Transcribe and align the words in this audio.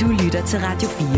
Du 0.00 0.06
lytter 0.06 0.46
til 0.46 0.58
Radio 0.58 0.88
4. 0.88 1.08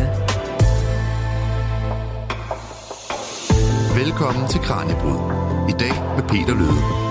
Velkommen 4.04 4.48
til 4.48 4.60
Kranjebrud. 4.60 5.20
I 5.68 5.72
dag 5.72 5.94
med 6.16 6.22
Peter 6.28 6.54
Løde. 6.54 7.06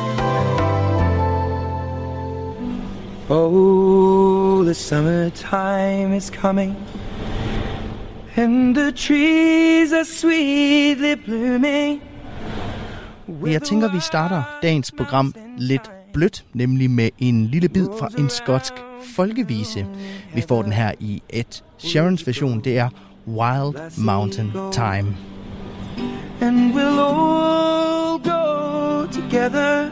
Oh, 3.30 4.66
the 4.66 4.74
summertime 4.74 6.18
is 6.18 6.32
coming 6.42 6.78
And 8.36 8.76
the 8.76 8.92
trees 8.92 9.94
are 9.94 10.06
sweetly 10.06 11.16
blooming 11.26 12.02
Jeg 13.46 13.62
tænker, 13.62 13.94
vi 13.94 14.00
starter 14.00 14.44
dagens 14.64 14.92
program 14.98 15.34
lidt 15.58 15.92
blødt, 16.16 16.46
nemlig 16.54 16.90
med 16.90 17.10
en 17.20 17.46
lille 17.46 17.70
bid 17.70 17.88
fra 18.00 18.10
en 18.18 18.30
skotsk 18.30 18.74
folkevise. 19.16 19.88
Vi 20.36 20.44
får 20.48 20.62
den 20.62 20.74
her 20.74 20.92
i 21.00 21.22
et 21.30 21.64
Sharons 21.78 22.28
version, 22.28 22.60
det 22.60 22.78
er 22.78 22.90
Wild 23.28 24.00
Mountain 24.06 24.52
Time. 24.72 25.16
And 26.42 26.74
we'll 26.74 27.00
all 27.00 28.20
go 28.20 29.06
together 29.12 29.92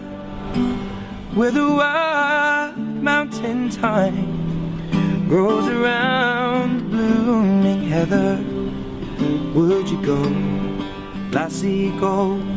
where 1.36 1.52
the 1.52 1.68
wild 1.68 3.04
mountain 3.04 3.70
time 3.70 5.28
grows 5.30 5.68
around 5.68 6.92
the 6.92 7.24
blooming 7.24 7.82
heather. 7.82 8.38
Would 9.56 9.90
you 9.90 10.06
go, 10.06 10.22
lassie, 11.32 11.92
go? 12.00 12.53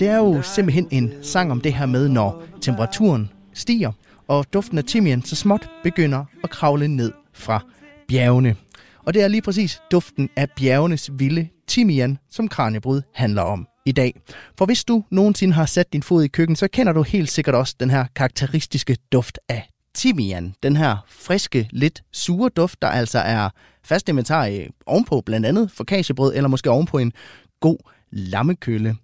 Det 0.00 0.08
er 0.08 0.16
jo 0.16 0.42
simpelthen 0.42 0.88
en 0.90 1.12
sang 1.22 1.52
om 1.52 1.60
det 1.60 1.74
her 1.74 1.86
med, 1.86 2.08
når 2.08 2.42
temperaturen 2.60 3.30
stiger, 3.54 3.92
og 4.28 4.46
duften 4.52 4.78
af 4.78 4.84
timian 4.84 5.22
så 5.22 5.36
småt 5.36 5.68
begynder 5.82 6.24
at 6.44 6.50
kravle 6.50 6.88
ned 6.88 7.12
fra 7.32 7.64
bjergene. 8.08 8.56
Og 9.04 9.14
det 9.14 9.22
er 9.22 9.28
lige 9.28 9.42
præcis 9.42 9.82
duften 9.92 10.28
af 10.36 10.50
bjergenes 10.56 11.10
vilde 11.12 11.48
timian, 11.66 12.18
som 12.30 12.48
Kranjebrud 12.48 13.02
handler 13.14 13.42
om 13.42 13.66
i 13.86 13.92
dag. 13.92 14.20
For 14.58 14.66
hvis 14.66 14.84
du 14.84 15.04
nogensinde 15.10 15.54
har 15.54 15.66
sat 15.66 15.92
din 15.92 16.02
fod 16.02 16.24
i 16.24 16.28
køkken, 16.28 16.56
så 16.56 16.68
kender 16.68 16.92
du 16.92 17.02
helt 17.02 17.30
sikkert 17.30 17.54
også 17.54 17.76
den 17.80 17.90
her 17.90 18.04
karakteristiske 18.16 18.96
duft 19.12 19.38
af 19.48 19.68
timian. 19.94 20.54
Den 20.62 20.76
her 20.76 20.96
friske, 21.08 21.68
lidt 21.72 22.02
sure 22.12 22.48
duft, 22.48 22.82
der 22.82 22.88
altså 22.88 23.18
er 23.18 23.48
fast 23.84 24.08
inventar 24.08 24.66
ovenpå 24.86 25.20
blandt 25.26 25.46
andet 25.46 25.70
focacciabrød, 25.70 26.34
eller 26.34 26.48
måske 26.48 26.70
ovenpå 26.70 26.98
en 26.98 27.12
god 27.60 27.78
lammekølle. 28.10 28.96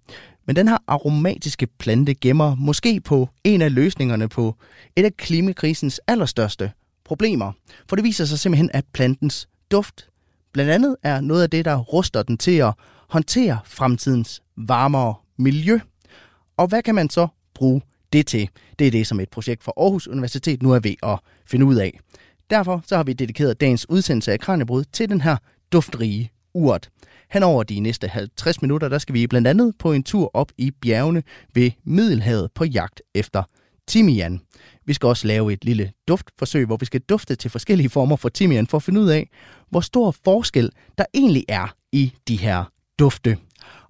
Men 0.47 0.55
den 0.55 0.67
her 0.67 0.77
aromatiske 0.87 1.67
plante 1.67 2.13
gemmer 2.13 2.55
måske 2.55 2.99
på 2.99 3.29
en 3.43 3.61
af 3.61 3.73
løsningerne 3.73 4.29
på 4.29 4.55
et 4.95 5.05
af 5.05 5.17
klimakrisens 5.17 6.01
allerstørste 6.07 6.71
problemer. 7.03 7.51
For 7.89 7.95
det 7.95 8.03
viser 8.05 8.25
sig 8.25 8.39
simpelthen, 8.39 8.69
at 8.73 8.85
plantens 8.93 9.47
duft 9.71 10.09
blandt 10.53 10.71
andet 10.71 10.95
er 11.03 11.21
noget 11.21 11.43
af 11.43 11.49
det, 11.49 11.65
der 11.65 11.77
ruster 11.77 12.23
den 12.23 12.37
til 12.37 12.57
at 12.57 12.73
håndtere 13.09 13.59
fremtidens 13.65 14.41
varmere 14.57 15.15
miljø. 15.37 15.79
Og 16.57 16.67
hvad 16.67 16.81
kan 16.81 16.95
man 16.95 17.09
så 17.09 17.27
bruge 17.53 17.81
det 18.13 18.27
til? 18.27 18.49
Det 18.79 18.87
er 18.87 18.91
det, 18.91 19.07
som 19.07 19.19
et 19.19 19.29
projekt 19.29 19.63
fra 19.63 19.71
Aarhus 19.77 20.07
Universitet 20.07 20.63
nu 20.63 20.71
er 20.71 20.79
ved 20.79 20.95
at 21.03 21.19
finde 21.45 21.65
ud 21.65 21.75
af. 21.75 21.99
Derfor 22.49 22.83
så 22.87 22.95
har 22.95 23.03
vi 23.03 23.13
dedikeret 23.13 23.61
dagens 23.61 23.89
udsendelse 23.89 24.31
af 24.31 24.39
Kranjebrud 24.39 24.83
til 24.83 25.09
den 25.09 25.21
her 25.21 25.37
duftrige 25.71 26.31
urt. 26.57 26.89
Hen 27.31 27.43
over 27.43 27.63
de 27.63 27.79
næste 27.79 28.07
50 28.07 28.61
minutter, 28.61 28.89
der 28.89 28.97
skal 28.97 29.13
vi 29.13 29.27
blandt 29.27 29.47
andet 29.47 29.73
på 29.79 29.93
en 29.93 30.03
tur 30.03 30.31
op 30.33 30.51
i 30.57 30.71
bjergene 30.71 31.23
ved 31.53 31.71
Middelhavet 31.83 32.49
på 32.55 32.65
jagt 32.65 33.01
efter 33.15 33.43
timian. 33.87 34.39
Vi 34.85 34.93
skal 34.93 35.07
også 35.07 35.27
lave 35.27 35.53
et 35.53 35.65
lille 35.65 35.91
duftforsøg, 36.07 36.65
hvor 36.65 36.77
vi 36.77 36.85
skal 36.85 37.01
dufte 37.01 37.35
til 37.35 37.51
forskellige 37.51 37.89
former 37.89 38.15
for 38.15 38.29
timian 38.29 38.67
for 38.67 38.77
at 38.77 38.83
finde 38.83 39.01
ud 39.01 39.09
af, 39.09 39.29
hvor 39.69 39.81
stor 39.81 40.15
forskel 40.23 40.71
der 40.97 41.05
egentlig 41.13 41.45
er 41.47 41.75
i 41.91 42.13
de 42.27 42.35
her 42.35 42.63
dufte. 42.99 43.37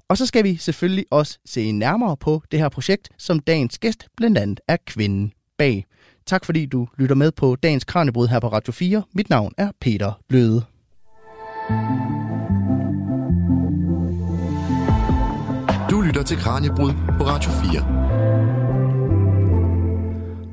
Og 0.10 0.18
så 0.18 0.26
skal 0.26 0.44
vi 0.44 0.56
selvfølgelig 0.56 1.06
også 1.12 1.40
se 1.46 1.72
nærmere 1.72 2.18
på 2.18 2.42
det 2.52 2.60
her 2.60 2.70
projekt, 2.70 3.10
som 3.18 3.40
dagens 3.40 3.78
gæst 3.78 4.08
blandt 4.18 4.38
andet 4.38 4.60
er 4.68 4.78
kvinden 4.86 5.34
bag. 5.58 5.86
Tak 6.26 6.46
fordi 6.46 6.66
du 6.66 6.88
lytter 6.98 7.16
med 7.16 7.32
på 7.32 7.56
dagens 7.56 7.84
Kranjebrud 7.84 8.28
her 8.28 8.40
på 8.40 8.48
Radio 8.48 8.74
4. 8.74 9.04
Mit 9.14 9.30
navn 9.30 9.54
er 9.58 9.72
Peter 9.82 10.22
Bløde. 10.30 10.64
Du 11.70 12.17
til 16.28 16.38
Kranjebrud 16.38 16.92
på 17.18 17.24
Radio 17.24 17.52
4. 17.52 17.82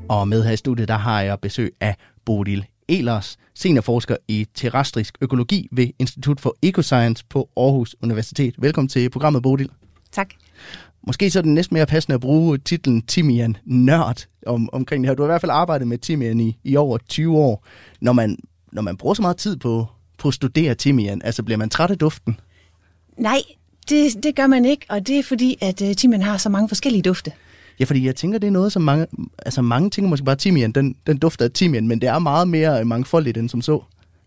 Og 0.09 0.27
med 0.27 0.43
her 0.43 0.51
i 0.51 0.57
studiet, 0.57 0.87
der 0.87 0.97
har 0.97 1.21
jeg 1.21 1.39
besøg 1.39 1.75
af 1.79 1.95
Bodil 2.25 2.65
Elers, 2.87 3.37
seniorforsker 3.53 4.17
i 4.27 4.47
terrestrisk 4.53 5.17
økologi 5.21 5.67
ved 5.71 5.87
Institut 5.99 6.39
for 6.39 6.55
Ecoscience 6.61 7.25
på 7.29 7.49
Aarhus 7.57 7.95
Universitet. 8.03 8.55
Velkommen 8.57 8.89
til 8.89 9.09
programmet, 9.09 9.43
Bodil. 9.43 9.69
Tak. 10.11 10.29
Måske 11.07 11.29
så 11.29 11.39
er 11.39 11.43
det 11.43 11.51
næsten 11.51 11.75
mere 11.75 11.85
passende 11.85 12.15
at 12.15 12.21
bruge 12.21 12.57
titlen 12.57 13.01
Timian 13.01 13.57
Nørd 13.65 14.25
om, 14.45 14.69
omkring 14.73 15.03
det 15.03 15.09
her. 15.09 15.15
Du 15.15 15.23
har 15.23 15.27
i 15.27 15.31
hvert 15.31 15.41
fald 15.41 15.51
arbejdet 15.51 15.87
med 15.87 15.97
Timian 15.97 16.39
i, 16.39 16.57
i 16.63 16.75
over 16.75 16.97
20 16.97 17.37
år. 17.37 17.65
Når 18.01 18.13
man, 18.13 18.37
når 18.71 18.81
man 18.81 18.97
bruger 18.97 19.13
så 19.13 19.21
meget 19.21 19.37
tid 19.37 19.57
på, 19.57 19.87
på 20.17 20.27
at 20.27 20.33
studere 20.33 20.75
Timian, 20.75 21.21
altså 21.23 21.43
bliver 21.43 21.57
man 21.57 21.69
træt 21.69 21.91
af 21.91 21.97
duften? 21.97 22.39
Nej, 23.17 23.39
det, 23.89 24.23
det 24.23 24.35
gør 24.35 24.47
man 24.47 24.65
ikke, 24.65 24.85
og 24.89 25.07
det 25.07 25.19
er 25.19 25.23
fordi, 25.23 25.57
at 25.61 25.81
uh, 25.81 25.91
timian 25.91 26.21
har 26.21 26.37
så 26.37 26.49
mange 26.49 26.67
forskellige 26.67 27.01
dufte. 27.01 27.31
Ja, 27.79 27.85
fordi 27.85 28.05
jeg 28.05 28.15
tænker, 28.15 28.39
det 28.39 28.47
er 28.47 28.51
noget, 28.51 28.71
som 28.71 28.81
mange, 28.81 29.07
altså 29.45 29.61
mange 29.61 29.89
tænker 29.89 30.09
måske 30.09 30.25
bare 30.25 30.35
timian, 30.35 30.71
den, 30.71 30.95
den 31.07 31.17
dufter 31.17 31.45
af 31.45 31.51
timian, 31.51 31.87
men 31.87 32.01
det 32.01 32.09
er 32.09 32.19
meget 32.19 32.47
mere 32.47 32.85
mangfoldigt 32.85 33.37
end 33.37 33.49
som 33.49 33.61
så. 33.61 33.81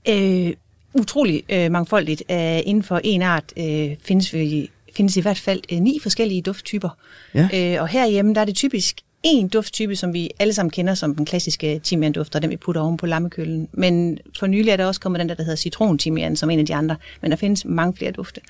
Øh, 0.09 0.53
utrolig 0.95 1.43
øh, 1.49 1.71
mangfoldigt. 1.73 2.23
Øh, 2.31 2.59
inden 2.65 2.83
for 2.83 3.01
en 3.05 3.23
art 3.23 3.53
øh, 3.57 3.91
findes, 4.01 4.35
vi, 4.35 4.71
findes 4.97 5.17
i 5.17 5.21
hvert 5.21 5.39
fald 5.39 5.61
øh, 5.73 5.79
ni 5.79 5.99
forskellige 6.03 6.43
dufttyper. 6.43 6.89
Ja. 7.35 7.49
Øh, 7.55 7.83
og 7.83 7.89
herhjemme, 7.89 8.35
der 8.35 8.41
er 8.41 8.45
det 8.45 8.55
typisk 8.55 9.01
en 9.23 9.49
dufttype, 9.49 9.97
som 9.97 10.13
vi 10.13 10.31
alle 10.39 10.55
sammen 10.55 10.71
kender 10.71 10.95
som 10.95 11.15
den 11.15 11.25
klassiske 11.25 11.81
timian-duft, 11.85 12.35
og 12.35 12.43
den 12.43 12.51
vi 12.51 12.57
putter 12.57 12.83
oven 12.83 12.97
på 12.97 13.07
lammekøllen. 13.07 13.69
Men 13.73 14.19
for 14.39 14.47
nylig 14.47 14.71
er 14.71 14.77
der 14.77 14.87
også 14.87 15.01
kommet 15.01 15.21
den 15.21 15.29
der, 15.29 15.35
der 15.35 15.43
hedder 15.43 15.57
citron-timian, 15.57 16.37
som 16.37 16.51
en 16.51 16.59
af 16.59 16.67
de 16.67 16.75
andre. 16.75 16.97
Men 17.23 17.31
der 17.31 17.37
findes 17.37 17.65
mange 17.65 17.97
flere 17.97 18.11
dufte. 18.11 18.41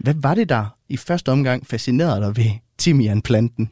Hvad 0.00 0.14
var 0.16 0.34
det, 0.34 0.48
der 0.48 0.76
i 0.88 0.96
første 0.96 1.32
omgang 1.32 1.66
fascinerede 1.66 2.20
dig 2.20 2.36
ved 2.36 2.50
timianplanten? 2.78 3.70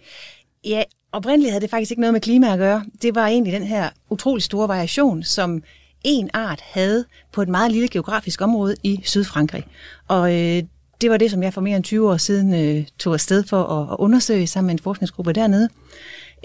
Ja, 0.65 0.83
oprindeligt 1.13 1.53
havde 1.53 1.63
det 1.63 1.71
faktisk 1.71 1.91
ikke 1.91 2.01
noget 2.01 2.13
med 2.13 2.21
klima 2.21 2.53
at 2.53 2.59
gøre. 2.59 2.85
Det 3.03 3.15
var 3.15 3.27
egentlig 3.27 3.53
den 3.53 3.63
her 3.63 3.89
utrolig 4.11 4.43
store 4.43 4.69
variation, 4.69 5.23
som 5.23 5.63
en 6.05 6.31
art 6.35 6.61
havde 6.61 7.05
på 7.33 7.43
et 7.43 7.49
meget 7.49 7.73
lille 7.73 7.89
geografisk 7.89 8.41
område 8.41 8.77
i 8.83 9.01
Sydfrankrig. 9.05 9.65
Og 10.09 10.35
øh, 10.35 10.63
det 11.01 11.11
var 11.11 11.17
det, 11.17 11.31
som 11.31 11.43
jeg 11.43 11.55
for 11.55 11.61
mere 11.61 11.77
end 11.77 11.85
20 11.85 12.11
år 12.11 12.17
siden 12.17 12.55
øh, 12.55 12.85
tog 12.99 13.15
afsted 13.15 13.45
for 13.45 13.65
at, 13.65 13.93
at 13.93 13.97
undersøge 13.99 14.47
sammen 14.47 14.67
med 14.67 14.75
en 14.75 14.79
forskningsgruppe 14.83 15.33
dernede. 15.33 15.69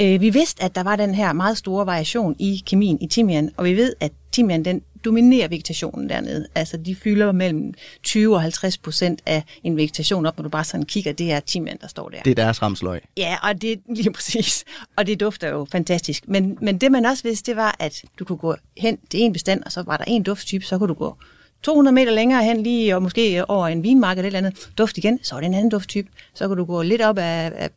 Øh, 0.01 0.21
vi 0.21 0.29
vidste, 0.29 0.63
at 0.63 0.75
der 0.75 0.83
var 0.83 0.95
den 0.95 1.15
her 1.15 1.33
meget 1.33 1.57
store 1.57 1.85
variation 1.85 2.35
i 2.39 2.63
kemien 2.65 3.01
i 3.01 3.07
timian, 3.07 3.51
og 3.57 3.65
vi 3.65 3.73
ved, 3.73 3.93
at 3.99 4.11
timian 4.33 4.65
den 4.65 4.81
dominerer 5.05 5.47
vegetationen 5.47 6.09
dernede. 6.09 6.47
Altså 6.55 6.77
de 6.77 6.95
fylder 6.95 7.31
mellem 7.31 7.73
20 8.03 8.35
og 8.35 8.41
50 8.41 8.77
procent 8.77 9.21
af 9.25 9.43
en 9.63 9.77
vegetation 9.77 10.25
op, 10.25 10.37
når 10.37 10.43
du 10.43 10.49
bare 10.49 10.63
sådan 10.63 10.85
kigger, 10.85 11.11
det 11.11 11.31
er 11.31 11.39
timian, 11.39 11.77
der 11.81 11.87
står 11.87 12.09
der. 12.09 12.21
Det 12.21 12.31
er 12.31 12.35
deres 12.35 12.61
ramsløg. 12.61 13.01
Ja, 13.17 13.37
og 13.43 13.61
det 13.61 13.79
lige 13.95 14.13
præcis. 14.13 14.65
Og 14.95 15.07
det 15.07 15.19
dufter 15.19 15.49
jo 15.49 15.67
fantastisk. 15.71 16.27
Men, 16.27 16.57
men 16.61 16.77
det 16.77 16.91
man 16.91 17.05
også 17.05 17.23
vidste, 17.23 17.51
det 17.51 17.57
var, 17.57 17.75
at 17.79 18.01
du 18.19 18.25
kunne 18.25 18.37
gå 18.37 18.55
hen 18.77 18.97
til 19.09 19.19
en 19.19 19.33
bestand, 19.33 19.63
og 19.63 19.71
så 19.71 19.81
var 19.81 19.97
der 19.97 20.05
en 20.07 20.23
dufttype, 20.23 20.65
så 20.65 20.77
kunne 20.77 20.87
du 20.87 20.93
gå 20.93 21.15
200 21.63 21.95
meter 21.95 22.11
længere 22.11 22.43
hen 22.43 22.63
lige, 22.63 22.95
og 22.95 23.03
måske 23.03 23.49
over 23.49 23.67
en 23.67 23.83
vinmark 23.83 24.17
eller 24.17 24.27
et 24.27 24.35
eller 24.35 24.47
andet, 24.47 24.69
duft 24.77 24.97
igen, 24.97 25.19
så 25.23 25.35
var 25.35 25.39
det 25.39 25.47
en 25.47 25.53
anden 25.53 25.69
dufttype. 25.69 26.09
Så 26.33 26.47
kunne 26.47 26.57
du 26.57 26.65
gå 26.65 26.81
lidt 26.81 27.01
op 27.01 27.17
af, 27.17 27.51
af 27.55 27.69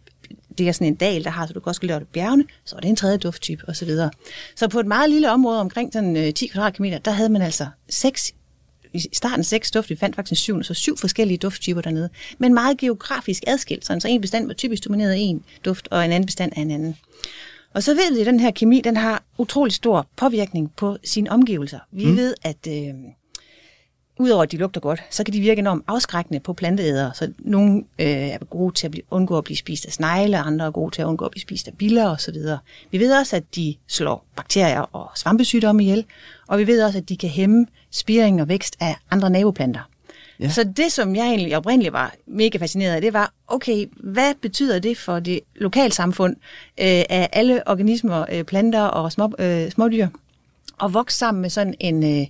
det 0.58 0.68
er 0.68 0.72
sådan 0.72 0.86
en 0.86 0.94
dal, 0.94 1.24
der 1.24 1.30
har, 1.30 1.46
så 1.46 1.52
du 1.52 1.60
kan 1.60 1.68
også 1.68 1.80
lidt 1.82 2.12
bjergene, 2.12 2.44
så 2.64 2.76
er 2.76 2.80
det 2.80 2.88
en 2.88 2.96
tredje 2.96 3.16
dufttype 3.16 3.68
osv. 3.68 3.88
Så, 3.88 4.10
så 4.56 4.68
på 4.68 4.80
et 4.80 4.86
meget 4.86 5.10
lille 5.10 5.30
område 5.30 5.60
omkring 5.60 5.92
sådan 5.92 6.32
10 6.34 6.46
kvadratkilometer, 6.46 6.98
der 6.98 7.10
havde 7.10 7.28
man 7.28 7.42
altså 7.42 7.66
seks 7.88 8.34
i 8.92 9.08
starten 9.12 9.44
seks 9.44 9.70
duft, 9.70 9.90
vi 9.90 9.96
fandt 9.96 10.16
faktisk 10.16 10.42
syv, 10.42 10.62
så 10.62 10.74
syv 10.74 10.96
forskellige 10.96 11.38
dufttyper 11.38 11.80
dernede, 11.80 12.08
men 12.38 12.54
meget 12.54 12.78
geografisk 12.78 13.42
adskilt, 13.46 13.86
sådan, 13.86 14.00
så 14.00 14.08
en 14.08 14.20
bestand 14.20 14.46
var 14.46 14.54
typisk 14.54 14.84
domineret 14.84 15.10
af 15.10 15.16
en 15.18 15.44
duft, 15.64 15.88
og 15.90 16.04
en 16.04 16.12
anden 16.12 16.26
bestand 16.26 16.52
af 16.56 16.60
en 16.60 16.70
anden. 16.70 16.96
Og 17.74 17.82
så 17.82 17.94
ved 17.94 18.14
vi, 18.14 18.20
at 18.20 18.26
den 18.26 18.40
her 18.40 18.50
kemi, 18.50 18.80
den 18.80 18.96
har 18.96 19.22
utrolig 19.38 19.72
stor 19.72 20.06
påvirkning 20.16 20.72
på 20.76 20.96
sine 21.04 21.30
omgivelser. 21.30 21.78
Vi 21.92 22.06
mm. 22.06 22.16
ved, 22.16 22.34
at 22.42 22.66
øh, 22.68 22.94
Udover 24.18 24.42
at 24.42 24.52
de 24.52 24.56
lugter 24.56 24.80
godt, 24.80 25.02
så 25.10 25.24
kan 25.24 25.34
de 25.34 25.40
virke 25.40 25.58
enormt 25.58 25.84
afskrækkende 25.86 26.40
på 26.40 26.52
planteædere. 26.52 27.14
Så 27.14 27.32
nogle 27.38 27.84
øh, 27.98 28.06
er 28.06 28.38
gode 28.38 28.74
til 28.74 28.86
at 28.86 28.90
blive, 28.90 29.02
undgå 29.10 29.38
at 29.38 29.44
blive 29.44 29.56
spist 29.56 29.86
af 29.86 29.92
snegle, 29.92 30.38
andre 30.38 30.66
er 30.66 30.70
gode 30.70 30.94
til 30.94 31.02
at 31.02 31.06
undgå 31.06 31.24
at 31.24 31.30
blive 31.30 31.42
spist 31.42 31.68
af 31.68 31.74
biller 31.74 32.10
osv. 32.10 32.36
Vi 32.90 32.98
ved 32.98 33.18
også, 33.18 33.36
at 33.36 33.42
de 33.56 33.74
slår 33.86 34.24
bakterier 34.36 34.80
og 34.80 35.10
svampesygdomme 35.14 35.82
ihjel, 35.82 36.04
og 36.46 36.58
vi 36.58 36.66
ved 36.66 36.82
også, 36.82 36.98
at 36.98 37.08
de 37.08 37.16
kan 37.16 37.28
hæmme 37.28 37.66
spiring 37.90 38.40
og 38.42 38.48
vækst 38.48 38.76
af 38.80 38.96
andre 39.10 39.30
naboplanter. 39.30 39.80
Ja. 40.40 40.48
Så 40.48 40.64
det, 40.64 40.92
som 40.92 41.16
jeg 41.16 41.26
egentlig 41.26 41.56
oprindeligt 41.56 41.92
var 41.92 42.14
mega 42.26 42.58
fascineret 42.58 42.94
af, 42.94 43.00
det 43.00 43.12
var, 43.12 43.32
okay, 43.48 43.86
hvad 43.96 44.34
betyder 44.42 44.78
det 44.78 44.98
for 44.98 45.20
det 45.20 45.40
lokalsamfund 45.54 46.36
øh, 46.80 46.86
af 46.86 47.28
alle 47.32 47.68
organismer, 47.68 48.24
øh, 48.32 48.44
planter 48.44 48.82
og 48.82 49.12
små, 49.12 49.32
øh, 49.38 49.70
smådyr, 49.70 50.08
at 50.82 50.94
vokse 50.94 51.18
sammen 51.18 51.42
med 51.42 51.50
sådan 51.50 51.74
en, 51.80 52.20
øh, 52.20 52.26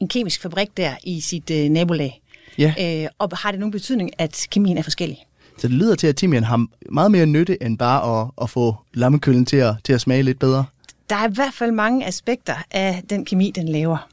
en 0.00 0.08
kemisk 0.08 0.42
fabrik 0.42 0.76
der 0.76 0.94
i 1.04 1.20
sit 1.20 1.50
øh, 1.50 1.68
nabolag? 1.68 2.20
Ja. 2.58 3.02
Øh, 3.04 3.08
og 3.18 3.30
har 3.32 3.50
det 3.50 3.60
nogen 3.60 3.72
betydning, 3.72 4.10
at 4.18 4.46
kemien 4.50 4.78
er 4.78 4.82
forskellig? 4.82 5.18
Så 5.58 5.68
det 5.68 5.76
lyder 5.76 5.94
til, 5.94 6.06
at 6.06 6.16
timian 6.16 6.44
har 6.44 6.66
meget 6.90 7.10
mere 7.10 7.26
nytte, 7.26 7.62
end 7.62 7.78
bare 7.78 8.20
at, 8.20 8.30
at 8.42 8.50
få 8.50 8.76
lammekøllen 8.94 9.46
til 9.46 9.56
at, 9.56 9.74
til 9.84 9.92
at 9.92 10.00
smage 10.00 10.22
lidt 10.22 10.38
bedre. 10.38 10.64
Der 11.10 11.16
er 11.16 11.28
i 11.28 11.32
hvert 11.34 11.54
fald 11.54 11.72
mange 11.72 12.06
aspekter 12.06 12.54
af 12.70 13.02
den 13.10 13.24
kemi, 13.24 13.50
den 13.54 13.68
laver. 13.68 14.08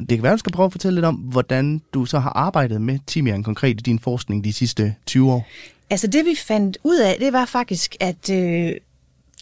Det 0.00 0.08
kan 0.08 0.22
være, 0.22 0.32
du 0.32 0.38
skal 0.38 0.52
prøve 0.52 0.66
at 0.66 0.72
fortælle 0.72 0.94
lidt 0.94 1.06
om, 1.06 1.14
hvordan 1.14 1.82
du 1.94 2.04
så 2.04 2.18
har 2.18 2.30
arbejdet 2.30 2.80
med 2.80 2.98
timian 3.06 3.42
konkret 3.42 3.80
i 3.80 3.82
din 3.82 3.98
forskning 3.98 4.44
de 4.44 4.52
sidste 4.52 4.94
20 5.06 5.32
år. 5.32 5.46
Altså 5.90 6.06
det, 6.06 6.24
vi 6.24 6.34
fandt 6.46 6.78
ud 6.84 6.98
af, 6.98 7.16
det 7.20 7.32
var 7.32 7.44
faktisk, 7.44 7.96
at 8.00 8.30
øh, 8.30 8.72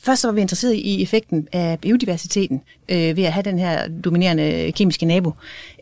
først 0.07 0.23
så 0.23 0.29
var 0.29 0.33
vi 0.33 0.41
interesseret 0.41 0.75
i 0.75 1.03
effekten 1.03 1.49
af 1.53 1.81
biodiversiteten 1.81 2.63
øh, 2.89 3.17
ved 3.17 3.25
at 3.25 3.33
have 3.33 3.43
den 3.43 3.59
her 3.59 3.89
dominerende 3.89 4.73
kemiske 4.73 5.07
nabo. 5.07 5.33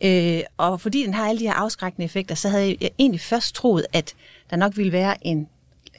Øh, 0.03 0.41
og 0.57 0.81
fordi 0.81 1.03
den 1.03 1.15
har 1.15 1.29
alle 1.29 1.41
de 1.41 1.47
her 1.47 1.53
afskrækkende 1.53 2.05
effekter, 2.05 2.35
så 2.35 2.49
havde 2.49 2.77
jeg 2.81 2.91
egentlig 2.99 3.21
først 3.21 3.55
troet, 3.55 3.87
at 3.93 4.15
der 4.51 4.57
nok 4.57 4.77
ville 4.77 4.93
være 4.93 5.27
en 5.27 5.49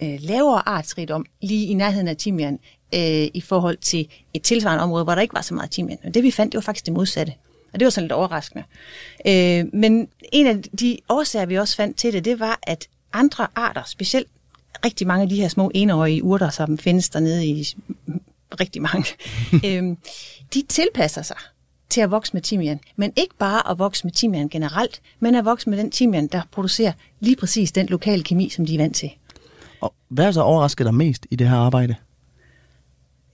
øh, 0.02 0.18
lavere 0.20 0.68
artsrigdom 0.70 1.26
lige 1.42 1.68
i 1.68 1.74
nærheden 1.74 2.08
af 2.08 2.18
timian 2.18 2.60
øh, 2.94 3.28
i 3.34 3.42
forhold 3.42 3.78
til 3.78 4.08
et 4.34 4.42
tilsvarende 4.42 4.84
område, 4.84 5.04
hvor 5.04 5.16
der 5.16 5.22
ikke 5.22 5.34
var 5.34 5.42
så 5.42 5.54
meget 5.54 5.72
timian. 5.72 5.98
Og 6.04 6.14
det 6.14 6.24
vi 6.24 6.32
fandt, 6.32 6.52
det 6.52 6.58
var 6.58 6.62
faktisk 6.62 6.86
det 6.86 6.94
modsatte. 6.94 7.34
Og 7.74 7.80
det 7.80 7.86
var 7.86 7.90
sådan 7.90 8.04
lidt 8.04 8.12
overraskende. 8.12 8.64
Øh, 9.28 9.66
men 9.74 10.08
en 10.32 10.48
af 10.48 10.62
de 10.62 10.98
årsager, 11.10 11.46
vi 11.46 11.56
også 11.56 11.76
fandt 11.76 11.98
til 11.98 12.14
det, 12.14 12.26
det 12.26 12.40
var, 12.40 12.60
at 12.64 12.88
andre 13.14 13.48
arter, 13.56 13.84
specielt 13.86 14.28
rigtig 14.86 15.08
mange 15.08 15.24
af 15.24 15.30
de 15.30 15.36
her 15.36 15.48
små 15.48 15.72
enårige 15.74 16.24
urter, 16.24 16.50
som 16.50 16.78
findes 16.78 17.10
dernede 17.10 17.46
i 17.46 17.76
rigtig 18.60 18.82
mange, 18.82 19.08
øhm, 19.68 19.98
de 20.54 20.64
tilpasser 20.70 21.22
sig 21.22 21.38
til 21.90 22.02
at 22.02 22.12
vokse 22.12 22.34
med 22.34 22.42
timian. 22.42 22.80
Men 22.96 23.14
ikke 23.16 23.36
bare 23.40 23.72
at 23.72 23.80
vokse 23.80 24.04
med 24.04 24.12
timian 24.12 24.50
generelt, 24.50 25.02
men 25.20 25.36
at 25.36 25.46
vokse 25.46 25.70
med 25.70 25.78
den 25.78 25.92
timian, 25.92 26.28
der 26.28 26.42
producerer 26.52 26.92
lige 27.20 27.36
præcis 27.36 27.72
den 27.72 27.86
lokale 27.86 28.24
kemi, 28.24 28.50
som 28.50 28.66
de 28.66 28.74
er 28.74 28.78
vant 28.78 28.96
til. 28.96 29.12
Og 29.82 29.94
hvad 30.08 30.26
er 30.26 30.32
så 30.32 30.42
overrasket 30.42 30.86
dig 30.86 30.94
mest 30.94 31.28
i 31.32 31.36
det 31.36 31.50
her 31.50 31.58
arbejde? 31.58 31.96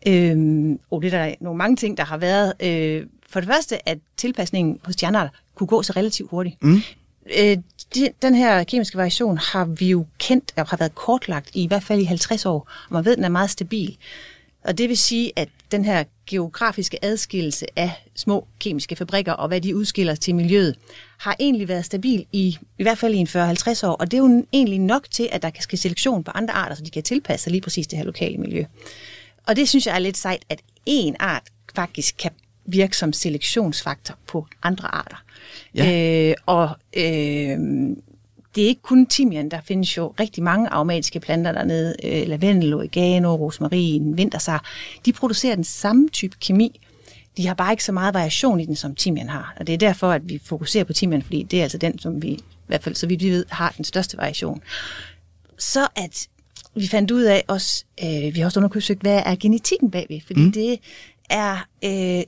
Øhm, 0.08 0.80
og 0.92 1.02
det 1.02 1.14
er 1.14 1.24
der 1.26 1.36
nogle 1.42 1.58
mange 1.58 1.76
ting, 1.76 1.98
der 1.98 2.04
har 2.04 2.18
været. 2.18 2.54
Øh, 2.60 3.06
for 3.30 3.40
det 3.40 3.50
første, 3.50 3.90
at 3.90 3.98
tilpasningen 4.18 4.80
hos 4.84 4.94
stjernearter 4.94 5.30
kunne 5.56 5.68
gå 5.68 5.84
så 5.84 5.94
relativt 5.96 6.30
hurtigt. 6.30 6.64
Mm. 6.64 6.82
Øh, 7.38 7.58
de, 7.96 8.10
den 8.22 8.36
her 8.36 8.64
kemiske 8.64 8.98
variation 8.98 9.38
har 9.38 9.66
vi 9.66 9.90
jo 9.90 10.06
kendt 10.20 10.54
og 10.58 10.68
har 10.68 10.78
været 10.78 10.96
kortlagt 10.96 11.50
i 11.54 11.64
i 11.64 11.68
hvert 11.68 11.84
fald 11.84 12.00
i 12.00 12.04
50 12.04 12.46
år, 12.46 12.70
og 12.90 12.94
man 12.94 13.06
ved, 13.06 13.12
at 13.12 13.18
den 13.18 13.26
er 13.26 13.30
meget 13.30 13.50
stabil. 13.50 13.98
Og 14.64 14.78
det 14.78 14.90
vil 14.90 14.98
sige, 14.98 15.32
at 15.36 15.50
den 15.72 15.86
her 15.86 16.04
geografiske 16.28 17.06
adskillelse 17.06 17.66
af 17.76 17.92
små 18.16 18.48
kemiske 18.60 18.96
fabrikker 18.96 19.34
og 19.34 19.48
hvad 19.48 19.62
de 19.62 19.76
udskiller 19.76 20.16
til 20.16 20.36
miljøet, 20.36 20.76
har 21.18 21.36
egentlig 21.40 21.68
været 21.68 21.86
stabil 21.86 22.26
i 22.32 22.58
i 22.78 22.84
hvert 22.84 22.98
fald 22.98 23.14
i 23.14 23.18
en 23.18 23.28
40-50 23.28 23.88
år. 23.88 23.92
Og 23.92 24.12
det 24.12 24.18
er 24.18 24.22
jo 24.22 24.46
egentlig 24.54 24.80
nok 24.80 25.08
til, 25.12 25.30
at 25.32 25.42
der 25.42 25.50
kan 25.50 25.64
ske 25.64 25.78
selektion 25.78 26.24
på 26.24 26.32
andre 26.32 26.54
arter, 26.54 26.76
så 26.76 26.84
de 26.84 26.90
kan 26.90 27.04
tilpasse 27.04 27.44
sig 27.44 27.52
lige 27.52 27.62
præcis 27.62 27.88
det 27.88 27.98
her 27.98 28.06
lokale 28.06 28.38
miljø. 28.38 28.66
Og 29.48 29.56
det 29.56 29.70
synes 29.70 29.88
jeg 29.88 29.96
er 29.96 30.00
lidt 30.00 30.18
sejt, 30.18 30.46
at 30.50 30.62
én 30.90 31.14
art 31.20 31.44
faktisk 31.76 32.16
kan 32.18 32.32
virke 32.66 32.98
som 32.98 33.14
selektionsfaktor 33.14 34.16
på 34.28 34.48
andre 34.64 34.96
arter. 34.96 35.24
Ja. 35.76 36.30
Øh, 36.30 36.36
og 36.46 36.70
øh, 36.98 37.58
det 38.56 38.64
er 38.64 38.68
ikke 38.68 38.82
kun 38.82 39.06
timian, 39.06 39.50
der 39.50 39.62
findes 39.66 39.98
jo 39.98 40.14
rigtig 40.20 40.44
mange 40.44 40.70
aromatiske 40.70 41.20
planter 41.20 41.52
dernede. 41.52 41.96
Øh, 42.04 42.28
lavendel, 42.28 42.74
oregano, 42.74 43.36
rosmarin, 43.36 44.18
vintersar. 44.18 44.66
De 45.06 45.14
producerer 45.14 45.56
den 45.56 45.64
samme 45.64 46.10
type 46.10 46.38
kemi. 46.42 46.82
De 47.38 47.48
har 47.48 47.54
bare 47.54 47.74
ikke 47.74 47.84
så 47.84 47.92
meget 47.92 48.14
variation 48.14 48.60
i 48.60 48.66
den, 48.66 48.76
som 48.76 48.96
timian 48.96 49.30
har. 49.30 49.54
Og 49.60 49.68
det 49.68 49.74
er 49.74 49.78
derfor, 49.78 50.12
at 50.12 50.30
vi 50.30 50.42
fokuserer 50.46 50.84
på 50.84 50.94
timian, 50.94 51.22
fordi 51.22 51.44
det 51.44 51.60
er 51.60 51.64
altså 51.64 51.78
den, 51.78 52.00
som 52.00 52.22
vi, 52.22 52.28
i 52.28 52.44
hvert 52.68 52.84
fald 52.84 52.96
så 52.96 53.08
vidt 53.08 53.24
vi 53.24 53.30
ved, 53.30 53.46
har 53.50 53.74
den 53.78 53.86
største 53.86 54.18
variation. 54.18 54.62
Så 55.58 55.88
at 55.96 56.28
vi 56.76 56.88
fandt 56.88 57.12
ud 57.12 57.24
af 57.24 57.44
også, 57.48 57.86
øh, 58.04 58.36
vi 58.36 58.40
har 58.40 58.46
også 58.46 58.60
undersøgt, 58.60 59.02
hvad 59.02 59.24
er 59.26 59.36
genetikken 59.36 59.92
bagved, 59.92 60.22
fordi 60.26 60.42
mm. 60.42 60.52
det 60.52 60.80
er, 61.30 61.68
øh, 61.84 62.24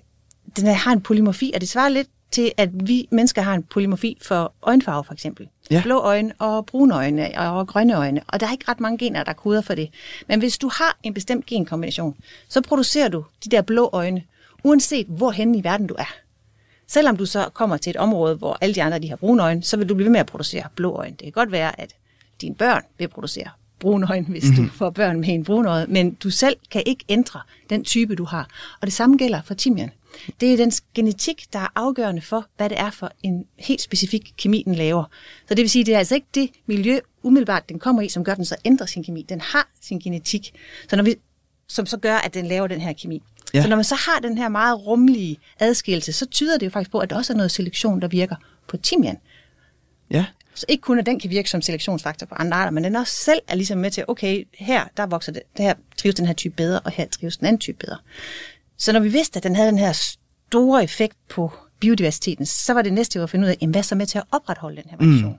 den 0.55 0.67
har 0.67 0.91
en 0.91 1.01
polymorfi, 1.01 1.51
og 1.55 1.61
det 1.61 1.69
svarer 1.69 1.89
lidt 1.89 2.07
til, 2.31 2.51
at 2.57 2.69
vi 2.88 3.07
mennesker 3.11 3.41
har 3.41 3.53
en 3.53 3.63
polymorfi 3.63 4.17
for 4.21 4.53
øjenfarve 4.61 5.03
for 5.03 5.13
eksempel. 5.13 5.47
Ja. 5.71 5.81
Blå 5.83 6.00
øjne 6.00 6.33
og 6.39 6.65
brune 6.65 6.95
øjne 6.95 7.31
og 7.38 7.67
grønne 7.67 7.97
øjne, 7.97 8.21
og 8.27 8.39
der 8.39 8.47
er 8.47 8.51
ikke 8.51 8.65
ret 8.67 8.79
mange 8.79 8.97
gener, 8.97 9.23
der 9.23 9.33
koder 9.33 9.61
for 9.61 9.75
det. 9.75 9.89
Men 10.27 10.39
hvis 10.39 10.57
du 10.57 10.69
har 10.73 10.97
en 11.03 11.13
bestemt 11.13 11.45
genkombination, 11.45 12.15
så 12.50 12.61
producerer 12.61 13.09
du 13.09 13.25
de 13.44 13.50
der 13.50 13.61
blå 13.61 13.89
øjne, 13.94 14.23
uanset 14.63 15.07
hvorhen 15.07 15.55
i 15.55 15.63
verden 15.63 15.88
du 15.88 15.95
er. 15.97 16.13
Selvom 16.88 17.17
du 17.17 17.25
så 17.25 17.50
kommer 17.53 17.77
til 17.77 17.89
et 17.89 17.95
område, 17.95 18.35
hvor 18.35 18.57
alle 18.61 18.75
de 18.75 18.83
andre 18.83 19.00
de 19.00 19.09
har 19.09 19.15
brune 19.15 19.44
øjne, 19.44 19.63
så 19.63 19.77
vil 19.77 19.89
du 19.89 19.95
blive 19.95 20.05
ved 20.05 20.11
med 20.11 20.19
at 20.19 20.25
producere 20.25 20.63
blå 20.75 20.91
øjne. 20.95 21.11
Det 21.11 21.23
kan 21.23 21.31
godt 21.31 21.51
være, 21.51 21.81
at 21.81 21.95
dine 22.41 22.55
børn 22.55 22.81
vil 22.97 23.07
producere 23.07 23.50
brune 23.79 24.07
øjne, 24.09 24.25
hvis 24.25 24.44
mm-hmm. 24.44 24.65
du 24.65 24.73
får 24.73 24.89
børn 24.89 25.19
med 25.19 25.29
en 25.29 25.44
brun 25.44 25.65
øje, 25.65 25.85
men 25.85 26.13
du 26.13 26.29
selv 26.29 26.55
kan 26.71 26.83
ikke 26.85 27.05
ændre 27.09 27.39
den 27.69 27.83
type, 27.83 28.15
du 28.15 28.23
har. 28.23 28.47
Og 28.81 28.88
det 28.88 28.94
samme 28.94 29.17
gælder 29.17 29.41
for 29.41 29.53
timian. 29.53 29.91
Det 30.42 30.54
er 30.54 30.57
den 30.57 30.71
genetik, 30.95 31.45
der 31.54 31.60
er 31.60 31.68
afgørende 31.75 32.21
for, 32.21 32.45
hvad 32.57 32.69
det 32.69 32.80
er 32.80 32.92
for 32.92 33.12
en 33.24 33.45
helt 33.60 33.81
specifik 33.81 34.33
kemi, 34.38 34.63
den 34.65 34.75
laver. 34.75 35.04
Så 35.48 35.56
det 35.56 35.62
vil 35.62 35.69
sige, 35.69 35.86
det 35.86 35.94
er 35.94 35.98
altså 35.98 36.15
ikke 36.15 36.27
det 36.36 36.50
miljø, 36.65 37.00
umiddelbart 37.24 37.69
den 37.69 37.80
kommer 37.80 38.01
i, 38.01 38.10
som 38.10 38.24
gør 38.24 38.36
den 38.36 38.45
så 38.45 38.56
ændrer 38.65 38.86
sin 38.86 39.04
kemi. 39.04 39.25
Den 39.30 39.42
har 39.42 39.69
sin 39.81 40.00
genetik, 40.00 40.54
så 40.89 40.95
når 40.95 41.04
vi, 41.04 41.15
som 41.68 41.86
så 41.86 41.98
gør, 41.98 42.15
at 42.15 42.33
den 42.33 42.45
laver 42.45 42.68
den 42.68 42.81
her 42.81 42.94
kemi. 42.94 43.15
Ja. 43.54 43.57
Ja. 43.57 43.63
Så 43.63 43.69
når 43.69 43.75
man 43.75 43.86
så 43.86 43.95
har 43.95 44.19
den 44.19 44.38
her 44.38 44.50
meget 44.50 44.86
rummelige 44.86 45.38
adskillelse, 45.60 46.13
så 46.13 46.25
tyder 46.25 46.57
det 46.57 46.65
jo 46.65 46.71
faktisk 46.71 46.92
på, 46.92 47.00
at 47.00 47.10
der 47.10 47.15
også 47.15 47.33
er 47.33 47.38
noget 47.38 47.51
selektion, 47.51 48.01
der 48.01 48.07
virker 48.07 48.36
på 48.68 48.77
timian. 48.77 49.18
Ja, 50.12 50.25
Så 50.56 50.65
ikke 50.69 50.81
kun, 50.81 51.00
at 51.00 51.06
den 51.06 51.19
kan 51.19 51.30
virke 51.30 51.50
som 51.50 51.62
selektionsfaktor 51.62 52.25
på 52.25 52.36
andre 52.36 52.57
arter, 52.57 52.71
men 52.71 52.83
den 52.83 52.95
også 52.95 53.13
selv 53.13 53.39
er 53.48 53.56
ligesom 53.56 53.77
med 53.77 53.92
til, 53.92 54.04
okay, 54.07 54.48
her 54.54 54.88
der 54.98 55.06
vokser 55.06 55.31
det, 55.31 55.42
det 55.57 55.65
her 55.65 55.74
trives 55.98 56.15
den 56.15 56.25
her 56.25 56.33
type 56.33 56.56
bedre, 56.56 56.80
og 56.80 56.92
her 56.92 57.07
trives 57.07 57.38
den 57.38 57.48
anden 57.48 57.60
type 57.60 57.77
bedre. 57.77 57.98
Så 58.83 58.91
når 58.91 59.00
vi 59.00 59.09
vidste, 59.09 59.38
at 59.38 59.44
den 59.44 59.56
havde 59.56 59.69
den 59.69 59.77
her 59.77 59.91
store 60.51 60.83
effekt 60.83 61.15
på 61.30 61.51
biodiversiteten, 61.80 62.45
så 62.45 62.74
var 62.74 62.81
det 62.81 62.94
næste 62.94 63.18
jo 63.18 63.24
at 63.24 63.30
finde 63.30 63.45
ud 63.45 63.50
af, 63.50 63.57
jamen, 63.62 63.71
hvad 63.71 63.83
så 63.83 63.95
med 63.95 64.06
til 64.06 64.18
at 64.18 64.24
opretholde 64.31 64.81
den 64.81 64.89
her 64.89 64.97
variation? 64.97 65.31
Mm. 65.31 65.38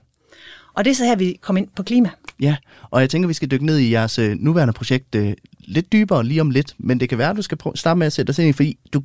Og 0.73 0.85
det 0.85 0.91
er 0.91 0.95
så 0.95 1.05
her, 1.05 1.15
vi 1.15 1.37
kom 1.41 1.57
ind 1.57 1.67
på 1.75 1.83
klima. 1.83 2.09
ja. 2.39 2.55
Og 2.91 3.01
jeg 3.01 3.09
tænker, 3.09 3.27
vi 3.27 3.33
skal 3.33 3.51
dykke 3.51 3.65
ned 3.65 3.77
i 3.77 3.91
jeres 3.91 4.19
øh, 4.19 4.35
nuværende 4.39 4.73
projekt 4.73 5.15
øh, 5.15 5.33
lidt 5.59 5.91
dybere 5.91 6.23
lige 6.23 6.41
om 6.41 6.49
lidt. 6.49 6.75
Men 6.77 6.99
det 6.99 7.09
kan 7.09 7.17
være, 7.17 7.29
at 7.29 7.35
du 7.35 7.41
skal 7.41 7.57
prøve, 7.57 7.77
starte 7.77 7.97
med 7.97 8.07
at 8.07 8.13
sætte 8.13 8.33
dig 8.33 8.45
ind 8.45 8.53
fordi 8.53 8.77
du 8.93 9.03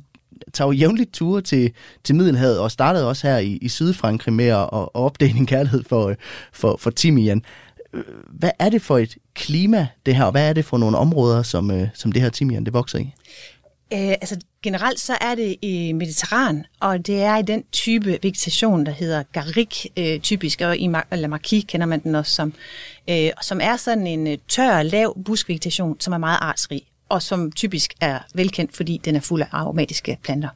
tager 0.53 0.67
jo 0.67 0.71
jævnligt 0.71 1.13
ture 1.13 1.41
til, 1.41 1.71
til 2.03 2.15
Middelhavet, 2.15 2.59
og 2.59 2.71
startede 2.71 3.07
også 3.07 3.27
her 3.27 3.37
i, 3.37 3.57
i 3.61 3.69
Sydfrankrig 3.69 4.33
med 4.33 4.47
at, 4.47 4.61
at 4.61 4.89
opdage 4.93 5.33
din 5.33 5.45
kærlighed 5.45 5.83
for, 5.83 6.07
øh, 6.07 6.15
for, 6.53 6.77
for 6.77 6.89
timian. 6.89 7.41
Hvad 8.29 8.51
er 8.59 8.69
det 8.69 8.81
for 8.81 8.97
et 8.97 9.15
klima, 9.33 9.87
det 10.05 10.15
her, 10.15 10.23
og 10.23 10.31
hvad 10.31 10.49
er 10.49 10.53
det 10.53 10.65
for 10.65 10.77
nogle 10.77 10.97
områder, 10.97 11.43
som, 11.43 11.71
som 11.93 12.11
det 12.11 12.21
her 12.21 12.29
timian, 12.29 12.65
det 12.65 12.73
vokser 12.73 12.99
i? 12.99 13.13
Øh, 13.93 14.09
altså 14.09 14.39
generelt 14.63 14.99
så 14.99 15.17
er 15.21 15.35
det 15.35 15.55
i 15.61 15.93
mediterran, 15.93 16.65
og 16.79 17.07
det 17.07 17.21
er 17.21 17.37
i 17.37 17.41
den 17.41 17.63
type 17.71 18.19
vegetation, 18.23 18.85
der 18.85 18.91
hedder 18.91 19.23
garik 19.23 19.87
øh, 19.97 20.19
typisk, 20.19 20.61
og 20.61 20.77
i 20.77 20.89
eller 21.11 21.27
marquis 21.27 21.65
kender 21.67 21.87
man 21.87 22.03
den 22.03 22.15
også 22.15 22.31
som, 22.31 22.53
øh, 23.09 23.29
som 23.41 23.59
er 23.61 23.75
sådan 23.77 24.07
en 24.07 24.27
øh, 24.27 24.37
tør, 24.47 24.83
lav 24.83 25.17
buskvegetation, 25.25 25.99
som 25.99 26.13
er 26.13 26.17
meget 26.17 26.37
artsrig, 26.41 26.81
og 27.09 27.21
som 27.21 27.51
typisk 27.51 27.93
er 28.01 28.19
velkendt, 28.33 28.75
fordi 28.75 29.01
den 29.05 29.15
er 29.15 29.19
fuld 29.19 29.41
af 29.41 29.47
aromatiske 29.51 30.17
planter. 30.23 30.49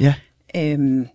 Ja, 0.00 0.14
Øhm, 0.56 1.08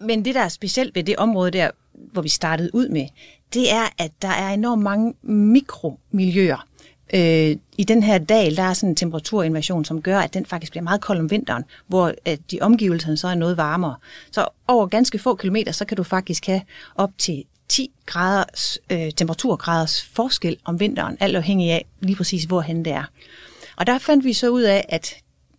men 0.00 0.24
det, 0.24 0.34
der 0.34 0.40
er 0.40 0.48
specielt 0.48 0.94
ved 0.94 1.04
det 1.04 1.16
område 1.16 1.50
der, 1.50 1.70
hvor 1.92 2.22
vi 2.22 2.28
startede 2.28 2.74
ud 2.74 2.88
med, 2.88 3.06
det 3.54 3.72
er, 3.72 3.88
at 3.98 4.10
der 4.22 4.28
er 4.28 4.48
enormt 4.48 4.82
mange 4.82 5.14
mikromiljøer. 5.22 6.66
Øh, 7.14 7.56
I 7.78 7.84
den 7.84 8.02
her 8.02 8.18
dal, 8.18 8.56
der 8.56 8.62
er 8.62 8.72
sådan 8.72 8.88
en 8.88 8.96
temperaturinvasion, 8.96 9.84
som 9.84 10.02
gør, 10.02 10.18
at 10.18 10.34
den 10.34 10.46
faktisk 10.46 10.72
bliver 10.72 10.82
meget 10.82 11.00
kold 11.00 11.18
om 11.18 11.30
vinteren, 11.30 11.64
hvor 11.86 12.14
at 12.24 12.38
de 12.50 12.58
omgivelserne 12.60 13.16
så 13.16 13.28
er 13.28 13.34
noget 13.34 13.56
varmere. 13.56 13.94
Så 14.30 14.46
over 14.68 14.86
ganske 14.86 15.18
få 15.18 15.34
kilometer, 15.34 15.72
så 15.72 15.84
kan 15.84 15.96
du 15.96 16.02
faktisk 16.02 16.46
have 16.46 16.62
op 16.94 17.10
til 17.18 17.44
10 17.68 17.90
graders, 18.06 18.78
øh, 18.90 19.12
temperaturgraders 19.16 20.02
forskel 20.02 20.56
om 20.64 20.80
vinteren, 20.80 21.16
alt 21.20 21.36
afhængig 21.36 21.70
af 21.70 21.86
lige 22.00 22.16
præcis, 22.16 22.44
hvorhen 22.44 22.84
det 22.84 22.92
er. 22.92 23.04
Og 23.76 23.86
der 23.86 23.98
fandt 23.98 24.24
vi 24.24 24.32
så 24.32 24.48
ud 24.48 24.62
af, 24.62 24.86
at 24.88 25.14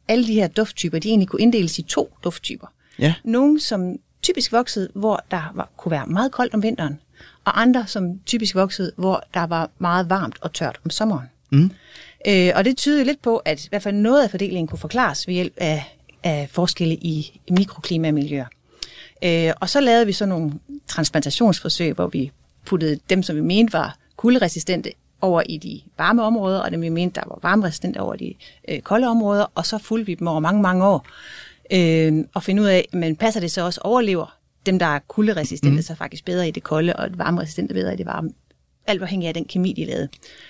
alle 0.08 0.28
de 0.28 0.34
her 0.34 0.48
dufttyper, 0.48 1.00
de 1.00 1.10
egentlig 1.10 1.28
kunne 1.28 1.42
inddeles 1.42 1.80
i 1.80 1.82
to 1.82 2.14
dufttyper. 2.24 2.68
ja, 3.00 3.14
Nogle, 3.24 3.60
som 3.60 3.98
typisk 4.22 4.52
voksede, 4.52 4.90
hvor 4.96 5.24
der 5.32 5.52
var, 5.54 5.70
kunne 5.78 5.92
være 5.92 6.08
meget 6.08 6.32
koldt 6.32 6.54
om 6.54 6.64
vinteren, 6.64 7.00
og 7.46 7.62
andre, 7.62 7.88
som 7.88 8.20
typisk 8.26 8.56
voksede, 8.56 8.92
hvor 8.96 9.24
der 9.34 9.44
var 9.44 9.70
meget 9.80 10.10
varmt 10.10 10.38
og 10.42 10.54
tørt 10.54 10.80
om 10.86 10.90
sommeren. 10.90 11.28
Mm. 11.52 11.72
Øh, 12.28 12.52
og 12.56 12.66
det 12.66 12.78
tyder 12.78 13.04
lidt 13.04 13.22
på, 13.22 13.38
at 13.38 13.66
i 13.66 13.70
hvert 13.70 13.84
fald 13.84 13.96
noget 13.96 14.24
af 14.24 14.30
fordelingen 14.30 14.68
kunne 14.68 14.80
forklares 14.80 15.28
ved 15.28 15.34
hjælp 15.34 15.54
af, 15.58 15.98
af 16.24 16.50
forskelle 16.52 16.96
i 16.96 17.40
mikroklimamiljøer. 17.52 18.46
Øh, 19.24 19.54
og 19.60 19.70
så 19.70 19.80
lavede 19.80 20.06
vi 20.06 20.12
så 20.12 20.26
nogle 20.26 20.52
transplantationsforsøg, 20.88 21.94
hvor 21.94 22.08
vi 22.08 22.32
puttede 22.66 23.00
dem, 23.10 23.24
som 23.24 23.36
vi 23.36 23.42
mente 23.42 23.74
var 23.74 23.98
kulderesistente, 24.16 24.92
over 25.22 25.42
i 25.46 25.58
de 25.58 25.82
varme 25.98 26.24
områder, 26.24 26.60
og 26.60 26.72
dem 26.72 26.82
vi 26.82 26.90
mente, 26.90 27.16
der 27.22 27.28
var 27.28 27.40
varmeresistente 27.42 27.98
over 27.98 28.16
de 28.16 28.34
øh, 28.68 28.80
kolde 28.80 29.08
områder, 29.08 29.46
og 29.56 29.66
så 29.66 29.78
fulgte 29.78 30.06
vi 30.06 30.16
dem 30.16 30.28
over 30.28 30.40
mange, 30.40 30.62
mange 30.62 30.86
år, 30.86 31.08
øh, 31.72 32.26
og 32.34 32.44
finde 32.44 32.62
ud 32.62 32.68
af, 32.68 32.88
men 32.94 33.16
passer 33.16 33.40
det 33.40 33.52
så 33.52 33.66
også 33.66 33.82
overlever 33.84 34.38
dem, 34.66 34.80
der 34.80 34.86
er 34.86 35.00
kulderesistente, 35.08 35.76
mm. 35.76 35.82
så 35.82 35.96
faktisk 35.96 36.26
bedre 36.26 36.48
i 36.48 36.52
det 36.52 36.64
kolde, 36.64 36.96
og 36.96 37.10
varmeresistente 37.14 37.74
bedre 37.74 37.94
i 37.94 37.98
det 37.98 38.06
varme. 38.06 38.32
Alt 38.88 39.02
afhængig 39.02 39.28
af 39.28 39.34
den 39.34 39.46
kemi, 39.46 39.74
de 39.74 39.86
lavede. 39.86 40.08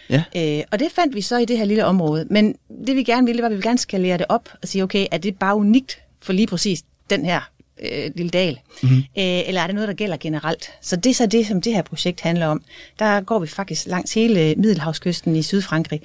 Ja. 0.09 0.23
Øh, 0.35 0.63
og 0.71 0.79
det 0.79 0.87
fandt 0.91 1.15
vi 1.15 1.21
så 1.21 1.37
i 1.37 1.45
det 1.45 1.57
her 1.57 1.65
lille 1.65 1.85
område. 1.85 2.27
Men 2.29 2.55
det 2.87 2.95
vi 2.95 3.03
gerne 3.03 3.27
ville, 3.27 3.41
var, 3.41 3.47
at 3.47 3.51
vi 3.51 3.55
ville 3.55 3.69
gerne 3.69 3.79
skalere 3.79 4.17
det 4.17 4.25
op 4.29 4.49
og 4.61 4.67
sige, 4.67 4.83
okay, 4.83 5.07
er 5.11 5.17
det 5.17 5.39
bare 5.39 5.55
unikt 5.55 6.01
for 6.21 6.33
lige 6.33 6.47
præcis 6.47 6.83
den 7.09 7.25
her 7.25 7.51
øh, 7.81 8.11
lille 8.15 8.29
dal? 8.29 8.59
Mm-hmm. 8.83 8.97
Øh, 8.97 9.03
eller 9.47 9.61
er 9.61 9.67
det 9.67 9.75
noget, 9.75 9.87
der 9.87 9.93
gælder 9.93 10.17
generelt? 10.17 10.71
Så 10.81 10.95
det 10.95 11.09
er 11.09 11.13
så 11.13 11.25
det, 11.25 11.47
som 11.47 11.61
det 11.61 11.73
her 11.73 11.81
projekt 11.81 12.21
handler 12.21 12.47
om. 12.47 12.61
Der 12.99 13.21
går 13.21 13.39
vi 13.39 13.47
faktisk 13.47 13.87
langs 13.87 14.13
hele 14.13 14.55
Middelhavskysten 14.55 15.35
i 15.35 15.41
Sydfrankrig. 15.41 16.01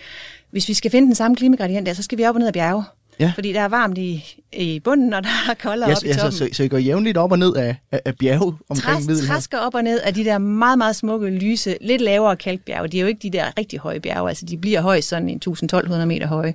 Hvis 0.50 0.68
vi 0.68 0.74
skal 0.74 0.90
finde 0.90 1.06
den 1.06 1.14
samme 1.14 1.36
klimagradient 1.36 1.86
der, 1.86 1.92
så 1.92 2.02
skal 2.02 2.18
vi 2.18 2.24
op 2.24 2.34
og 2.34 2.38
ned 2.38 2.48
ad 2.48 2.52
bjerge. 2.52 2.84
Ja. 3.20 3.32
Fordi 3.34 3.52
der 3.52 3.60
er 3.60 3.68
varmt 3.68 3.98
i, 3.98 4.40
i 4.52 4.80
bunden, 4.80 5.14
og 5.14 5.22
der 5.22 5.28
er 5.50 5.54
koldere 5.54 5.88
Ja, 5.90 5.96
op 5.96 6.04
i 6.04 6.08
toppen. 6.12 6.32
så, 6.32 6.38
så, 6.38 6.48
så 6.52 6.62
I 6.62 6.68
går 6.68 6.78
jævnligt 6.78 7.16
op 7.16 7.32
og 7.32 7.38
ned 7.38 7.54
af, 7.54 7.76
af, 7.92 8.00
af 8.04 8.16
bjerge 8.16 8.54
omkring 8.68 8.96
Træs, 8.96 9.06
Middelhavet? 9.06 9.28
træsker 9.28 9.58
op 9.58 9.74
og 9.74 9.84
ned 9.84 10.00
af 10.00 10.14
de 10.14 10.24
der 10.24 10.38
meget, 10.38 10.78
meget 10.78 10.96
smukke, 10.96 11.30
lyse, 11.30 11.76
lidt 11.80 12.02
lavere 12.02 12.36
kalkbjerge. 12.36 12.88
De 12.88 12.96
er 12.96 13.00
jo 13.00 13.06
ikke 13.06 13.20
de 13.22 13.30
der 13.30 13.44
rigtig 13.58 13.78
høje 13.78 14.00
bjerge, 14.00 14.28
altså 14.28 14.46
de 14.46 14.56
bliver 14.58 14.80
højst 14.80 15.08
sådan 15.08 15.28
en 15.28 15.40
1000-1200 15.48 16.04
meter 16.04 16.26
høje. 16.26 16.54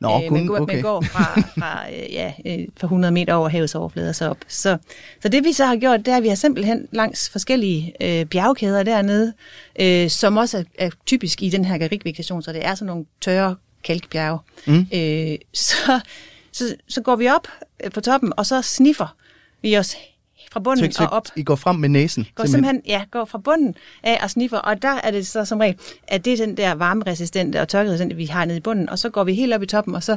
Nå, 0.00 0.08
øh, 0.22 0.28
kun, 0.28 0.38
man, 0.38 0.46
går, 0.46 0.60
okay. 0.60 0.74
man 0.74 0.82
går 0.82 1.00
fra, 1.00 1.40
fra, 1.58 1.84
øh, 1.90 2.12
ja, 2.12 2.32
øh, 2.46 2.58
fra 2.76 2.86
100 2.86 3.12
meter 3.12 3.34
over 3.34 3.48
havets 3.48 3.74
overflade 3.74 4.08
og 4.08 4.14
så 4.14 4.28
op. 4.28 4.38
Så, 4.48 4.76
så 5.22 5.28
det 5.28 5.44
vi 5.44 5.52
så 5.52 5.64
har 5.66 5.76
gjort, 5.76 5.98
det 5.98 6.08
er, 6.08 6.16
at 6.16 6.22
vi 6.22 6.28
har 6.28 6.34
simpelthen 6.34 6.88
langs 6.92 7.30
forskellige 7.30 7.92
øh, 8.00 8.26
bjergkæder 8.26 8.82
dernede, 8.82 9.32
øh, 9.80 10.10
som 10.10 10.36
også 10.36 10.58
er, 10.58 10.62
er 10.78 10.90
typisk 11.06 11.42
i 11.42 11.48
den 11.48 11.64
her 11.64 11.78
garrikvegetation, 11.78 12.42
så 12.42 12.52
det 12.52 12.66
er 12.66 12.74
sådan 12.74 12.86
nogle 12.86 13.04
tørre 13.20 13.56
kalkbjerge. 13.84 14.38
Mm. 14.66 14.86
Øh, 14.94 15.38
så, 15.54 16.00
så, 16.52 16.74
så 16.88 17.00
går 17.00 17.16
vi 17.16 17.28
op 17.28 17.48
øh, 17.84 17.90
på 17.90 18.00
toppen, 18.00 18.32
og 18.36 18.46
så 18.46 18.62
sniffer 18.62 19.16
vi 19.62 19.78
os 19.78 19.96
fra 20.52 20.60
bunden 20.60 20.92
Så, 20.92 21.02
og 21.02 21.10
op 21.10 21.26
I 21.36 21.42
går 21.42 21.56
frem 21.56 21.76
med 21.76 21.88
næsen? 21.88 22.26
går 22.34 22.44
simpelthen, 22.44 22.82
ja, 22.86 23.04
går 23.10 23.24
fra 23.24 23.38
bunden 23.38 23.74
af 24.02 24.18
og 24.22 24.30
sniffer, 24.30 24.58
og 24.58 24.82
der 24.82 24.88
er 24.94 25.10
det 25.10 25.26
så 25.26 25.44
som 25.44 25.58
regel, 25.58 25.76
at 26.08 26.24
det 26.24 26.32
er 26.32 26.46
den 26.46 26.56
der 26.56 26.72
varmeresistente 26.74 27.60
og 27.60 27.68
tørkeresistente, 27.68 28.16
vi 28.16 28.26
har 28.26 28.44
nede 28.44 28.56
i 28.58 28.60
bunden, 28.60 28.88
og 28.88 28.98
så 28.98 29.08
går 29.10 29.24
vi 29.24 29.34
helt 29.34 29.52
op 29.54 29.62
i 29.62 29.66
toppen, 29.66 29.94
og 29.94 30.02
så 30.02 30.16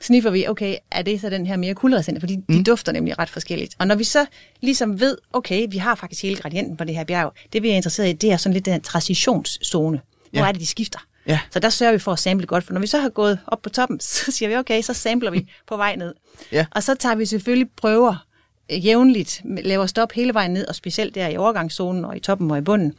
sniffer 0.00 0.30
vi, 0.30 0.46
okay, 0.48 0.76
er 0.90 1.02
det 1.02 1.20
så 1.20 1.30
den 1.30 1.46
her 1.46 1.56
mere 1.56 1.74
kulderesistente, 1.74 2.20
fordi 2.20 2.36
mm. 2.36 2.44
de 2.56 2.64
dufter 2.64 2.92
nemlig 2.92 3.18
ret 3.18 3.30
forskelligt. 3.30 3.74
Og 3.78 3.86
når 3.86 3.94
vi 3.94 4.04
så 4.04 4.26
ligesom 4.60 5.00
ved, 5.00 5.18
okay, 5.32 5.66
vi 5.70 5.78
har 5.78 5.94
faktisk 5.94 6.22
hele 6.22 6.36
gradienten 6.36 6.76
på 6.76 6.84
det 6.84 6.94
her 6.94 7.04
bjerg, 7.04 7.32
det 7.52 7.62
vi 7.62 7.70
er 7.70 7.74
interesseret 7.74 8.08
i, 8.08 8.12
det 8.12 8.32
er 8.32 8.36
sådan 8.36 8.54
lidt 8.54 8.64
den 8.64 8.80
transitionszone. 8.80 10.00
Hvor 10.30 10.40
Ja. 10.40 10.48
er 10.48 10.52
det, 10.52 10.60
de 10.60 10.66
skifter? 10.66 10.98
Ja. 11.26 11.40
Så 11.50 11.58
der 11.58 11.68
sørger 11.68 11.92
vi 11.92 11.98
for 11.98 12.12
at 12.12 12.18
sample 12.18 12.46
godt, 12.46 12.64
for 12.64 12.72
når 12.72 12.80
vi 12.80 12.86
så 12.86 12.98
har 12.98 13.08
gået 13.08 13.38
op 13.46 13.62
på 13.62 13.68
toppen, 13.68 14.00
så 14.24 14.32
siger 14.32 14.48
vi, 14.48 14.56
okay, 14.56 14.82
så 14.82 14.94
sampler 14.94 15.30
vi 15.30 15.50
på 15.66 15.76
vej 15.76 15.96
ned. 15.96 16.14
Ja. 16.52 16.66
Og 16.70 16.82
så 16.82 16.94
tager 16.94 17.14
vi 17.14 17.26
selvfølgelig 17.26 17.70
prøver 17.76 18.26
øh, 18.72 18.86
jævnligt, 18.86 19.40
laver 19.44 19.86
stop 19.86 20.12
hele 20.12 20.34
vejen 20.34 20.52
ned, 20.52 20.66
og 20.68 20.74
specielt 20.74 21.14
der 21.14 21.28
i 21.28 21.36
overgangszonen 21.36 22.04
og 22.04 22.16
i 22.16 22.20
toppen 22.20 22.50
og 22.50 22.58
i 22.58 22.60
bunden. 22.60 22.94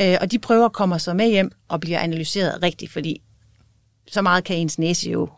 Øh, 0.00 0.16
og 0.20 0.30
de 0.30 0.38
prøver 0.38 0.68
kommer 0.68 0.98
så 0.98 1.14
med 1.14 1.28
hjem 1.28 1.50
og 1.68 1.80
bliver 1.80 1.98
analyseret 1.98 2.62
rigtigt, 2.62 2.92
fordi 2.92 3.22
så 4.08 4.22
meget 4.22 4.44
kan 4.44 4.56
ens 4.56 4.78
næse 4.78 5.10
jo 5.10 5.28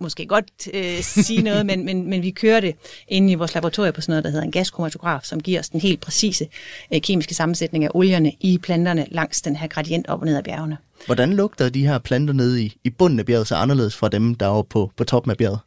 måske 0.00 0.26
godt 0.26 0.68
øh, 0.74 1.00
sige 1.02 1.42
noget, 1.42 1.66
men, 1.66 1.84
men, 1.84 2.10
men 2.10 2.22
vi 2.22 2.30
kører 2.30 2.60
det 2.60 2.74
inde 3.08 3.32
i 3.32 3.34
vores 3.34 3.54
laboratorium 3.54 3.94
på 3.94 4.00
sådan 4.00 4.12
noget, 4.12 4.24
der 4.24 4.30
hedder 4.30 4.44
en 4.44 4.50
gaskromatograf, 4.50 5.20
som 5.22 5.40
giver 5.40 5.60
os 5.60 5.68
den 5.68 5.80
helt 5.80 6.00
præcise 6.00 6.46
øh, 6.94 7.00
kemiske 7.00 7.34
sammensætning 7.34 7.84
af 7.84 7.90
olierne 7.94 8.32
i 8.40 8.58
planterne 8.58 9.06
langs 9.10 9.42
den 9.42 9.56
her 9.56 9.66
gradient 9.66 10.08
op 10.08 10.20
og 10.20 10.26
ned 10.26 10.36
ad 10.36 10.42
bjergene. 10.42 10.76
Hvordan 11.06 11.32
lugter 11.32 11.68
de 11.68 11.86
her 11.86 11.98
planter 11.98 12.34
nede 12.34 12.62
i, 12.62 12.76
i 12.84 12.90
bunden 12.90 13.18
af 13.18 13.26
bjerget 13.26 13.46
så 13.46 13.56
anderledes 13.56 13.96
fra 13.96 14.08
dem, 14.08 14.34
der 14.34 14.46
er 14.46 14.50
oppe 14.50 14.68
på, 14.68 14.92
på 14.96 15.04
toppen 15.04 15.30
af 15.30 15.36
bjerget? 15.36 15.58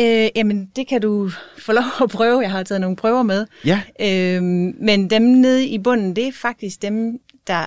Øh, 0.00 0.28
jamen, 0.36 0.70
det 0.76 0.88
kan 0.88 1.00
du 1.00 1.30
få 1.58 1.72
lov 1.72 1.84
at 2.02 2.10
prøve. 2.10 2.40
Jeg 2.40 2.50
har 2.50 2.62
taget 2.62 2.80
nogle 2.80 2.96
prøver 2.96 3.22
med. 3.22 3.46
Ja. 3.64 3.80
Øh, 4.00 4.42
men 4.80 5.10
dem 5.10 5.22
nede 5.22 5.66
i 5.66 5.78
bunden, 5.78 6.16
det 6.16 6.26
er 6.28 6.32
faktisk 6.32 6.82
dem, 6.82 7.18
der 7.46 7.66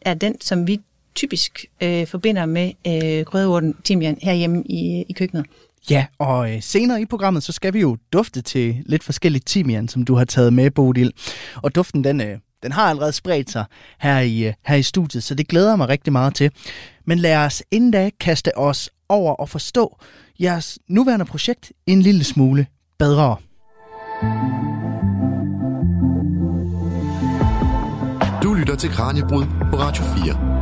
er 0.00 0.14
den, 0.14 0.40
som 0.40 0.66
vi 0.66 0.80
typisk 1.16 1.66
øh, 1.82 2.06
forbinder 2.06 2.46
med 2.46 2.72
øh, 2.86 3.24
grødeurten 3.24 3.74
timian 3.84 4.18
herhjemme 4.22 4.62
i, 4.66 5.04
i 5.08 5.12
køkkenet. 5.12 5.46
Ja, 5.90 6.06
og 6.18 6.54
øh, 6.54 6.62
senere 6.62 7.00
i 7.00 7.06
programmet, 7.06 7.42
så 7.42 7.52
skal 7.52 7.74
vi 7.74 7.80
jo 7.80 7.96
dufte 8.12 8.42
til 8.42 8.82
lidt 8.86 9.04
forskelligt 9.04 9.46
timian, 9.46 9.88
som 9.88 10.04
du 10.04 10.14
har 10.14 10.24
taget 10.24 10.52
med, 10.52 10.70
Bodil. 10.70 11.12
Og 11.56 11.74
duften, 11.74 12.04
den, 12.04 12.20
øh, 12.20 12.38
den 12.62 12.72
har 12.72 12.82
allerede 12.90 13.12
spredt 13.12 13.50
sig 13.50 13.64
her 14.00 14.20
i, 14.20 14.46
øh, 14.46 14.52
her 14.66 14.76
i 14.76 14.82
studiet, 14.82 15.24
så 15.24 15.34
det 15.34 15.48
glæder 15.48 15.68
jeg 15.68 15.78
mig 15.78 15.88
rigtig 15.88 16.12
meget 16.12 16.34
til. 16.34 16.50
Men 17.04 17.18
lad 17.18 17.36
os 17.36 17.62
inden 17.70 17.90
da 17.90 18.10
kaste 18.20 18.58
os 18.58 18.90
over 19.08 19.32
og 19.32 19.48
forstå 19.48 19.98
jeres 20.40 20.78
nuværende 20.88 21.24
projekt 21.24 21.72
en 21.86 22.02
lille 22.02 22.24
smule 22.24 22.66
bedre. 22.98 23.36
Du 28.42 28.54
lytter 28.54 28.76
til 28.78 28.90
Kranjebrud 28.90 29.44
på 29.70 29.76
Radio 29.76 30.04
4. 30.04 30.55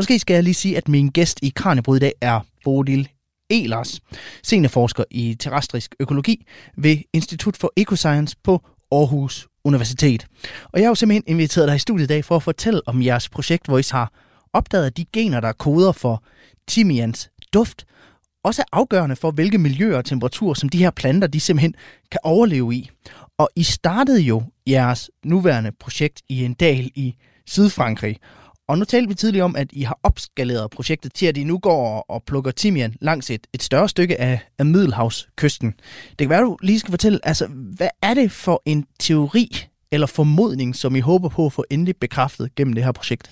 Måske 0.00 0.18
skal 0.18 0.34
jeg 0.34 0.42
lige 0.42 0.54
sige, 0.54 0.76
at 0.76 0.88
min 0.88 1.08
gæst 1.08 1.38
i 1.42 1.52
Kranjebrud 1.56 1.96
i 1.96 2.00
dag 2.00 2.12
er 2.20 2.40
Bodil 2.64 3.08
Elers, 3.50 4.00
seniorforsker 4.42 5.04
i 5.10 5.36
terrestrisk 5.40 5.94
økologi 6.00 6.46
ved 6.76 6.98
Institut 7.12 7.56
for 7.56 7.72
Ecoscience 7.76 8.36
på 8.44 8.60
Aarhus 8.92 9.48
Universitet. 9.64 10.26
Og 10.64 10.80
jeg 10.80 10.86
har 10.86 10.90
jo 10.90 10.94
simpelthen 10.94 11.24
inviteret 11.26 11.68
dig 11.68 11.76
i 11.76 11.78
studiet 11.78 12.04
i 12.04 12.06
dag 12.06 12.24
for 12.24 12.36
at 12.36 12.42
fortælle 12.42 12.80
om 12.86 13.02
jeres 13.02 13.28
projekt, 13.28 13.66
hvor 13.66 13.78
I 13.78 13.82
har 13.90 14.12
opdaget, 14.52 14.86
at 14.86 14.96
de 14.96 15.04
gener, 15.12 15.40
der 15.40 15.52
koder 15.52 15.92
for 15.92 16.24
timians 16.68 17.30
duft, 17.52 17.84
også 18.44 18.62
er 18.62 18.76
afgørende 18.76 19.16
for, 19.16 19.30
hvilke 19.30 19.58
miljøer 19.58 19.96
og 19.96 20.04
temperaturer, 20.04 20.54
som 20.54 20.68
de 20.68 20.78
her 20.78 20.90
planter, 20.90 21.28
de 21.28 21.40
simpelthen 21.40 21.74
kan 22.10 22.20
overleve 22.24 22.74
i. 22.74 22.90
Og 23.38 23.50
I 23.56 23.62
startede 23.62 24.20
jo 24.20 24.42
jeres 24.66 25.10
nuværende 25.24 25.72
projekt 25.80 26.22
i 26.28 26.44
en 26.44 26.54
dal 26.54 26.90
i 26.94 27.14
Sydfrankrig. 27.46 28.16
Og 28.70 28.78
nu 28.78 28.84
talte 28.84 29.08
vi 29.08 29.14
tidligere 29.14 29.44
om, 29.44 29.56
at 29.56 29.68
I 29.72 29.82
har 29.82 29.98
opskaleret 30.02 30.70
projektet 30.70 31.14
til, 31.14 31.26
at 31.26 31.36
I 31.36 31.44
nu 31.44 31.58
går 31.58 32.04
og 32.08 32.22
plukker 32.22 32.50
timian 32.50 32.94
langs 33.00 33.30
et, 33.30 33.46
et 33.52 33.62
større 33.62 33.88
stykke 33.88 34.20
af, 34.20 34.40
af 34.58 34.66
Middelhavskysten. 34.66 35.74
Det 36.08 36.18
kan 36.18 36.28
være, 36.28 36.38
at 36.38 36.44
du 36.44 36.58
lige 36.62 36.78
skal 36.78 36.90
fortælle, 36.90 37.18
altså, 37.22 37.46
hvad 37.46 37.88
er 38.02 38.14
det 38.14 38.32
for 38.32 38.62
en 38.64 38.86
teori 39.00 39.66
eller 39.92 40.06
formodning, 40.06 40.76
som 40.76 40.96
I 40.96 41.00
håber 41.00 41.28
på 41.28 41.46
at 41.46 41.52
få 41.52 41.64
endelig 41.70 41.96
bekræftet 41.96 42.54
gennem 42.54 42.74
det 42.74 42.84
her 42.84 42.92
projekt? 42.92 43.30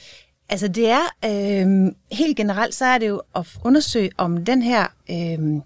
Altså 0.49 0.69
det 0.69 0.89
er, 0.89 1.05
øh, 1.25 1.93
helt 2.13 2.37
generelt, 2.37 2.75
så 2.75 2.85
er 2.85 2.99
det 2.99 3.09
jo 3.09 3.23
at 3.37 3.47
undersøge, 3.65 4.11
om 4.17 4.45
den 4.45 4.63
her, 4.63 4.87
øh, 5.11 5.61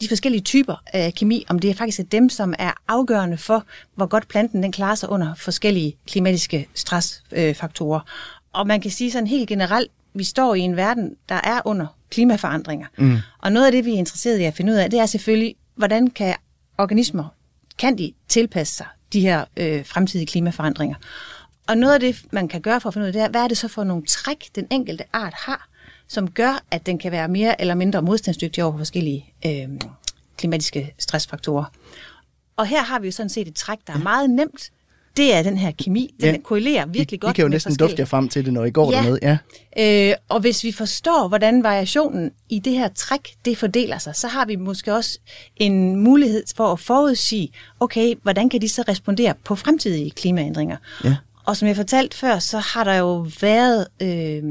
de 0.00 0.08
forskellige 0.08 0.42
typer 0.42 0.82
af 0.86 1.14
kemi, 1.14 1.44
om 1.48 1.58
det 1.58 1.70
er 1.70 1.74
faktisk 1.74 2.00
er 2.00 2.04
dem, 2.04 2.28
som 2.28 2.54
er 2.58 2.72
afgørende 2.88 3.36
for, 3.36 3.64
hvor 3.94 4.06
godt 4.06 4.28
planten 4.28 4.62
den 4.62 4.72
klarer 4.72 4.94
sig 4.94 5.08
under 5.08 5.34
forskellige 5.34 5.96
klimatiske 6.06 6.68
stressfaktorer. 6.74 8.00
Og 8.52 8.66
man 8.66 8.80
kan 8.80 8.90
sige 8.90 9.12
sådan 9.12 9.26
helt 9.26 9.48
generelt, 9.48 9.90
vi 10.14 10.24
står 10.24 10.54
i 10.54 10.60
en 10.60 10.76
verden, 10.76 11.16
der 11.28 11.40
er 11.44 11.60
under 11.64 11.86
klimaforandringer. 12.10 12.86
Mm. 12.98 13.16
Og 13.38 13.52
noget 13.52 13.66
af 13.66 13.72
det, 13.72 13.84
vi 13.84 13.94
er 13.94 13.98
interesseret 13.98 14.38
i 14.38 14.44
at 14.44 14.54
finde 14.54 14.72
ud 14.72 14.76
af, 14.76 14.90
det 14.90 14.98
er 14.98 15.06
selvfølgelig, 15.06 15.54
hvordan 15.74 16.10
kan 16.10 16.34
organismer, 16.78 17.24
kan 17.78 17.98
de 17.98 18.12
tilpasse 18.28 18.74
sig 18.74 18.86
de 19.12 19.20
her 19.20 19.44
øh, 19.56 19.86
fremtidige 19.86 20.26
klimaforandringer? 20.26 20.96
Og 21.68 21.78
noget 21.78 21.94
af 21.94 22.00
det, 22.00 22.24
man 22.30 22.48
kan 22.48 22.60
gøre 22.60 22.80
for 22.80 22.88
at 22.88 22.94
finde 22.94 23.04
ud 23.04 23.06
af 23.06 23.12
det, 23.12 23.22
er, 23.22 23.28
hvad 23.28 23.40
er 23.40 23.48
det 23.48 23.58
så 23.58 23.68
for 23.68 23.84
nogle 23.84 24.06
træk, 24.06 24.50
den 24.54 24.66
enkelte 24.70 25.04
art 25.12 25.34
har, 25.34 25.68
som 26.08 26.30
gør, 26.30 26.62
at 26.70 26.86
den 26.86 26.98
kan 26.98 27.12
være 27.12 27.28
mere 27.28 27.60
eller 27.60 27.74
mindre 27.74 28.02
modstandsdygtig 28.02 28.64
over 28.64 28.72
for 28.72 28.78
forskellige 28.78 29.32
øh, 29.46 29.68
klimatiske 30.36 30.94
stressfaktorer. 30.98 31.64
Og 32.56 32.66
her 32.66 32.82
har 32.82 32.98
vi 32.98 33.06
jo 33.06 33.12
sådan 33.12 33.30
set 33.30 33.48
et 33.48 33.54
træk, 33.54 33.78
der 33.86 33.92
er 33.92 33.98
meget 33.98 34.30
nemt. 34.30 34.70
Det 35.16 35.34
er 35.34 35.42
den 35.42 35.58
her 35.58 35.70
kemi. 35.78 36.14
Den 36.20 36.34
Ja. 36.34 36.40
korrelerer 36.40 36.86
virkelig 36.86 37.16
I, 37.16 37.20
godt 37.20 37.30
I 37.30 37.34
kan 37.34 37.42
jo 37.42 37.48
næsten 37.48 37.76
dufte 37.76 37.96
jer 37.98 38.04
frem 38.04 38.28
til 38.28 38.44
det, 38.44 38.52
når 38.52 38.64
I 38.64 38.70
går 38.70 38.92
Ja. 38.92 38.96
dernede. 38.96 39.18
Ja. 39.22 40.10
Øh, 40.10 40.14
og 40.28 40.40
hvis 40.40 40.64
vi 40.64 40.72
forstår, 40.72 41.28
hvordan 41.28 41.62
variationen 41.62 42.30
i 42.48 42.58
det 42.58 42.72
her 42.72 42.88
træk, 42.88 43.28
det 43.44 43.58
fordeler 43.58 43.98
sig, 43.98 44.16
så 44.16 44.28
har 44.28 44.44
vi 44.46 44.56
måske 44.56 44.94
også 44.94 45.18
en 45.56 45.96
mulighed 45.96 46.42
for 46.56 46.72
at 46.72 46.80
forudsige, 46.80 47.48
okay, 47.80 48.14
hvordan 48.22 48.48
kan 48.48 48.60
de 48.60 48.68
så 48.68 48.84
respondere 48.88 49.34
på 49.44 49.54
fremtidige 49.54 50.10
klimaændringer? 50.10 50.76
Ja. 51.04 51.16
Og 51.44 51.56
som 51.56 51.68
jeg 51.68 51.76
fortalte 51.76 52.16
før, 52.18 52.38
så 52.38 52.58
har 52.58 52.84
der 52.84 52.94
jo 52.94 53.26
været 53.40 53.86
øh, 54.02 54.42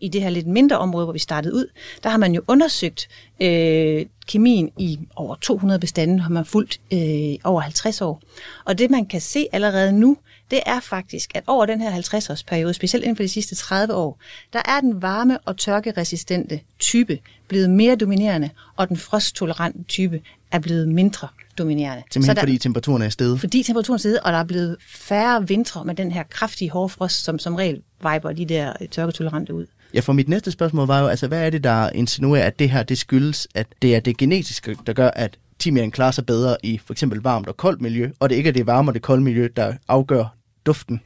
i 0.00 0.08
det 0.08 0.22
her 0.22 0.30
lidt 0.30 0.46
mindre 0.46 0.78
område, 0.78 1.06
hvor 1.06 1.12
vi 1.12 1.18
startede 1.18 1.54
ud, 1.54 1.66
der 2.02 2.10
har 2.10 2.18
man 2.18 2.34
jo 2.34 2.42
undersøgt 2.48 3.08
øh, 3.40 4.06
kemien 4.26 4.70
i 4.78 4.98
over 5.16 5.34
200 5.34 5.80
bestande, 5.80 6.20
har 6.20 6.30
man 6.30 6.44
fulgt 6.44 6.80
øh, 6.92 7.34
over 7.44 7.60
50 7.60 8.00
år. 8.00 8.22
Og 8.64 8.78
det 8.78 8.90
man 8.90 9.06
kan 9.06 9.20
se 9.20 9.46
allerede 9.52 9.92
nu, 9.92 10.16
det 10.50 10.60
er 10.66 10.80
faktisk, 10.80 11.30
at 11.34 11.44
over 11.46 11.66
den 11.66 11.80
her 11.80 11.92
50-års 11.92 12.42
periode, 12.42 12.74
specielt 12.74 13.04
inden 13.04 13.16
for 13.16 13.22
de 13.22 13.28
sidste 13.28 13.54
30 13.54 13.94
år, 13.94 14.20
der 14.52 14.62
er 14.64 14.80
den 14.80 15.02
varme 15.02 15.38
og 15.38 15.56
tørkeresistente 15.56 16.60
type 16.78 17.18
blevet 17.48 17.70
mere 17.70 17.96
dominerende, 17.96 18.50
og 18.76 18.88
den 18.88 18.96
frosttolerante 18.96 19.82
type 19.82 20.20
er 20.52 20.58
blevet 20.58 20.88
mindre 20.88 21.28
dominerende. 21.58 22.02
Simpelthen 22.10 22.36
der, 22.36 22.42
fordi 22.42 22.58
temperaturen 22.58 23.02
er 23.02 23.08
steget. 23.08 23.40
fordi 23.40 23.62
temperaturen 23.62 23.96
er 23.96 23.98
steget, 23.98 24.20
og 24.20 24.32
der 24.32 24.38
er 24.38 24.44
blevet 24.44 24.76
færre 24.88 25.48
vintre 25.48 25.84
med 25.84 25.94
den 25.94 26.12
her 26.12 26.22
kraftige 26.22 26.70
hårfrost, 26.70 27.24
som 27.24 27.38
som 27.38 27.54
regel 27.54 27.82
viber 28.02 28.32
de 28.32 28.44
der 28.44 28.72
tørketolerante 28.90 29.54
ud. 29.54 29.66
Ja, 29.94 30.00
for 30.00 30.12
mit 30.12 30.28
næste 30.28 30.50
spørgsmål 30.50 30.86
var 30.86 31.00
jo, 31.00 31.06
altså 31.06 31.28
hvad 31.28 31.46
er 31.46 31.50
det, 31.50 31.64
der 31.64 31.90
insinuerer, 31.90 32.46
at 32.46 32.58
det 32.58 32.70
her, 32.70 32.82
det 32.82 32.98
skyldes, 32.98 33.48
at 33.54 33.66
det 33.82 33.96
er 33.96 34.00
det 34.00 34.16
genetiske, 34.16 34.76
der 34.86 34.92
gør, 34.92 35.08
at 35.08 35.38
timian 35.58 35.90
klarer 35.90 36.10
sig 36.10 36.26
bedre 36.26 36.56
i 36.62 36.80
for 36.86 36.92
eksempel 36.92 37.20
varmt 37.20 37.48
og 37.48 37.56
koldt 37.56 37.80
miljø, 37.80 38.10
og 38.20 38.30
det 38.30 38.36
ikke 38.36 38.48
er 38.48 38.52
det 38.52 38.66
varme 38.66 38.90
og 38.90 38.94
det 38.94 39.02
kolde 39.02 39.22
miljø, 39.22 39.48
der 39.56 39.74
afgør 39.88 40.36
duften. 40.66 41.00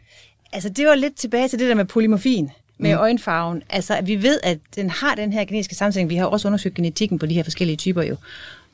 Altså, 0.52 0.68
det 0.68 0.86
var 0.86 0.94
lidt 0.94 1.16
tilbage 1.16 1.48
til 1.48 1.58
det 1.58 1.68
der 1.68 1.74
med 1.74 1.84
polymorfin 1.84 2.50
med 2.78 2.94
mm. 2.94 3.00
øjenfarven. 3.00 3.62
Altså, 3.70 3.96
at 3.96 4.06
vi 4.06 4.22
ved, 4.22 4.40
at 4.42 4.58
den 4.76 4.90
har 4.90 5.14
den 5.14 5.32
her 5.32 5.44
genetiske 5.44 5.74
sammensætning. 5.74 6.10
Vi 6.10 6.16
har 6.16 6.26
også 6.26 6.48
undersøgt 6.48 6.74
genetikken 6.74 7.18
på 7.18 7.26
de 7.26 7.34
her 7.34 7.42
forskellige 7.42 7.76
typer 7.76 8.02
jo. 8.02 8.16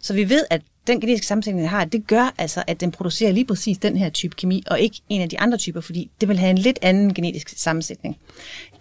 Så 0.00 0.14
vi 0.14 0.28
ved, 0.28 0.44
at 0.50 0.62
den 0.86 1.00
genetiske 1.00 1.26
sammensætning, 1.26 1.62
den 1.62 1.68
har, 1.68 1.84
det 1.84 2.06
gør 2.06 2.34
altså, 2.38 2.62
at 2.66 2.80
den 2.80 2.90
producerer 2.90 3.32
lige 3.32 3.44
præcis 3.44 3.78
den 3.78 3.96
her 3.96 4.08
type 4.08 4.36
kemi, 4.36 4.62
og 4.66 4.80
ikke 4.80 5.00
en 5.08 5.20
af 5.20 5.28
de 5.28 5.40
andre 5.40 5.58
typer, 5.58 5.80
fordi 5.80 6.10
det 6.20 6.28
vil 6.28 6.38
have 6.38 6.50
en 6.50 6.58
lidt 6.58 6.78
anden 6.82 7.14
genetisk 7.14 7.52
sammensætning. 7.56 8.16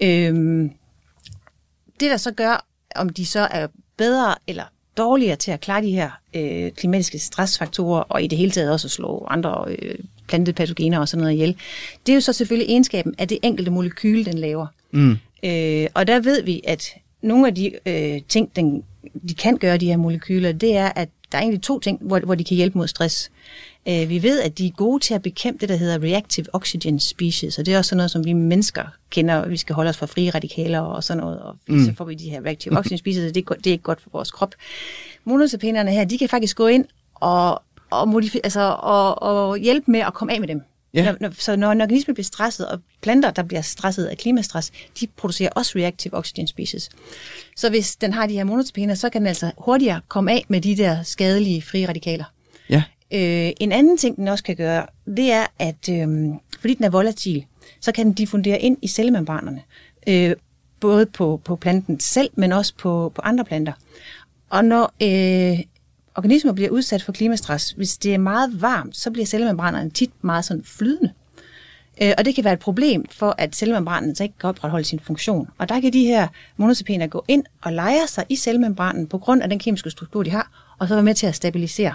Øhm, 0.02 0.72
det, 2.00 2.12
der 2.12 2.18
så 2.18 2.32
gør, 2.32 2.66
om 2.96 3.10
de 3.10 3.26
så 3.26 3.40
er 3.40 3.68
bedre 3.98 4.36
eller 4.48 4.64
dårligere 4.98 5.36
til 5.36 5.52
at 5.52 5.60
klare 5.60 5.82
de 5.82 5.92
her 5.92 6.10
øh, 6.34 6.72
klimatiske 6.72 7.20
stressfaktorer, 7.20 8.02
og 8.02 8.24
i 8.24 8.28
det 8.28 8.38
hele 8.38 8.52
taget 8.52 8.72
også 8.72 8.88
at 8.88 8.92
slå 8.92 9.28
andre 9.30 9.66
øh, 9.68 9.96
plantepatogener 10.28 11.00
og 11.00 11.08
sådan 11.08 11.22
noget 11.22 11.34
ihjel, 11.34 11.56
det 12.06 12.12
er 12.12 12.16
jo 12.16 12.22
så 12.22 12.34
selvfølgelig 12.34 12.72
egenskaben 12.72 13.16
af 13.18 13.28
det 13.28 13.38
enkelte 13.44 13.72
molekyle, 13.72 14.26
den 14.26 14.38
laver. 14.38 14.68
Mm. 14.92 15.18
Øh, 15.44 15.88
og 15.94 16.08
der 16.08 16.20
ved 16.20 16.44
vi, 16.44 16.62
at 16.68 16.96
nogle 17.22 17.48
af 17.48 17.56
de 17.56 17.72
øh, 17.86 18.22
ting, 18.30 18.56
den, 18.56 18.84
de 19.30 19.34
kan 19.34 19.58
gøre, 19.58 19.78
de 19.78 19.86
her 19.86 19.98
molekyler, 19.98 20.52
det 20.52 20.76
er, 20.76 20.92
at 20.96 21.10
der 21.32 21.38
er 21.38 21.42
egentlig 21.42 21.62
to 21.62 21.80
ting, 21.80 22.00
hvor, 22.02 22.20
hvor 22.20 22.36
de 22.36 22.44
kan 22.44 22.58
hjælpe 22.58 22.78
mod 22.78 22.88
stress. 22.88 23.32
Øh, 23.88 24.10
vi 24.10 24.24
ved, 24.24 24.42
at 24.42 24.58
de 24.58 24.68
er 24.68 24.72
gode 24.72 25.04
til 25.04 25.14
at 25.14 25.22
bekæmpe 25.22 25.62
det, 25.62 25.70
der 25.70 25.76
hedder 25.76 26.04
reactive 26.04 26.46
oxygen 26.54 27.00
species, 27.00 27.60
og 27.60 27.66
det 27.66 27.74
er 27.74 27.78
også 27.78 27.90
sådan 27.90 27.98
noget, 27.98 28.12
som 28.12 28.26
vi 28.26 28.34
mennesker 28.34 28.84
kender. 29.10 29.48
Vi 29.48 29.58
skal 29.58 29.76
holde 29.76 29.90
os 29.90 29.98
fra 29.98 30.06
frie 30.06 30.30
radikaler 30.30 30.80
og 30.80 31.04
sådan 31.04 31.24
noget, 31.24 31.40
og 31.40 31.56
mm. 31.68 31.86
så 31.86 31.94
får 31.98 32.06
vi 32.06 32.16
de 32.16 32.30
her 32.30 32.42
reactive 32.46 32.78
oxygen 32.78 32.98
species, 32.98 33.24
og 33.30 33.36
det 33.36 33.46
er, 33.50 33.54
det 33.56 33.68
er 33.68 33.72
ikke 33.72 33.84
godt 33.84 34.02
for 34.02 34.10
vores 34.14 34.32
krop. 34.32 34.56
Monoterpenerne 35.26 35.92
her, 35.92 36.06
de 36.06 36.18
kan 36.18 36.30
faktisk 36.30 36.58
gå 36.58 36.68
ind 36.68 36.86
og, 37.16 37.62
og, 37.90 38.08
modifi- 38.08 38.40
altså, 38.44 38.76
og, 38.80 39.22
og 39.22 39.58
hjælpe 39.58 39.92
med 39.92 40.00
at 40.00 40.14
komme 40.14 40.34
af 40.34 40.40
med 40.40 40.48
dem. 40.48 40.62
Ja. 40.94 41.06
Når, 41.06 41.18
når, 41.20 41.34
så 41.40 41.56
når 41.56 41.72
en 41.72 41.82
organisme 41.82 42.14
bliver 42.14 42.26
stresset, 42.26 42.68
og 42.68 42.80
planter, 43.02 43.32
der 43.32 43.44
bliver 43.44 43.62
stresset 43.62 44.06
af 44.06 44.18
klimastress, 44.18 44.72
de 45.00 45.08
producerer 45.08 45.50
også 45.56 45.72
reactive 45.76 46.14
oxygen 46.14 46.48
species. 46.48 46.90
Så 47.56 47.70
hvis 47.70 47.96
den 47.96 48.14
har 48.14 48.28
de 48.28 48.34
her 48.34 48.44
monoterpener, 48.44 48.96
så 48.96 49.10
kan 49.10 49.22
den 49.22 49.28
altså 49.28 49.52
hurtigere 49.58 50.02
komme 50.08 50.32
af 50.32 50.46
med 50.48 50.62
de 50.62 50.78
der 50.78 51.04
skadelige 51.04 51.62
frie 51.62 51.88
radikaler. 51.88 52.26
Ja. 52.70 52.84
Øh, 53.14 53.52
en 53.60 53.72
anden 53.72 53.98
ting, 53.98 54.16
den 54.16 54.28
også 54.28 54.44
kan 54.44 54.56
gøre, 54.56 54.86
det 55.08 55.32
er, 55.32 55.46
at 55.60 55.90
øh, 55.90 56.08
fordi 56.60 56.74
den 56.74 56.86
er 56.86 56.90
volatil, 56.90 57.46
så 57.82 57.92
kan 57.92 58.06
den 58.06 58.14
diffundere 58.14 58.60
ind 58.60 58.78
i 58.82 58.88
cellemembranerne. 58.88 59.62
Øh, 60.08 60.36
både 60.80 61.06
på, 61.06 61.42
på 61.46 61.56
planten 61.56 62.00
selv, 62.00 62.30
men 62.36 62.52
også 62.52 62.74
på, 62.78 63.12
på 63.16 63.22
andre 63.22 63.46
planter. 63.46 63.74
Og 64.50 64.66
når 64.66 64.94
øh, 65.04 65.60
organismer 66.20 66.54
bliver 66.54 66.70
udsat 66.70 67.04
for 67.04 67.12
klimastress, 67.12 67.72
hvis 67.72 67.98
det 67.98 68.14
er 68.14 68.18
meget 68.18 68.62
varmt, 68.62 68.98
så 68.98 69.12
bliver 69.12 69.26
cellemembranerne 69.26 69.90
tit 69.90 70.12
meget 70.22 70.46
sådan 70.46 70.64
flydende. 70.64 71.12
Øh, 72.02 72.14
og 72.18 72.26
det 72.26 72.36
kan 72.36 72.44
være 72.44 72.54
et 72.54 72.60
problem 72.60 73.06
for, 73.12 73.36
at 73.38 73.56
cellemembranen 73.56 74.16
så 74.16 74.24
ikke 74.24 74.36
kan 74.40 74.50
opretholde 74.50 74.86
sin 74.86 75.00
funktion. 75.00 75.48
Og 75.58 75.70
der 75.70 75.80
kan 75.80 75.94
de 75.94 76.06
her 76.06 76.28
monoterpener 76.58 77.08
gå 77.08 77.26
ind 77.28 77.44
og 77.62 77.74
lejre 77.74 78.08
sig 78.08 78.26
i 78.30 78.36
cellemembranen 78.36 79.08
på 79.08 79.18
grund 79.18 79.42
af 79.42 79.50
den 79.50 79.60
kemiske 79.60 79.90
struktur, 79.90 80.24
de 80.24 80.30
har, 80.30 80.76
og 80.80 80.88
så 80.88 80.94
være 80.94 81.04
med 81.04 81.16
til 81.16 81.28
at 81.28 81.36
stabilisere 81.36 81.94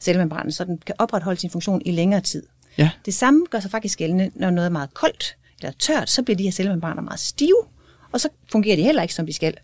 cellemembranen, 0.00 0.52
så 0.52 0.64
den 0.64 0.78
kan 0.86 0.94
opretholde 0.98 1.40
sin 1.40 1.50
funktion 1.50 1.82
i 1.84 1.90
længere 1.90 2.20
tid. 2.20 2.42
Ja. 2.78 2.90
Det 3.06 3.14
samme 3.14 3.46
gør 3.50 3.60
sig 3.60 3.70
faktisk 3.70 3.98
gældende, 3.98 4.30
når 4.34 4.50
noget 4.50 4.66
er 4.66 4.70
meget 4.70 4.94
koldt 4.94 5.36
eller 5.60 5.72
tørt, 5.78 6.10
så 6.10 6.22
bliver 6.22 6.36
de 6.36 6.42
her 6.42 6.50
cellemembraner 6.50 7.02
meget 7.02 7.20
stive, 7.20 7.62
og 8.12 8.20
så 8.20 8.28
fungerer 8.52 8.76
de 8.76 8.82
heller 8.82 9.02
ikke, 9.02 9.14
som 9.14 9.26
de 9.26 9.32
skal. 9.32 9.54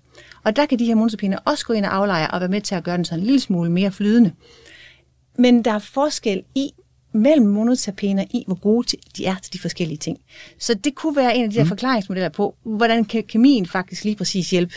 Og 0.48 0.56
der 0.56 0.66
kan 0.66 0.78
de 0.78 0.84
her 0.84 0.94
monoterpener 0.94 1.38
også 1.44 1.66
gå 1.66 1.72
ind 1.72 1.84
og 1.84 1.94
aflejre 1.94 2.30
og 2.30 2.40
være 2.40 2.48
med 2.48 2.60
til 2.60 2.74
at 2.74 2.84
gøre 2.84 2.96
den 2.96 3.04
sådan 3.04 3.18
en 3.18 3.26
lille 3.26 3.40
smule 3.40 3.70
mere 3.70 3.90
flydende. 3.90 4.32
Men 5.38 5.64
der 5.64 5.72
er 5.72 5.78
forskel 5.78 6.42
i 6.54 6.70
mellem 7.12 7.46
monoterpener 7.46 8.24
i, 8.30 8.44
hvor 8.46 8.54
gode 8.60 8.96
de 9.16 9.24
er 9.24 9.34
til 9.42 9.52
de 9.52 9.58
forskellige 9.58 9.98
ting. 9.98 10.18
Så 10.58 10.74
det 10.74 10.94
kunne 10.94 11.16
være 11.16 11.36
en 11.36 11.44
af 11.44 11.50
de 11.50 11.56
der 11.56 11.62
mm. 11.62 11.68
forklaringsmodeller 11.68 12.28
på, 12.28 12.54
hvordan 12.64 13.04
kan 13.04 13.22
kemien 13.22 13.66
faktisk 13.66 14.04
lige 14.04 14.16
præcis 14.16 14.50
hjælpe 14.50 14.74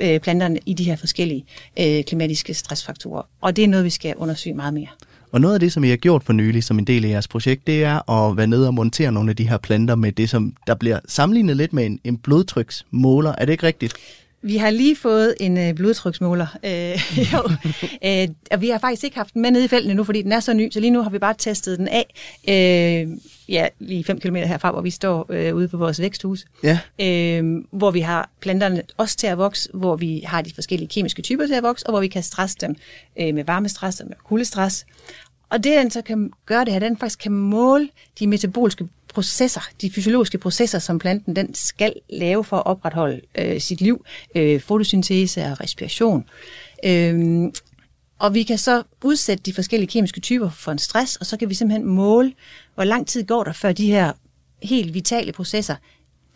øh, 0.00 0.20
planterne 0.20 0.58
i 0.66 0.74
de 0.74 0.84
her 0.84 0.96
forskellige 0.96 1.44
øh, 1.80 2.04
klimatiske 2.04 2.54
stressfaktorer. 2.54 3.22
Og 3.40 3.56
det 3.56 3.64
er 3.64 3.68
noget, 3.68 3.84
vi 3.84 3.90
skal 3.90 4.14
undersøge 4.16 4.54
meget 4.56 4.74
mere. 4.74 4.88
Og 5.32 5.40
noget 5.40 5.54
af 5.54 5.60
det, 5.60 5.72
som 5.72 5.84
I 5.84 5.88
har 5.88 5.96
gjort 5.96 6.24
for 6.24 6.32
nylig 6.32 6.64
som 6.64 6.78
en 6.78 6.84
del 6.84 7.04
af 7.04 7.08
jeres 7.08 7.28
projekt, 7.28 7.66
det 7.66 7.84
er 7.84 8.10
at 8.10 8.36
være 8.36 8.46
nede 8.46 8.66
og 8.66 8.74
montere 8.74 9.12
nogle 9.12 9.30
af 9.30 9.36
de 9.36 9.48
her 9.48 9.58
planter 9.58 9.94
med 9.94 10.12
det, 10.12 10.30
som 10.30 10.56
der 10.66 10.74
bliver 10.74 11.00
sammenlignet 11.08 11.56
lidt 11.56 11.72
med 11.72 11.86
en, 11.86 12.00
en 12.04 12.18
blodtryksmåler. 12.18 13.34
Er 13.38 13.44
det 13.44 13.52
ikke 13.52 13.66
rigtigt? 13.66 13.94
Vi 14.44 14.56
har 14.56 14.70
lige 14.70 14.96
fået 14.96 15.34
en 15.40 15.58
øh, 15.58 15.74
blodtryksmåler, 15.74 16.46
øh, 16.64 16.98
jo. 17.32 17.38
øh, 18.04 18.28
og 18.50 18.60
vi 18.60 18.68
har 18.68 18.78
faktisk 18.78 19.04
ikke 19.04 19.16
haft 19.16 19.34
den 19.34 19.42
med 19.42 19.50
nede 19.50 19.64
i 19.64 19.68
felten 19.68 19.90
endnu, 19.90 20.04
fordi 20.04 20.22
den 20.22 20.32
er 20.32 20.40
så 20.40 20.52
ny, 20.54 20.70
så 20.70 20.80
lige 20.80 20.90
nu 20.90 21.02
har 21.02 21.10
vi 21.10 21.18
bare 21.18 21.34
testet 21.38 21.78
den 21.78 21.88
af, 21.88 22.14
øh, 22.48 23.08
ja, 23.48 23.66
lige 23.78 24.04
5 24.04 24.20
km 24.20 24.36
herfra, 24.36 24.70
hvor 24.70 24.80
vi 24.80 24.90
står 24.90 25.26
øh, 25.30 25.54
ude 25.54 25.68
på 25.68 25.76
vores 25.76 26.00
væksthus, 26.00 26.44
Ja. 26.62 26.78
øh, 27.00 27.44
hvor 27.70 27.90
vi 27.90 28.00
har 28.00 28.30
planterne 28.40 28.82
også 28.96 29.16
til 29.16 29.26
at 29.26 29.38
vokse, 29.38 29.68
hvor 29.74 29.96
vi 29.96 30.22
har 30.26 30.42
de 30.42 30.54
forskellige 30.54 30.88
kemiske 30.88 31.22
typer 31.22 31.46
til 31.46 31.54
at 31.54 31.62
vokse, 31.62 31.86
og 31.86 31.92
hvor 31.92 32.00
vi 32.00 32.08
kan 32.08 32.22
stresse 32.22 32.56
dem 32.60 32.76
øh, 33.20 33.34
med 33.34 33.44
varmestress 33.44 34.00
og 34.00 34.06
med 34.08 34.16
kuldestress. 34.24 34.86
Og 35.50 35.64
det, 35.64 35.72
den 35.78 35.90
så 35.90 36.02
kan 36.02 36.30
gøre 36.46 36.64
det 36.64 36.72
her, 36.72 36.80
den 36.80 36.96
faktisk 36.96 37.18
kan 37.18 37.32
måle 37.32 37.88
de 38.18 38.26
metaboliske 38.26 38.88
processer, 39.14 39.60
de 39.80 39.90
fysiologiske 39.90 40.38
processer, 40.38 40.78
som 40.78 40.98
planten 40.98 41.36
den 41.36 41.54
skal 41.54 41.94
lave 42.10 42.44
for 42.44 42.56
at 42.56 42.66
opretholde 42.66 43.20
øh, 43.38 43.60
sit 43.60 43.80
liv, 43.80 44.04
øh, 44.34 44.60
fotosyntese 44.60 45.44
og 45.44 45.60
respiration. 45.60 46.24
Øh, 46.84 47.42
og 48.18 48.34
vi 48.34 48.42
kan 48.42 48.58
så 48.58 48.82
udsætte 49.04 49.42
de 49.42 49.54
forskellige 49.54 49.88
kemiske 49.90 50.20
typer 50.20 50.50
for 50.50 50.72
en 50.72 50.78
stress, 50.78 51.16
og 51.16 51.26
så 51.26 51.36
kan 51.36 51.48
vi 51.48 51.54
simpelthen 51.54 51.86
måle, 51.86 52.32
hvor 52.74 52.84
lang 52.84 53.06
tid 53.06 53.24
går 53.26 53.44
der, 53.44 53.52
før 53.52 53.72
de 53.72 53.86
her 53.86 54.12
helt 54.62 54.94
vitale 54.94 55.32
processer, 55.32 55.76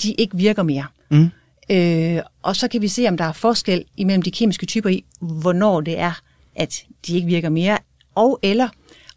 de 0.03 0.13
ikke 0.13 0.37
virker 0.37 0.63
mere. 0.63 0.87
Mm. 1.11 1.29
Øh, 1.71 2.23
og 2.43 2.57
så 2.57 2.69
kan 2.69 2.83
vi 2.83 2.89
se, 2.89 3.09
om 3.09 3.17
der 3.17 3.25
er 3.25 3.33
forskel 3.33 3.85
imellem 3.97 4.23
de 4.23 4.31
kemiske 4.31 4.67
typer 4.67 4.91
i, 4.91 5.05
hvornår 5.21 5.81
det 5.81 5.99
er, 5.99 6.21
at 6.57 6.85
de 7.07 7.15
ikke 7.15 7.27
virker 7.27 7.49
mere, 7.49 7.79
og 8.15 8.39
eller 8.43 8.69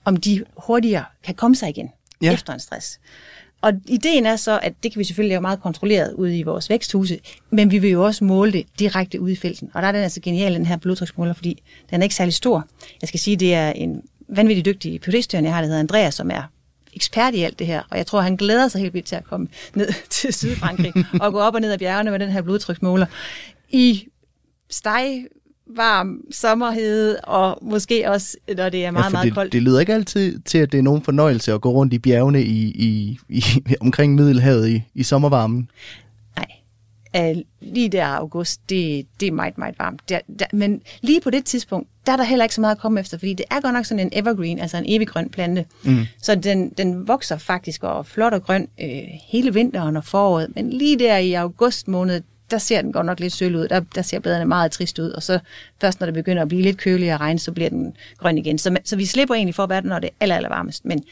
om 0.06 0.18
de 0.18 0.44
hurtigere 0.58 1.06
kan 1.24 1.36
komme 1.36 1.56
sig 1.56 1.70
igen 1.70 1.90
Ja. 2.22 2.34
efter 2.34 2.54
en 2.54 2.60
stress. 2.60 3.00
Og 3.62 3.74
ideen 3.88 4.26
er 4.26 4.36
så, 4.36 4.60
at 4.64 4.74
det 4.84 4.92
kan 4.92 5.00
vi 5.00 5.04
selvfølgelig 5.04 5.32
lave 5.32 5.42
meget 5.42 5.62
kontrolleret 5.62 6.14
ude 6.14 6.38
i 6.38 6.44
vores 6.44 6.70
væksthuse, 6.70 7.20
men 7.50 7.72
vi 7.72 7.78
vil 7.78 7.90
jo 7.90 8.06
også 8.06 8.24
måle 8.24 8.52
det 8.52 8.66
direkte 8.80 9.22
ude 9.22 9.32
i 9.32 9.36
felten. 9.36 9.72
Og 9.74 9.82
der 9.82 9.88
er 9.88 9.92
den 9.92 10.04
altså 10.04 10.22
genial, 10.22 10.54
den 10.54 10.66
her 10.66 10.78
blodtryksmåler, 10.78 11.34
fordi 11.34 11.64
den 11.90 12.02
er 12.02 12.04
ikke 12.04 12.16
særlig 12.16 12.34
stor. 12.34 12.68
Jeg 13.02 13.08
skal 13.08 13.20
sige, 13.20 13.38
det 13.38 13.54
er 13.54 13.72
en 13.72 14.02
vanvittig 14.28 14.66
dygtig 14.66 15.02
phd 15.02 15.34
jeg 15.34 15.54
har, 15.54 15.62
der 15.62 15.68
hedder 15.68 15.80
Andreas, 15.80 16.14
som 16.16 16.32
er 16.32 16.44
ekspert 16.94 17.36
i 17.36 17.44
alt 17.44 17.60
det 17.60 17.68
her, 17.68 17.82
og 17.90 17.98
jeg 17.98 18.08
tror, 18.08 18.22
han 18.22 18.36
glæder 18.36 18.68
sig 18.68 18.82
helt 18.82 18.94
vildt 18.94 19.08
til 19.08 19.16
at 19.16 19.24
komme 19.24 19.48
ned 19.76 19.88
til 20.10 20.34
Sydfrankrig 20.34 20.94
og 21.22 21.32
gå 21.32 21.40
op 21.40 21.56
og 21.56 21.62
ned 21.62 21.72
ad 21.72 21.78
bjergene 21.78 22.12
med 22.12 22.20
den 22.20 22.30
her 22.30 22.42
blodtryksmåler 22.42 23.06
i 23.70 24.08
steg 24.70 25.26
varm 25.76 26.22
sommerhede, 26.32 27.20
og 27.20 27.60
måske 27.62 28.10
også, 28.10 28.38
når 28.58 28.70
det 28.70 28.86
er 28.86 28.92
meget, 28.92 29.06
ja, 29.06 29.10
meget 29.10 29.26
det, 29.26 29.34
koldt. 29.34 29.54
det 29.54 29.62
lyder 29.62 29.80
ikke 29.80 29.94
altid 29.94 30.40
til, 30.40 30.58
at 30.58 30.72
det 30.72 30.78
er 30.78 30.82
nogen 30.82 31.02
fornøjelse 31.02 31.54
at 31.54 31.62
gå 31.62 31.72
rundt 31.72 31.94
i 31.94 32.00
bjergene 32.00 32.44
i, 32.44 32.64
i, 32.76 33.20
i, 33.30 33.44
omkring 33.82 34.16
Middelhavet 34.16 34.70
i, 34.70 34.84
i 34.96 35.04
sommervarmen. 35.04 35.70
Nej. 37.14 37.36
Lige 37.62 37.90
der 37.90 38.06
august, 38.06 38.62
det, 38.70 39.08
det 39.20 39.28
er 39.28 39.32
meget, 39.32 39.58
meget 39.58 39.80
varmt. 39.80 40.10
Der, 40.10 40.20
der, 40.40 40.46
men 40.54 40.82
lige 41.02 41.22
på 41.22 41.30
det 41.30 41.46
tidspunkt, 41.46 41.90
der 42.06 42.12
er 42.12 42.18
der 42.18 42.24
heller 42.24 42.46
ikke 42.46 42.56
så 42.56 42.62
meget 42.62 42.76
at 42.76 42.82
komme 42.82 43.00
efter, 43.00 43.18
fordi 43.18 43.34
det 43.34 43.46
er 43.52 43.62
godt 43.62 43.74
nok 43.74 43.86
sådan 43.86 44.00
en 44.00 44.10
evergreen, 44.14 44.60
altså 44.60 44.78
en 44.78 44.86
evig 44.88 45.08
grøn 45.08 45.30
plante. 45.30 45.66
Mm. 45.84 46.06
Så 46.22 46.36
den, 46.36 46.70
den 46.70 47.08
vokser 47.08 47.38
faktisk 47.38 47.84
og 47.84 48.00
er 48.00 48.04
flot 48.04 48.34
og 48.34 48.44
grøn 48.44 48.68
øh, 48.82 49.04
hele 49.28 49.54
vinteren 49.54 49.98
og 49.98 50.06
foråret. 50.06 50.48
Men 50.56 50.70
lige 50.70 51.00
der 51.00 51.18
i 51.18 51.34
august 51.34 51.88
måned, 51.88 52.22
der 52.52 52.58
ser 52.58 52.82
den 52.82 52.92
godt 52.92 53.06
nok 53.06 53.20
lidt 53.20 53.34
søl 53.34 53.56
ud. 53.56 53.68
Der, 53.68 53.80
der 53.96 54.02
ser 54.02 54.20
bladene 54.20 54.46
meget 54.46 54.72
trist 54.72 55.00
ud. 55.00 55.10
Og 55.10 55.24
så 55.24 55.40
først 55.82 56.00
når 56.00 56.06
det 56.06 56.14
begynder 56.14 56.42
at 56.42 56.48
blive 56.48 56.62
lidt 56.62 56.78
køligere 56.78 57.16
og 57.16 57.22
regn, 57.22 57.40
så 57.40 57.52
bliver 57.52 57.70
den 57.70 57.94
grøn 58.18 58.38
igen. 58.38 58.58
Så, 58.58 58.78
så 58.86 58.96
vi 58.96 59.06
slipper 59.06 59.36
egentlig 59.36 59.56
for 59.56 59.64
at 59.64 59.70
være 59.70 59.82
når 59.82 60.00
det 60.00 60.08
er 60.08 60.14
aller, 60.20 60.36
aller 60.36 60.50
varmest. 60.50 60.86
Men 60.86 61.04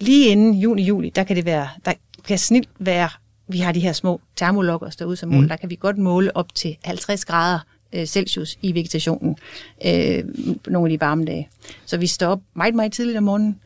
lige 0.00 0.28
inden 0.28 0.54
juni-juli, 0.54 1.10
der 1.10 1.24
kan 1.24 1.36
det 1.36 1.44
være, 1.44 1.68
der 1.84 1.92
kan 2.26 2.38
snilt 2.38 2.68
være 2.78 3.08
vi 3.48 3.58
har 3.58 3.72
de 3.72 3.80
her 3.80 3.92
små 3.92 4.20
termolokkers 4.36 4.96
derude 4.96 5.16
som 5.16 5.28
mål, 5.28 5.42
mm. 5.42 5.48
der 5.48 5.56
kan 5.56 5.70
vi 5.70 5.76
godt 5.80 5.98
måle 5.98 6.36
op 6.36 6.54
til 6.54 6.76
50 6.84 7.24
grader 7.24 7.58
øh, 7.92 8.06
Celsius 8.06 8.58
i 8.62 8.74
vegetationen 8.74 9.36
øh, 9.86 10.24
nogle 10.66 10.86
af 10.86 10.98
de 10.98 11.00
varme 11.00 11.24
dage. 11.24 11.48
Så 11.86 11.96
vi 11.96 12.06
står 12.06 12.26
op 12.26 12.40
meget, 12.54 12.74
meget 12.74 12.92
tidligt 12.92 13.18
om 13.18 13.24
morgenen 13.24 13.60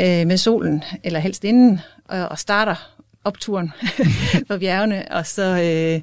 øh, 0.00 0.26
med 0.26 0.36
solen, 0.36 0.82
eller 1.04 1.20
helst 1.20 1.44
inden, 1.44 1.80
og, 2.04 2.28
og 2.28 2.38
starter 2.38 2.92
opturen 3.24 3.72
på 4.48 4.58
bjergene, 4.58 5.04
og 5.10 5.26
så 5.26 5.42
øh, 5.42 6.00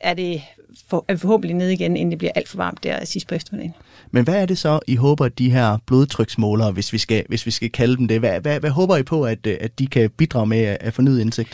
er 0.00 0.14
det 0.14 0.42
for, 0.88 1.04
er 1.08 1.16
forhåbentlig 1.16 1.56
ned 1.56 1.68
igen, 1.68 1.96
inden 1.96 2.10
det 2.10 2.18
bliver 2.18 2.32
alt 2.34 2.48
for 2.48 2.56
varmt 2.56 2.84
der 2.84 3.04
sidst 3.04 3.26
på 3.26 3.34
eftermiddagen. 3.34 3.74
Men 4.10 4.24
hvad 4.24 4.34
er 4.34 4.46
det 4.46 4.58
så, 4.58 4.80
I 4.86 4.96
håber, 4.96 5.24
at 5.24 5.38
de 5.38 5.50
her 5.50 5.78
blodtryksmålere, 5.86 6.72
hvis 6.72 6.92
vi 6.92 6.98
skal, 6.98 7.24
hvis 7.28 7.46
vi 7.46 7.50
skal 7.50 7.70
kalde 7.70 7.96
dem 7.96 8.08
det, 8.08 8.18
hvad, 8.18 8.40
hvad, 8.40 8.60
hvad 8.60 8.70
håber 8.70 8.96
I 8.96 9.02
på, 9.02 9.22
at, 9.24 9.46
øh, 9.46 9.56
at 9.60 9.78
de 9.78 9.86
kan 9.86 10.10
bidrage 10.10 10.46
med 10.46 10.76
at 10.80 10.94
fornyet 10.94 11.20
indsigt? 11.20 11.48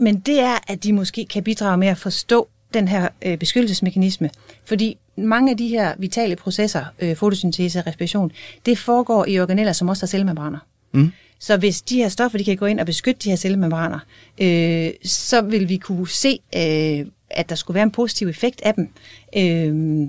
Men 0.00 0.20
det 0.20 0.40
er, 0.40 0.58
at 0.66 0.84
de 0.84 0.92
måske 0.92 1.26
kan 1.30 1.44
bidrage 1.44 1.76
med 1.76 1.88
at 1.88 1.98
forstå 1.98 2.48
den 2.74 2.88
her 2.88 3.08
øh, 3.22 3.38
beskyttelsesmekanisme. 3.38 4.30
Fordi 4.64 4.96
mange 5.16 5.50
af 5.50 5.56
de 5.56 5.68
her 5.68 5.94
vitale 5.98 6.36
processer, 6.36 6.84
øh, 6.98 7.16
fotosyntese 7.16 7.78
og 7.78 7.86
respiration, 7.86 8.32
det 8.66 8.78
foregår 8.78 9.24
i 9.28 9.40
organeller, 9.40 9.72
som 9.72 9.88
også 9.88 10.02
har 10.02 10.08
cellemembraner. 10.08 10.58
Mm. 10.92 11.12
Så 11.40 11.56
hvis 11.56 11.82
de 11.82 11.96
her 11.96 12.08
stoffer 12.08 12.38
de 12.38 12.44
kan 12.44 12.56
gå 12.56 12.66
ind 12.66 12.80
og 12.80 12.86
beskytte 12.86 13.20
de 13.24 13.28
her 13.28 13.36
cellemembraner, 13.36 13.98
øh, 14.40 14.90
så 15.04 15.40
vil 15.40 15.68
vi 15.68 15.76
kunne 15.76 16.08
se, 16.08 16.38
øh, 16.56 17.06
at 17.30 17.48
der 17.48 17.54
skulle 17.54 17.74
være 17.74 17.84
en 17.84 17.90
positiv 17.90 18.28
effekt 18.28 18.60
af 18.62 18.74
dem. 18.74 18.88
Øh, 19.36 20.08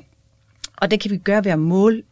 og 0.77 0.91
det 0.91 0.99
kan 0.99 1.11
vi 1.11 1.17
gøre 1.17 1.45
ved 1.45 1.51
at 1.51 1.59
måle 1.59 2.03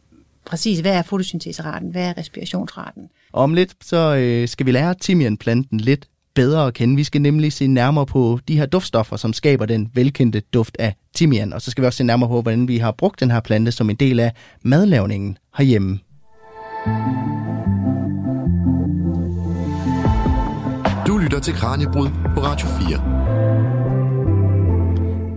præcis, 0.44 0.80
hvad 0.80 0.94
er 0.94 1.02
fotosynteseraten, 1.02 1.90
hvad 1.90 2.08
er 2.08 2.18
respirationsraten. 2.18 3.10
Om 3.32 3.54
lidt 3.54 3.72
så 3.84 4.16
øh, 4.16 4.48
skal 4.48 4.66
vi 4.66 4.72
lære 4.72 4.94
timianplanten 4.94 5.80
lidt 5.80 6.08
bedre 6.34 6.66
at 6.66 6.74
kende. 6.74 6.96
Vi 6.96 7.04
skal 7.04 7.22
nemlig 7.22 7.52
se 7.52 7.66
nærmere 7.66 8.06
på 8.06 8.38
de 8.48 8.58
her 8.58 8.66
duftstoffer, 8.66 9.16
som 9.16 9.32
skaber 9.32 9.66
den 9.66 9.90
velkendte 9.94 10.40
duft 10.40 10.76
af 10.78 10.94
timian. 11.14 11.52
Og 11.52 11.62
så 11.62 11.70
skal 11.70 11.82
vi 11.82 11.86
også 11.86 11.96
se 11.96 12.04
nærmere 12.04 12.28
på, 12.28 12.42
hvordan 12.42 12.68
vi 12.68 12.78
har 12.78 12.90
brugt 12.92 13.20
den 13.20 13.30
her 13.30 13.40
plante 13.40 13.72
som 13.72 13.90
en 13.90 13.96
del 13.96 14.20
af 14.20 14.32
madlavningen 14.62 15.38
herhjemme. 15.58 15.98
Du 21.06 21.18
lytter 21.18 21.40
til 21.40 21.54
Kranjebrud 21.54 22.08
på 22.34 22.40
Radio 22.40 22.66
4. 22.88 23.77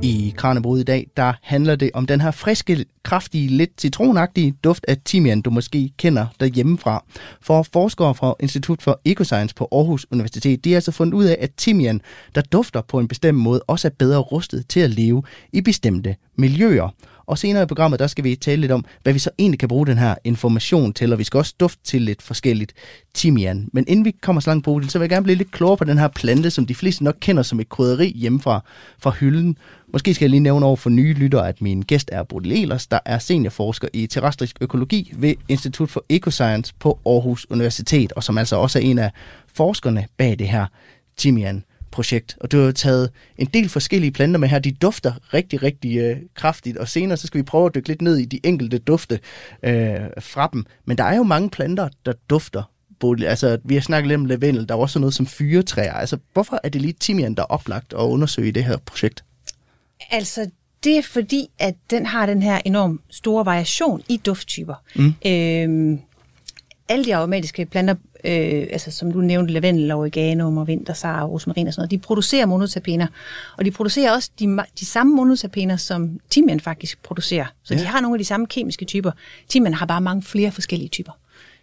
I 0.03 0.33
Kranjebrud 0.37 0.79
i 0.79 0.83
dag, 0.83 1.07
der 1.17 1.33
handler 1.41 1.75
det 1.75 1.91
om 1.93 2.05
den 2.05 2.21
her 2.21 2.31
friske, 2.31 2.85
kraftige, 3.03 3.47
lidt 3.47 3.81
citronagtige 3.81 4.55
duft 4.63 4.85
af 4.87 4.97
timian, 5.05 5.41
du 5.41 5.49
måske 5.49 5.91
kender 5.97 6.25
derhjemmefra. 6.39 7.03
For 7.41 7.63
forskere 7.63 8.15
fra 8.15 8.35
Institut 8.39 8.81
for 8.81 9.01
Ecoscience 9.05 9.55
på 9.55 9.67
Aarhus 9.71 10.05
Universitet, 10.11 10.65
de 10.65 10.71
har 10.71 10.77
altså 10.77 10.91
fundet 10.91 11.13
ud 11.13 11.25
af, 11.25 11.37
at 11.39 11.51
timian, 11.57 12.01
der 12.35 12.41
dufter 12.41 12.81
på 12.81 12.99
en 12.99 13.07
bestemt 13.07 13.37
måde, 13.37 13.61
også 13.67 13.87
er 13.87 13.91
bedre 13.99 14.19
rustet 14.19 14.67
til 14.67 14.79
at 14.79 14.89
leve 14.89 15.23
i 15.53 15.61
bestemte 15.61 16.15
miljøer. 16.35 16.89
Og 17.25 17.37
senere 17.37 17.63
i 17.63 17.65
programmet, 17.65 17.99
der 17.99 18.07
skal 18.07 18.23
vi 18.23 18.35
tale 18.35 18.61
lidt 18.61 18.71
om, 18.71 18.85
hvad 19.03 19.13
vi 19.13 19.19
så 19.19 19.29
egentlig 19.39 19.59
kan 19.59 19.69
bruge 19.69 19.87
den 19.87 19.97
her 19.97 20.15
information 20.23 20.93
til, 20.93 21.13
og 21.13 21.19
vi 21.19 21.23
skal 21.23 21.37
også 21.37 21.53
dufte 21.59 21.83
til 21.83 22.01
lidt 22.01 22.21
forskelligt 22.21 22.73
timian. 23.13 23.69
Men 23.73 23.85
inden 23.87 24.05
vi 24.05 24.15
kommer 24.21 24.39
så 24.39 24.49
langt 24.49 24.65
på 24.65 24.79
det, 24.79 24.91
så 24.91 24.99
vil 24.99 25.03
jeg 25.03 25.09
gerne 25.09 25.23
blive 25.23 25.35
lidt 25.37 25.51
klogere 25.51 25.77
på 25.77 25.83
den 25.83 25.97
her 25.97 26.07
plante, 26.07 26.51
som 26.51 26.65
de 26.65 26.75
fleste 26.75 27.03
nok 27.03 27.15
kender 27.19 27.43
som 27.43 27.59
et 27.59 27.69
krydderi 27.69 28.11
hjemmefra 28.15 28.63
fra 28.99 29.09
hylden. 29.19 29.57
Måske 29.93 30.13
skal 30.13 30.25
jeg 30.25 30.29
lige 30.29 30.39
nævne 30.39 30.65
over 30.65 30.75
for 30.75 30.89
nye 30.89 31.13
lyttere, 31.13 31.47
at 31.47 31.61
min 31.61 31.81
gæst 31.81 32.09
er 32.11 32.23
Bodil 32.23 32.51
Elers, 32.51 32.87
der 32.87 32.99
er 33.05 33.19
seniorforsker 33.19 33.87
i 33.93 34.07
terrestrisk 34.07 34.57
økologi 34.61 35.13
ved 35.15 35.35
Institut 35.47 35.89
for 35.89 36.05
Ecoscience 36.09 36.73
på 36.79 36.99
Aarhus 37.05 37.47
Universitet, 37.49 38.11
og 38.11 38.23
som 38.23 38.37
altså 38.37 38.55
også 38.55 38.79
er 38.79 38.83
en 38.83 38.99
af 38.99 39.11
forskerne 39.55 40.07
bag 40.17 40.39
det 40.39 40.47
her 40.47 40.65
timian 41.17 41.63
projekt. 41.91 42.37
Og 42.41 42.51
du 42.51 42.63
har 42.63 42.71
taget 42.71 43.09
en 43.37 43.47
del 43.53 43.69
forskellige 43.69 44.11
planter 44.11 44.39
med 44.39 44.47
her. 44.47 44.59
De 44.59 44.71
dufter 44.71 45.33
rigtig, 45.33 45.63
rigtig 45.63 45.97
øh, 45.97 46.17
kraftigt, 46.35 46.77
og 46.77 46.87
senere 46.87 47.17
så 47.17 47.27
skal 47.27 47.37
vi 47.37 47.43
prøve 47.43 47.65
at 47.65 47.75
dykke 47.75 47.87
lidt 47.87 48.01
ned 48.01 48.17
i 48.17 48.25
de 48.25 48.39
enkelte 48.43 48.77
dufte 48.77 49.19
øh, 49.63 49.95
fra 50.19 50.49
dem. 50.53 50.65
Men 50.85 50.97
der 50.97 51.03
er 51.03 51.15
jo 51.15 51.23
mange 51.23 51.49
planter, 51.49 51.89
der 52.05 52.13
dufter. 52.29 52.63
Både, 52.99 53.27
altså, 53.27 53.57
vi 53.63 53.73
har 53.73 53.81
snakket 53.81 54.07
lidt 54.07 54.19
om 54.19 54.25
lavendel, 54.25 54.69
der 54.69 54.75
er 54.75 54.79
også 54.79 54.99
noget 54.99 55.13
som 55.13 55.25
fyretræer. 55.25 55.93
Altså, 55.93 56.17
hvorfor 56.33 56.59
er 56.63 56.69
det 56.69 56.81
lige 56.81 56.93
timian, 56.93 57.35
der 57.35 57.41
er 57.41 57.47
oplagt 57.47 57.93
at 57.93 57.97
undersøge 57.97 58.47
i 58.47 58.51
det 58.51 58.63
her 58.63 58.77
projekt? 58.77 59.23
Altså, 60.11 60.49
det 60.83 60.97
er 60.97 61.01
fordi, 61.01 61.47
at 61.59 61.75
den 61.89 62.05
har 62.05 62.25
den 62.25 62.41
her 62.41 62.61
enorm 62.65 63.01
store 63.09 63.45
variation 63.45 64.01
i 64.09 64.17
dufttyper. 64.17 64.75
Mm. 64.95 65.13
Øhm, 65.25 65.99
alle 66.89 67.05
de 67.05 67.15
aromatiske 67.15 67.65
planter, 67.65 67.95
øh, 68.25 68.67
altså 68.71 68.91
som 68.91 69.11
du 69.11 69.21
nævnte, 69.21 69.53
lavendel, 69.53 69.91
oregano, 69.91 70.59
og 70.59 70.67
vintersar, 70.67 71.23
rosmarin 71.23 71.67
og 71.67 71.73
sådan 71.73 71.81
noget, 71.81 71.91
de 71.91 71.97
producerer 71.97 72.45
monoterpener. 72.45 73.07
Og 73.57 73.65
de 73.65 73.71
producerer 73.71 74.11
også 74.11 74.29
de, 74.39 74.59
de 74.79 74.85
samme 74.85 75.15
monoterpener, 75.15 75.77
som 75.77 76.19
timian 76.29 76.59
faktisk 76.59 77.03
producerer. 77.03 77.45
Så 77.63 77.73
ja. 77.73 77.79
de 77.79 77.85
har 77.85 78.01
nogle 78.01 78.15
af 78.15 78.19
de 78.19 78.25
samme 78.25 78.47
kemiske 78.47 78.85
typer. 78.85 79.11
Timian 79.49 79.73
har 79.73 79.85
bare 79.85 80.01
mange 80.01 80.23
flere 80.23 80.51
forskellige 80.51 80.89
typer. 80.89 81.11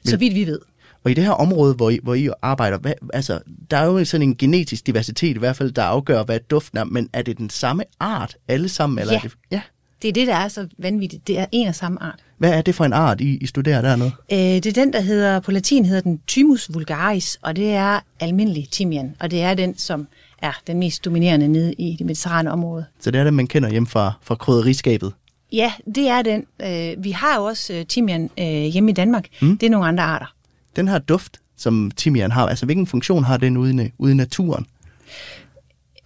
Men, 0.04 0.10
så 0.10 0.16
vidt 0.16 0.34
vi 0.34 0.46
ved. 0.46 0.60
Og 1.04 1.10
i 1.10 1.14
det 1.14 1.24
her 1.24 1.30
område, 1.30 1.74
hvor 1.74 1.90
I, 1.90 1.98
hvor 2.02 2.14
I 2.14 2.28
arbejder, 2.42 2.78
hvad, 2.78 2.92
altså, 3.12 3.40
der 3.70 3.76
er 3.76 3.84
jo 3.84 4.04
sådan 4.04 4.28
en 4.28 4.36
genetisk 4.36 4.86
diversitet 4.86 5.36
i 5.36 5.38
hvert 5.38 5.56
fald, 5.56 5.72
der 5.72 5.82
afgør, 5.82 6.24
hvad 6.24 6.40
duften 6.40 6.78
er, 6.78 6.84
men 6.84 7.10
er 7.12 7.22
det 7.22 7.38
den 7.38 7.50
samme 7.50 7.84
art 8.00 8.36
alle 8.48 8.68
sammen? 8.68 8.98
Eller 8.98 9.12
ja. 9.12 9.18
Er 9.18 9.22
det, 9.22 9.32
ja, 9.50 9.60
det 10.02 10.08
er 10.08 10.12
det, 10.12 10.26
der 10.26 10.34
er 10.34 10.48
så 10.48 10.66
vanvittigt. 10.78 11.26
Det 11.26 11.38
er 11.38 11.46
en 11.52 11.68
og 11.68 11.74
samme 11.74 12.02
art. 12.02 12.18
Hvad 12.38 12.52
er 12.52 12.62
det 12.62 12.74
for 12.74 12.84
en 12.84 12.92
art, 12.92 13.20
I, 13.20 13.36
I 13.36 13.46
studerer 13.46 13.82
dernede? 13.82 14.12
Øh, 14.32 14.38
det 14.38 14.66
er 14.66 14.72
den, 14.72 14.92
der 14.92 15.00
hedder, 15.00 15.40
på 15.40 15.50
latin 15.50 15.84
hedder 15.84 16.00
den 16.00 16.20
Thymus 16.28 16.74
vulgaris, 16.74 17.38
og 17.42 17.56
det 17.56 17.70
er 17.70 18.00
almindelig 18.20 18.68
timian, 18.70 19.16
og 19.20 19.30
det 19.30 19.42
er 19.42 19.54
den, 19.54 19.78
som 19.78 20.08
er 20.42 20.52
den 20.66 20.78
mest 20.78 21.04
dominerende 21.04 21.48
nede 21.48 21.72
i 21.72 21.96
det 21.98 22.06
mediterrane 22.06 22.52
område. 22.52 22.84
Så 23.00 23.10
det 23.10 23.20
er 23.20 23.24
den, 23.24 23.34
man 23.34 23.46
kender 23.46 23.70
hjem 23.70 23.86
fra, 23.86 24.12
fra 24.22 24.34
krydderiskabet? 24.34 25.12
Ja, 25.52 25.72
det 25.94 26.08
er 26.08 26.22
den. 26.22 26.44
Øh, 26.62 27.04
vi 27.04 27.10
har 27.10 27.36
jo 27.36 27.44
også 27.44 27.72
øh, 27.72 27.86
timian 27.86 28.30
øh, 28.38 28.46
hjemme 28.46 28.90
i 28.90 28.94
Danmark. 28.94 29.26
Mm. 29.42 29.58
Det 29.58 29.66
er 29.66 29.70
nogle 29.70 29.86
andre 29.86 30.04
arter. 30.04 30.34
Den 30.76 30.88
her 30.88 30.98
duft, 30.98 31.40
som 31.56 31.90
timian 31.96 32.30
har, 32.30 32.46
altså 32.46 32.66
hvilken 32.66 32.86
funktion 32.86 33.24
har 33.24 33.36
den 33.36 33.56
ude 33.56 33.84
i, 33.84 33.90
ude 33.98 34.12
i 34.12 34.14
naturen? 34.14 34.66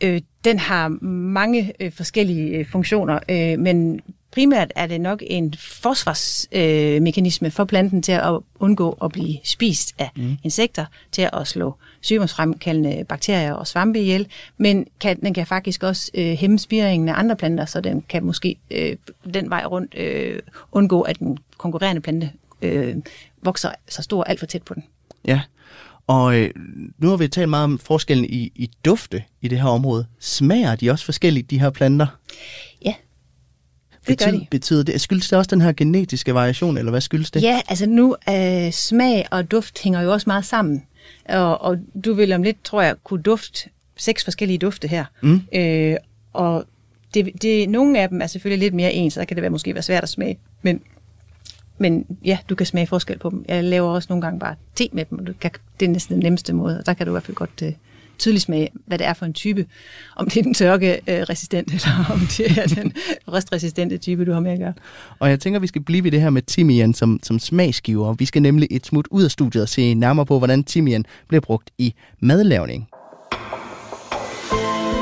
Øh, 0.03 0.21
den 0.45 0.59
har 0.59 0.89
mange 1.07 1.73
øh, 1.81 1.93
forskellige 1.93 2.49
øh, 2.49 2.67
funktioner, 2.67 3.19
øh, 3.29 3.59
men 3.59 4.01
primært 4.33 4.73
er 4.77 4.87
det 4.87 5.01
nok 5.01 5.23
en 5.27 5.55
forsvarsmekanisme 5.59 7.49
øh, 7.49 7.53
for 7.53 7.65
planten 7.65 8.03
til 8.03 8.13
at 8.13 8.39
undgå 8.61 8.99
at 9.05 9.13
blive 9.13 9.39
spist 9.45 9.95
af 9.99 10.11
mm. 10.17 10.37
insekter, 10.45 10.87
til 11.13 11.29
at 11.33 11.47
slå 11.47 11.75
sygdomsfremkaldende 12.01 13.05
bakterier 13.05 13.53
og 13.53 13.67
svampe 13.67 14.01
ihjel, 14.01 14.27
men 14.59 14.87
kan, 15.01 15.21
den 15.21 15.35
kan 15.35 15.47
faktisk 15.47 15.83
også 15.83 16.11
øh, 16.15 16.33
hæmme 16.33 16.59
spiringen 16.59 17.09
af 17.09 17.15
andre 17.19 17.37
planter, 17.37 17.65
så 17.65 17.81
den 17.81 18.05
kan 18.09 18.25
måske 18.25 18.57
øh, 18.71 18.97
den 19.35 19.51
vej 19.51 19.65
rundt 19.65 19.95
øh, 19.99 20.39
undgå, 20.73 21.01
at 21.01 21.19
den 21.19 21.39
konkurrerende 21.59 22.03
plante 22.03 22.31
øh, 22.63 22.97
vokser 23.43 23.71
så 23.89 24.03
stor 24.03 24.25
alt 24.25 24.39
for 24.39 24.47
tæt 24.47 24.63
på 24.63 24.75
den. 24.75 24.85
Ja, 25.25 25.41
og 26.07 26.39
øh, 26.39 26.51
nu 26.99 27.09
har 27.09 27.17
vi 27.17 27.29
talt 27.29 27.49
meget 27.49 27.65
om 27.65 27.79
forskellen 27.79 28.25
i, 28.25 28.53
i 28.55 28.71
dufte 28.85 29.23
i 29.41 29.49
det 29.49 29.61
her 29.61 29.69
område. 29.69 30.07
Smager 30.21 30.77
de 30.77 30.91
også 30.91 31.05
forskelligt, 31.05 31.51
de 31.51 31.61
her 31.61 31.71
planter? 31.71 32.07
Ja, 32.85 32.95
det 33.93 34.07
betyder, 34.07 34.31
gør 34.31 34.39
de. 34.39 34.47
Betyder 34.51 34.83
det, 34.83 35.01
skyldes 35.01 35.29
det 35.29 35.39
også 35.39 35.49
den 35.49 35.61
her 35.61 35.73
genetiske 35.73 36.35
variation, 36.35 36.79
eller 36.79 36.91
hvad 36.91 37.01
skyldes 37.01 37.31
det? 37.31 37.43
Ja, 37.43 37.61
altså 37.69 37.87
nu 37.87 38.17
øh, 38.29 38.73
smag 38.73 39.27
og 39.31 39.51
duft 39.51 39.83
hænger 39.83 40.01
jo 40.01 40.13
også 40.13 40.25
meget 40.27 40.45
sammen. 40.45 40.83
Og, 41.29 41.61
og 41.61 41.79
du 42.05 42.15
vil 42.15 42.33
om 42.33 42.43
lidt, 42.43 42.65
tror 42.65 42.83
jeg, 42.83 42.97
kunne 43.05 43.23
dufte 43.23 43.69
seks 43.97 44.25
forskellige 44.25 44.59
dufte 44.59 44.89
her. 44.89 45.05
Mm. 45.23 45.41
Øh, 45.55 45.97
og 46.33 46.65
det, 47.15 47.43
det, 47.43 47.69
nogle 47.69 48.01
af 48.01 48.09
dem 48.09 48.23
er 48.23 48.27
selvfølgelig 48.27 48.65
lidt 48.67 48.75
mere 48.75 48.93
ens, 48.93 49.15
så 49.15 49.25
kan 49.25 49.37
det 49.37 49.43
være, 49.43 49.51
måske 49.51 49.75
være 49.75 49.83
svært 49.83 50.03
at 50.03 50.09
smage. 50.09 50.39
Men 50.63 50.81
men 51.83 52.07
ja, 52.25 52.39
du 52.49 52.55
kan 52.55 52.67
smage 52.67 52.87
forskel 52.87 53.19
på 53.19 53.31
dem. 53.31 53.45
Jeg 53.49 53.65
laver 53.65 53.89
også 53.89 54.07
nogle 54.11 54.23
gange 54.23 54.41
bare 54.41 54.55
te 54.75 54.89
med 54.93 55.05
dem, 55.05 55.19
og 55.19 55.27
du 55.27 55.33
kan, 55.41 55.51
det 55.81 55.87
er 55.87 55.91
næsten 55.91 56.15
den 56.15 56.23
nemmeste 56.23 56.53
måde, 56.53 56.79
og 56.79 56.87
der 56.87 56.95
kan 56.95 57.07
du 57.07 57.11
i 57.11 57.15
hvert 57.15 57.23
fald 57.23 57.35
godt 57.35 57.63
uh, 57.63 57.69
tydeligt 58.19 58.43
smage, 58.43 58.69
hvad 58.87 58.99
det 58.99 59.07
er 59.07 59.13
for 59.13 59.27
en 59.27 59.33
type. 59.33 59.67
Om 60.17 60.31
det 60.31 60.37
er 60.37 60.43
den 60.43 60.55
tørkeresistent, 60.55 61.69
uh, 61.69 61.75
eller 61.75 62.13
om 62.13 62.21
det 62.21 62.59
er 62.59 62.67
den 62.67 62.93
restresistente 63.29 63.99
type, 63.99 64.25
du 64.25 64.33
har 64.33 64.41
med 64.41 64.51
at 64.51 64.59
gøre. 64.59 64.73
Og 65.19 65.31
jeg 65.31 65.41
tænker, 65.41 65.61
vi 65.61 65.67
skal 65.67 65.83
blive 65.83 66.05
ved 66.05 66.11
det 66.11 66.21
her 66.21 66.31
med 66.31 66.43
timian 66.43 66.95
som, 66.95 67.21
som 67.23 67.39
smagsgiver. 67.39 68.15
Vi 68.15 68.25
skal 68.25 68.43
nemlig 68.43 68.69
et 68.71 68.87
smut 68.87 69.09
ud 69.11 69.25
af 69.25 69.31
studiet 69.31 69.63
og 69.63 69.69
se 69.69 69.95
nærmere 69.95 70.27
på, 70.27 70.39
hvordan 70.39 70.65
timian 70.65 71.05
bliver 71.29 71.41
brugt 71.41 71.71
i 71.79 71.95
madlavning. 72.21 72.89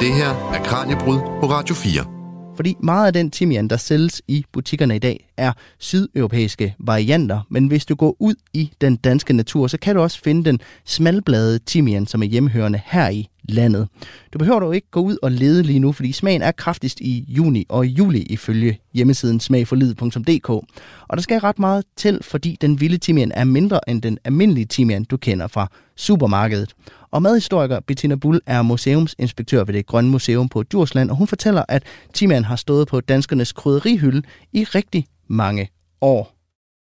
Det 0.01 0.15
her 0.15 0.51
er 0.55 0.63
Kranjebrud 0.65 1.19
på 1.41 1.47
Radio 1.47 1.75
4. 1.75 2.20
Fordi 2.61 2.77
meget 2.83 3.07
af 3.07 3.13
den 3.13 3.31
timian, 3.31 3.69
der 3.69 3.77
sælges 3.77 4.23
i 4.29 4.45
butikkerne 4.53 4.97
i 4.97 4.99
dag, 4.99 5.29
er 5.37 5.53
sydeuropæiske 5.79 6.75
varianter. 6.79 7.41
Men 7.51 7.67
hvis 7.67 7.87
du 7.87 7.95
går 7.95 8.17
ud 8.19 8.35
i 8.53 8.71
den 8.81 8.97
danske 8.97 9.33
natur, 9.33 9.67
så 9.67 9.79
kan 9.79 9.95
du 9.95 10.03
også 10.03 10.21
finde 10.23 10.45
den 10.45 10.61
smalbladede 10.85 11.59
timian, 11.59 12.07
som 12.07 12.23
er 12.23 12.27
hjemmehørende 12.27 12.81
her 12.85 13.09
i 13.09 13.29
landet. 13.43 13.89
Du 14.33 14.39
behøver 14.39 14.61
dog 14.61 14.75
ikke 14.75 14.91
gå 14.91 15.01
ud 15.01 15.17
og 15.23 15.33
lede 15.33 15.63
lige 15.63 15.79
nu, 15.79 15.93
fordi 15.93 16.13
smagen 16.13 16.43
er 16.43 16.53
kraftigst 16.53 17.01
i 17.01 17.25
juni 17.29 17.67
og 17.69 17.87
juli 17.87 18.23
ifølge 18.23 18.79
hjemmesiden 18.95 19.41
smagforlid.dk. 19.41 20.49
Og 20.49 21.17
der 21.17 21.21
skal 21.21 21.41
ret 21.41 21.59
meget 21.59 21.85
til, 21.97 22.19
fordi 22.23 22.59
den 22.61 22.81
vilde 22.81 22.99
timian 22.99 23.33
er 23.33 23.45
mindre 23.45 23.81
end 23.89 24.03
den 24.03 24.19
almindelige 24.25 24.67
timian, 24.67 25.05
du 25.05 25.17
kender 25.17 25.47
fra 25.47 25.71
supermarkedet. 26.01 26.75
Og 27.11 27.23
madhistoriker 27.23 27.81
Bettina 27.81 28.15
Bull 28.15 28.41
er 28.47 28.63
museumsinspektør 28.63 29.65
ved 29.65 29.75
det 29.75 29.87
Grønne 29.87 30.11
Museum 30.11 30.49
på 30.49 30.63
Djursland, 30.63 31.11
og 31.11 31.17
hun 31.17 31.27
fortæller, 31.27 31.65
at 31.69 31.83
timian 32.15 32.45
har 32.45 32.57
stået 32.57 32.89
på 32.89 33.01
danskernes 33.01 33.53
krydderihylde 33.53 34.23
i 34.53 34.65
rigtig 34.65 35.07
mange 35.29 35.69
år. 36.01 36.41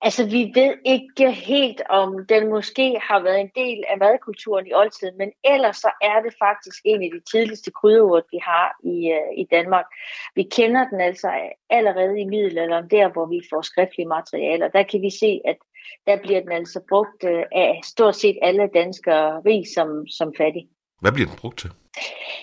Altså, 0.05 0.25
vi 0.25 0.51
ved 0.55 0.73
ikke 0.85 1.31
helt, 1.31 1.81
om 1.89 2.25
den 2.29 2.49
måske 2.49 2.99
har 3.09 3.19
været 3.23 3.39
en 3.39 3.51
del 3.55 3.83
af 3.91 3.97
madkulturen 3.97 4.67
i 4.67 4.73
oldtiden, 4.73 5.17
men 5.17 5.31
ellers 5.43 5.77
så 5.77 5.91
er 6.01 6.21
det 6.25 6.33
faktisk 6.45 6.79
en 6.85 7.03
af 7.03 7.09
de 7.15 7.21
tidligste 7.31 7.71
krydderurter, 7.71 8.27
vi 8.31 8.39
har 8.51 8.67
i, 8.83 8.97
uh, 9.17 9.31
i 9.41 9.45
Danmark. 9.51 9.85
Vi 10.35 10.43
kender 10.43 10.83
den 10.89 11.01
altså 11.01 11.29
allerede 11.69 12.21
i 12.21 12.25
middelalderen, 12.25 12.89
der 12.89 13.07
hvor 13.13 13.25
vi 13.25 13.39
får 13.49 13.61
skriftlige 13.61 14.07
materialer. 14.07 14.67
Der 14.67 14.83
kan 14.83 15.01
vi 15.01 15.09
se, 15.09 15.41
at 15.45 15.57
der 16.07 16.17
bliver 16.21 16.41
den 16.41 16.51
altså 16.51 16.79
brugt 16.89 17.23
øh, 17.23 17.43
af 17.51 17.79
stort 17.83 18.15
set 18.15 18.37
alle 18.41 18.69
danskere, 18.73 19.41
rig 19.45 19.63
som, 19.75 20.07
som 20.07 20.33
fattig. 20.37 20.67
Hvad 21.01 21.11
bliver 21.11 21.27
den 21.27 21.37
brugt 21.37 21.59
til? 21.59 21.71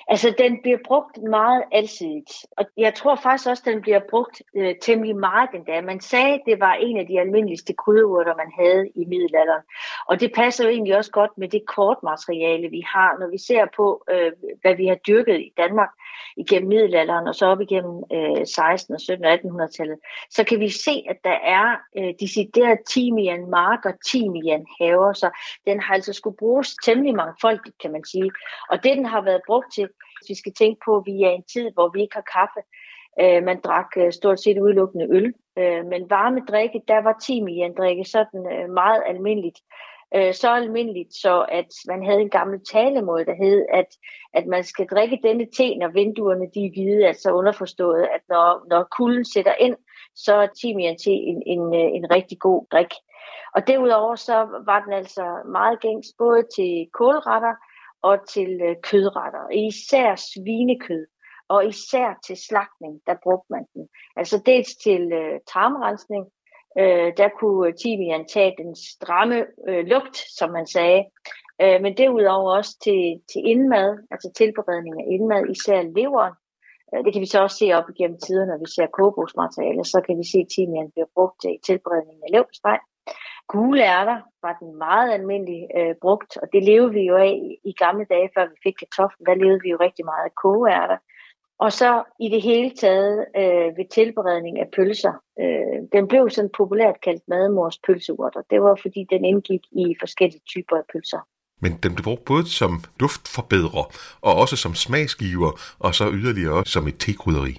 Altså, 0.09 0.35
den 0.39 0.63
bliver 0.63 0.79
brugt 0.85 1.23
meget 1.23 1.65
alsidigt, 1.73 2.47
og 2.57 2.65
jeg 2.77 2.95
tror 2.95 3.15
faktisk 3.15 3.49
også, 3.49 3.63
den 3.67 3.81
bliver 3.81 4.01
brugt 4.11 4.43
øh, 4.57 4.75
temmelig 4.83 5.17
meget 5.17 5.49
den 5.53 5.65
dag. 5.65 5.85
Man 5.85 6.01
sagde, 6.01 6.35
at 6.35 6.43
det 6.47 6.61
var 6.61 6.75
en 6.75 6.97
af 6.97 7.07
de 7.07 7.21
almindeligste 7.21 7.73
krydderurter, 7.73 8.35
man 8.37 8.53
havde 8.59 8.89
i 8.95 9.05
middelalderen. 9.05 9.63
Og 10.09 10.21
det 10.21 10.33
passer 10.35 10.65
jo 10.65 10.71
egentlig 10.71 10.97
også 10.97 11.11
godt 11.11 11.31
med 11.37 11.49
det 11.49 11.63
kortmateriale, 11.67 12.69
vi 12.69 12.83
har, 12.87 13.19
når 13.19 13.31
vi 13.31 13.39
ser 13.39 13.67
på, 13.77 14.05
øh, 14.11 14.33
hvad 14.61 14.75
vi 14.75 14.87
har 14.87 14.95
dyrket 14.95 15.41
i 15.41 15.53
Danmark 15.57 15.91
igennem 16.37 16.69
middelalderen, 16.69 17.29
og 17.29 17.35
så 17.35 17.47
op 17.47 17.61
igennem 17.61 18.03
øh, 18.13 18.47
16. 18.47 18.95
og 18.95 19.01
17. 19.01 19.25
og 19.25 19.33
1800-tallet. 19.33 19.99
Så 20.31 20.45
kan 20.45 20.61
vi 20.61 20.69
se, 20.69 21.05
at 21.11 21.17
der 21.25 21.39
er 21.45 21.77
øh, 21.99 22.15
decideret 22.21 22.79
timian 22.89 23.51
mark 23.51 23.85
og 23.85 23.95
timian 24.07 24.67
haver, 24.81 25.13
så 25.13 25.31
den 25.67 25.81
har 25.81 25.95
altså 25.95 26.13
skulle 26.13 26.37
bruges 26.37 26.75
temmelig 26.85 27.15
mangfoldigt, 27.15 27.79
kan 27.83 27.93
man 27.93 28.05
sige. 28.05 28.31
Og 28.71 28.85
det, 28.85 28.97
den 28.97 29.07
har 29.07 29.21
været 29.21 29.39
brugt 29.46 29.66
til, 29.74 29.88
vi 30.29 30.35
skal 30.35 30.53
tænke 30.53 30.81
på, 30.85 30.96
at 30.96 31.03
vi 31.07 31.22
er 31.22 31.31
i 31.31 31.35
en 31.35 31.50
tid, 31.53 31.70
hvor 31.74 31.88
vi 31.94 32.00
ikke 32.03 32.14
har 32.14 32.31
kaffe. 32.38 32.61
Øh, 33.20 33.42
man 33.44 33.61
drak 33.61 33.90
øh, 33.96 34.12
stort 34.12 34.40
set 34.42 34.59
udelukkende 34.59 35.07
øl. 35.11 35.35
Øh, 35.59 35.87
men 35.87 36.11
varme 36.11 36.40
drikke, 36.48 36.81
der 36.88 37.03
var 37.03 37.16
timian 37.26 37.74
drikke 37.74 38.05
sådan 38.05 38.53
øh, 38.53 38.70
meget 38.70 39.03
almindeligt. 39.07 39.59
Øh, 40.14 40.35
så 40.35 40.50
almindeligt, 40.50 41.14
så 41.14 41.46
at 41.48 41.66
man 41.88 42.05
havde 42.05 42.20
en 42.20 42.31
gammel 42.31 42.61
talemåde, 42.72 43.24
der 43.24 43.35
hed, 43.35 43.66
at, 43.72 43.87
at 44.35 44.46
man 44.46 44.64
skal 44.64 44.87
drikke 44.87 45.18
denne 45.22 45.46
te, 45.57 45.74
når 45.74 45.88
vinduerne 45.88 46.46
de 46.55 46.66
er 46.66 46.70
hvide, 46.74 47.07
altså 47.07 47.31
underforstået, 47.31 48.03
at 48.03 48.20
når, 48.29 48.66
når 48.70 48.88
kulden 48.96 49.24
sætter 49.24 49.55
ind, 49.55 49.76
så 50.14 50.35
er 50.35 50.46
timian 50.46 50.96
te 50.98 51.11
en, 51.11 51.42
en, 51.46 51.74
øh, 51.74 51.88
en 51.96 52.11
rigtig 52.11 52.38
god 52.38 52.66
drik. 52.72 52.92
Og 53.55 53.66
derudover 53.66 54.14
så 54.14 54.37
var 54.66 54.81
den 54.85 54.92
altså 54.92 55.24
meget 55.48 55.81
gængs 55.81 56.09
både 56.18 56.42
til 56.57 56.88
kålretter, 56.92 57.55
og 58.03 58.29
til 58.29 58.61
øh, 58.63 58.77
kødretter, 58.83 59.49
især 59.51 60.15
svinekød, 60.17 61.07
og 61.49 61.67
især 61.67 62.19
til 62.27 62.37
slagtning, 62.37 63.01
der 63.07 63.15
brugte 63.23 63.53
man 63.55 63.65
den. 63.75 63.89
Altså 64.17 64.43
dels 64.47 64.75
til 64.85 65.13
øh, 65.13 65.41
tarmrensning, 65.53 66.25
øh, 66.79 67.13
der 67.21 67.29
kunne 67.41 67.69
øh, 67.69 67.75
timian 67.83 68.25
tage 68.35 68.55
den 68.59 68.77
stramme 68.77 69.47
øh, 69.69 69.85
lugt, 69.87 70.17
som 70.39 70.51
man 70.51 70.67
sagde, 70.67 71.05
øh, 71.63 71.83
men 71.83 71.97
derudover 71.97 72.57
også 72.57 72.73
til, 72.85 73.03
til 73.33 73.41
indmad, 73.53 73.89
altså 74.11 74.29
tilberedning 74.37 74.95
af 75.01 75.07
indmad, 75.15 75.43
især 75.55 75.83
leveren. 75.83 76.35
Øh, 76.93 77.05
det 77.05 77.13
kan 77.13 77.23
vi 77.25 77.33
så 77.33 77.39
også 77.43 77.57
se 77.57 77.73
op 77.79 77.89
igennem 77.95 78.19
tiden, 78.27 78.49
når 78.49 78.59
vi 78.65 78.69
ser 78.75 78.87
kogebogsmateriale, 78.99 79.85
så 79.85 79.99
kan 80.07 80.19
vi 80.21 80.25
se, 80.33 80.39
at 80.45 80.53
timian 80.55 80.91
bliver 80.95 81.11
brugt 81.15 81.37
til 81.43 81.55
tilberedning 81.69 82.19
af 82.25 82.31
leverpostej. 82.35 82.79
Gule 83.53 83.83
ærter 83.83 84.19
var 84.43 84.57
den 84.61 84.79
meget 84.79 85.13
almindelig 85.13 85.63
øh, 85.79 85.95
brugt, 86.03 86.37
og 86.43 86.47
det 86.53 86.63
levede 86.65 86.93
vi 86.93 87.03
jo 87.11 87.17
af 87.17 87.35
i, 87.65 87.73
gamle 87.73 88.07
dage, 88.11 88.31
før 88.35 88.45
vi 88.53 88.57
fik 88.63 88.77
kartoflen. 88.83 89.27
Der 89.27 89.35
levede 89.35 89.61
vi 89.65 89.69
jo 89.71 89.79
rigtig 89.81 90.05
meget 90.05 90.25
af 90.25 90.35
kogeærter. 90.43 90.99
Og 91.65 91.73
så 91.73 91.91
i 92.21 92.29
det 92.29 92.43
hele 92.43 92.71
taget 92.71 93.27
øh, 93.37 93.69
ved 93.79 93.87
tilberedning 93.99 94.59
af 94.59 94.69
pølser. 94.77 95.15
Øh, 95.41 95.79
den 95.93 96.09
blev 96.09 96.31
sådan 96.31 96.51
populært 96.57 97.01
kaldt 97.07 97.23
madmors 97.29 97.79
pølseurter. 97.87 98.43
Det 98.51 98.63
var 98.63 98.75
fordi 98.83 99.07
den 99.11 99.25
indgik 99.25 99.65
i 99.73 99.85
forskellige 100.01 100.43
typer 100.53 100.77
af 100.77 100.87
pølser. 100.93 101.23
Men 101.63 101.73
den 101.83 101.95
blev 101.95 102.05
brugt 102.05 102.25
både 102.25 102.47
som 102.61 102.73
duftforbedrer 103.01 103.87
og 104.27 104.33
også 104.43 104.57
som 104.57 104.75
smagsgiver, 104.75 105.51
og 105.79 105.95
så 105.95 106.05
yderligere 106.13 106.55
også 106.55 106.73
som 106.73 106.89
et 106.89 106.99
tekrydderi. 106.99 107.55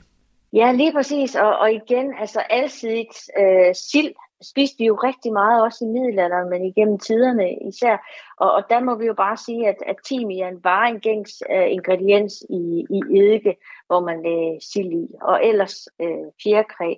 Ja, 0.54 0.72
lige 0.72 0.94
præcis. 0.94 1.36
Og, 1.36 1.58
og 1.58 1.74
igen, 1.74 2.14
altså 2.20 2.40
alsidigt 2.40 3.18
øh, 3.40 3.76
sild 3.76 4.14
spiste 4.42 4.78
vi 4.78 4.86
jo 4.86 4.96
rigtig 4.96 5.34
meget 5.34 5.64
også 5.64 5.86
i 5.86 5.88
middelalderen, 5.88 6.50
men 6.50 6.66
igennem 6.66 7.00
tiderne 7.00 7.54
især. 7.68 7.98
Og, 8.38 8.52
og 8.52 8.64
der 8.70 8.80
må 8.80 8.96
vi 8.96 9.06
jo 9.06 9.14
bare 9.14 9.38
sige, 9.38 9.68
at, 9.68 9.76
at 9.86 9.96
timian 10.06 10.60
var 10.64 10.84
en 10.84 11.00
gængs 11.00 11.44
uh, 11.50 11.72
ingrediens 11.72 12.44
i, 12.50 12.86
i 12.90 13.00
eddike, 13.18 13.56
hvor 13.88 14.00
man 14.00 14.24
lagde 14.24 14.60
sild 14.72 14.94
i. 14.94 15.08
Og 15.22 15.46
ellers 15.46 15.88
uh, 16.00 16.26
fjerkræ, 16.44 16.94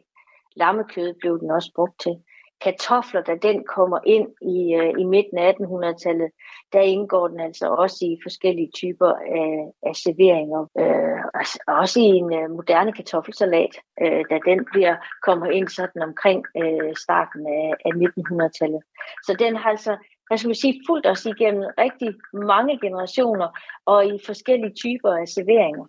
lammekød 0.56 1.14
blev 1.14 1.40
den 1.40 1.52
også 1.52 1.72
brugt 1.76 2.00
til 2.00 2.16
kartofler, 2.64 3.22
da 3.22 3.36
den 3.36 3.64
kommer 3.76 4.00
ind 4.06 4.28
i, 4.56 4.76
øh, 4.80 4.94
i 5.02 5.04
midten 5.04 5.38
af 5.38 5.54
1800-tallet, 5.54 6.30
der 6.74 6.80
indgår 6.80 7.28
den 7.28 7.40
altså 7.40 7.68
også 7.68 8.06
i 8.06 8.18
forskellige 8.24 8.72
typer 8.76 9.12
af, 9.40 9.52
af 9.90 9.96
serveringer. 9.96 10.62
Øh, 10.82 11.20
altså 11.34 11.60
også 11.68 12.00
i 12.00 12.10
en 12.22 12.34
øh, 12.34 12.50
moderne 12.50 12.94
kartoffelsalat, 12.94 13.74
øh, 14.02 14.24
da 14.30 14.40
den 14.50 14.60
bliver 14.72 14.96
kommer 15.24 15.48
ind 15.58 15.68
sådan 15.68 16.02
omkring 16.02 16.46
øh, 16.62 16.96
starten 17.06 17.42
af, 17.48 17.68
af 17.86 17.92
1900-tallet. 18.06 18.82
Så 19.28 19.36
den 19.40 19.56
har 19.56 19.70
altså 19.70 19.98
hvad 20.28 20.38
skal 20.38 20.48
man 20.48 20.56
sige, 20.56 20.82
fulgt 20.88 21.08
os 21.08 21.26
igennem 21.26 21.64
rigtig 21.78 22.10
mange 22.34 22.80
generationer 22.84 23.48
og 23.86 24.06
i 24.06 24.20
forskellige 24.26 24.74
typer 24.84 25.12
af 25.22 25.28
serveringer. 25.28 25.86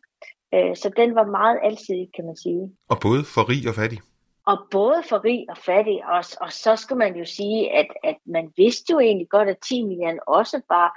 Øh, 0.54 0.76
så 0.76 0.90
den 0.96 1.14
var 1.14 1.26
meget 1.26 1.58
alsidig, 1.62 2.08
kan 2.16 2.24
man 2.26 2.36
sige. 2.36 2.62
Og 2.88 2.96
både 3.06 3.22
for 3.34 3.42
rig 3.50 3.68
og 3.68 3.74
fattig? 3.74 4.00
Og 4.46 4.58
både 4.70 5.02
for 5.08 5.24
rig 5.24 5.46
og 5.48 5.56
fattig, 5.56 6.06
og, 6.06 6.24
og 6.40 6.52
så 6.52 6.76
skal 6.76 6.96
man 6.96 7.16
jo 7.16 7.24
sige, 7.24 7.72
at, 7.72 7.86
at 8.04 8.16
man 8.26 8.52
vidste 8.56 8.92
jo 8.92 8.98
egentlig 8.98 9.28
godt, 9.28 9.48
at 9.48 9.58
timian 9.68 10.18
også 10.26 10.60
bare 10.68 10.90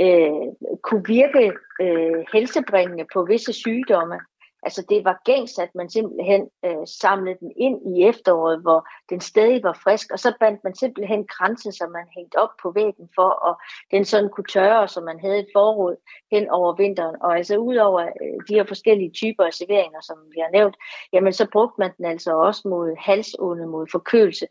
øh, 0.00 0.76
kunne 0.82 1.04
virke 1.06 1.52
øh, 1.80 2.24
helsebringende 2.32 3.06
på 3.12 3.24
visse 3.24 3.52
sygdomme. 3.52 4.20
Altså 4.62 4.86
det 4.88 5.04
var 5.04 5.20
gængs, 5.24 5.58
at 5.58 5.74
man 5.74 5.90
simpelthen 5.90 6.48
øh, 6.64 6.86
samlede 7.00 7.38
den 7.40 7.52
ind 7.56 7.96
i 7.96 8.04
efteråret, 8.04 8.60
hvor 8.62 8.88
den 9.10 9.20
stadig 9.20 9.62
var 9.62 9.80
frisk, 9.84 10.12
og 10.12 10.18
så 10.18 10.32
bandt 10.40 10.64
man 10.64 10.74
simpelthen 10.74 11.26
kranse, 11.26 11.72
som 11.72 11.90
man 11.90 12.06
hængte 12.16 12.36
op 12.36 12.48
på 12.62 12.70
væggen 12.70 13.08
for, 13.14 13.48
at 13.48 13.56
den 13.90 14.04
sådan 14.04 14.30
kunne 14.30 14.50
tørre, 14.52 14.88
som 14.88 15.04
man 15.04 15.20
havde 15.20 15.38
et 15.38 15.48
forråd 15.54 15.96
hen 16.30 16.50
over 16.50 16.76
vinteren. 16.76 17.16
Og 17.20 17.36
altså 17.36 17.56
udover 17.56 18.00
øh, 18.00 18.38
de 18.48 18.54
her 18.54 18.64
forskellige 18.64 19.10
typer 19.10 19.44
af 19.44 19.52
serveringer, 19.52 20.00
som 20.00 20.16
vi 20.34 20.40
har 20.40 20.50
nævnt, 20.50 20.76
jamen 21.12 21.32
så 21.32 21.46
brugte 21.52 21.74
man 21.78 21.90
den 21.98 22.04
altså 22.04 22.36
også 22.36 22.68
mod 22.68 22.96
halsånde, 22.98 23.66
mod 23.66 23.86
forkølelse. 23.92 24.46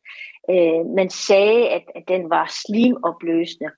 Øh, 0.49 0.85
man 0.85 1.09
sagde, 1.09 1.69
at, 1.69 1.83
at 1.95 2.03
den 2.07 2.29
var 2.29 2.51
slimopløsende. 2.63 3.71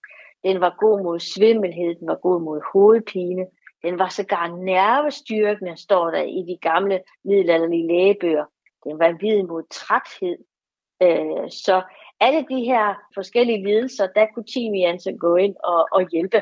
Den 0.43 0.61
var 0.61 0.75
god 0.79 1.03
mod 1.03 1.19
svimmelhed, 1.19 1.95
den 1.99 2.07
var 2.07 2.19
god 2.21 2.41
mod 2.41 2.61
hovedpine, 2.73 3.45
den 3.83 3.99
var 3.99 4.09
sågar 4.09 4.47
nervestyrkende, 4.47 5.77
står 5.77 6.11
der 6.11 6.23
i 6.23 6.41
de 6.49 6.57
gamle 6.61 7.01
middelalderlige 7.25 7.87
lægebøger. 7.87 8.45
Den 8.83 8.99
var 8.99 9.11
vid 9.21 9.43
mod 9.43 9.63
træthed. 9.71 10.37
Øh, 11.03 11.51
så 11.51 11.81
alle 12.19 12.45
de 12.49 12.63
her 12.63 12.95
forskellige 13.13 13.63
lidelser, 13.67 14.07
der 14.15 14.25
kunne 14.33 14.45
timian 14.53 14.99
så 14.99 15.17
gå 15.19 15.35
ind 15.35 15.55
og, 15.63 15.87
og 15.91 16.07
hjælpe. 16.11 16.41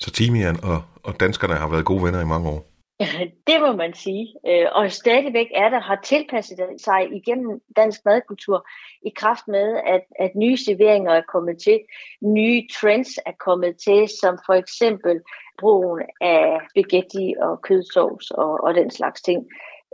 Så 0.00 0.10
timian 0.10 0.56
og, 0.64 0.82
og 1.04 1.20
danskerne 1.20 1.54
har 1.54 1.68
været 1.68 1.84
gode 1.84 2.02
venner 2.04 2.20
i 2.20 2.24
mange 2.24 2.48
år? 2.48 2.70
Det 3.48 3.60
må 3.60 3.72
man 3.72 3.94
sige. 3.94 4.34
Øh, 4.46 4.66
og 4.72 4.92
stadigvæk 4.92 5.46
er 5.54 5.68
der, 5.68 5.80
har 5.80 6.00
tilpasset 6.04 6.58
sig 6.84 7.08
igennem 7.12 7.60
dansk 7.76 8.00
madkultur 8.04 8.68
i 9.06 9.10
kraft 9.16 9.48
med, 9.48 9.80
at, 9.86 10.02
at 10.18 10.30
nye 10.36 10.56
serveringer 10.56 11.12
er 11.12 11.22
kommet 11.32 11.56
til, 11.62 11.80
nye 12.22 12.62
trends 12.80 13.08
er 13.26 13.32
kommet 13.40 13.76
til, 13.84 14.08
som 14.20 14.38
for 14.46 14.54
eksempel 14.54 15.20
brugen 15.60 16.02
af 16.20 16.60
spaghetti 16.70 17.34
og 17.40 17.62
kødsovs 17.62 18.30
og, 18.30 18.64
og 18.64 18.74
den 18.74 18.90
slags 18.90 19.22
ting. 19.22 19.46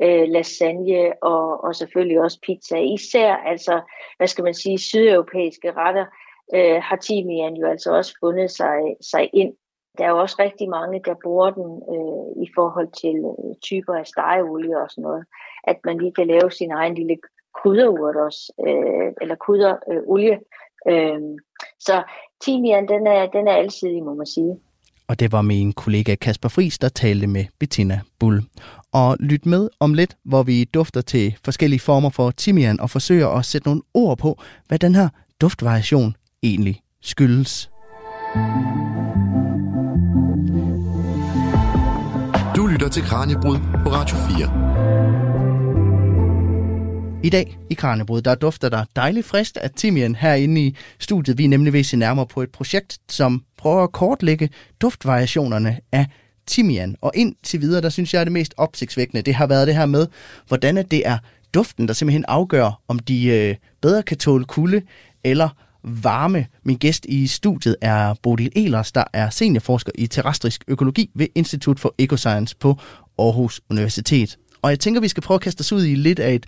Øh, 0.03 0.29
lasagne 0.29 1.13
og, 1.23 1.65
og 1.65 1.75
selvfølgelig 1.75 2.21
også 2.21 2.39
pizza. 2.47 2.77
Især 2.79 3.35
altså, 3.35 3.81
hvad 4.17 4.27
skal 4.27 4.45
man 4.45 4.55
sige, 4.55 4.79
sydeuropæiske 4.79 5.73
retter 5.73 6.07
øh, 6.55 6.83
har 6.83 6.97
timian 6.97 7.55
jo 7.55 7.67
altså 7.67 7.97
også 7.97 8.15
fundet 8.21 8.51
sig, 8.51 8.97
sig 9.01 9.31
ind 9.33 9.55
der 9.99 10.05
er 10.05 10.11
jo 10.11 10.19
også 10.19 10.37
rigtig 10.39 10.69
mange, 10.69 11.01
der 11.05 11.15
bruger 11.23 11.51
den 11.51 11.71
øh, 11.95 12.43
i 12.45 12.49
forhold 12.55 12.89
til 13.03 13.17
øh, 13.17 13.55
typer 13.63 13.95
af 13.95 14.07
stegeolie 14.07 14.81
og 14.83 14.91
sådan 14.91 15.03
noget. 15.03 15.25
At 15.65 15.77
man 15.85 15.99
lige 15.99 16.13
kan 16.13 16.27
lave 16.27 16.51
sin 16.51 16.71
egen 16.71 16.95
lille 16.95 17.17
krydderurt 17.55 18.17
også, 18.17 18.53
øh, 18.67 19.13
eller 19.21 19.35
krydderolie. 19.35 20.41
Øh, 20.89 21.21
så 21.79 22.03
timian, 22.41 22.89
den 22.89 23.07
er, 23.07 23.27
den 23.27 23.49
er 23.49 23.53
alsidig, 23.53 24.05
må 24.05 24.15
man 24.15 24.27
sige. 24.27 24.61
Og 25.09 25.21
det 25.21 25.33
var 25.33 25.43
min 25.43 25.73
kollega 25.73 26.15
Kasper 26.15 26.49
Fris, 26.49 26.79
der 26.79 26.89
talte 26.89 27.27
med 27.27 27.45
Bettina 27.61 28.01
Bull. 28.19 28.43
Og 28.93 29.17
lyt 29.21 29.47
med 29.47 29.69
om 29.81 29.95
lidt, 29.95 30.17
hvor 30.25 30.43
vi 30.43 30.65
dufter 30.65 31.01
til 31.01 31.37
forskellige 31.45 31.81
former 31.81 32.11
for 32.11 32.31
timian 32.31 32.81
og 32.81 32.91
forsøger 32.91 33.29
at 33.29 33.45
sætte 33.45 33.69
nogle 33.69 33.83
ord 33.95 34.19
på, 34.19 34.43
hvad 34.69 34.79
den 34.79 34.95
her 34.95 35.09
duftvariation 35.41 36.17
egentlig 36.43 36.81
skyldes. 37.03 37.71
Du 42.57 42.67
lytter 42.67 42.89
til 42.89 43.03
Kranjebrud 43.03 43.57
på 43.57 43.91
Radio 43.91 44.17
4. 44.17 45.46
I 47.27 47.29
dag 47.29 47.59
i 47.71 47.75
Kranjebrud, 47.75 48.23
der 48.23 48.35
dufter 48.35 48.69
der 48.69 48.85
dejligt 48.97 49.27
frisk 49.27 49.57
af 49.61 49.71
timian 49.71 50.15
herinde 50.15 50.61
i 50.61 50.77
studiet. 50.99 51.39
Vi 51.39 51.45
er 51.45 51.49
nemlig 51.49 51.73
ved 51.73 51.81
at 51.81 51.87
se 51.87 51.97
nærmere 51.97 52.27
på 52.27 52.43
et 52.43 52.51
projekt, 52.51 52.99
som 53.09 53.45
prøver 53.59 53.83
at 53.83 53.93
kortlægge 53.93 54.51
duftvariationerne 54.81 55.79
af 55.93 56.07
timian. 56.47 56.97
Og 57.01 57.13
indtil 57.15 57.61
videre, 57.61 57.83
der 57.83 57.89
synes 57.89 58.15
jeg 58.15 58.21
er 58.21 58.25
det 58.25 58.33
mest 58.33 58.55
opsigtsvækkende, 58.57 59.23
det 59.23 59.35
har 59.35 59.47
været 59.47 59.67
det 59.67 59.77
her 59.77 59.87
med, 59.87 60.07
hvordan 60.49 60.77
det 60.77 61.07
er 61.07 61.19
duften, 61.55 61.89
der 61.89 61.95
simpelthen 61.95 62.25
afgør, 62.29 62.81
om 62.89 62.99
de 62.99 63.27
øh, 63.27 63.55
bedre 63.83 64.03
kan 64.03 64.19
tåle 64.19 64.45
kulde 64.45 64.83
eller 65.25 65.49
varme. 65.85 66.47
Min 66.65 66.77
gæst 66.77 67.07
i 67.09 67.27
studiet 67.27 67.77
er 67.81 68.15
Bodil 68.23 68.53
Elers, 68.57 68.93
der 68.93 69.05
er 69.13 69.31
seniorforsker 69.31 69.93
i 69.95 70.07
terrestrisk 70.07 70.65
økologi 70.69 71.11
ved 71.15 71.27
Institut 71.35 71.81
for 71.81 71.95
Ecoscience 71.99 72.57
på 72.57 72.79
Aarhus 73.19 73.61
Universitet. 73.71 74.39
Og 74.63 74.71
jeg 74.71 74.81
tænker, 74.81 75.01
vi 75.01 75.09
skal 75.09 75.23
prøve 75.23 75.37
at 75.37 75.41
kaste 75.41 75.61
os 75.61 75.73
ud 75.73 75.85
i 75.85 75.95
lidt 75.95 76.19
af 76.19 76.35
et 76.35 76.47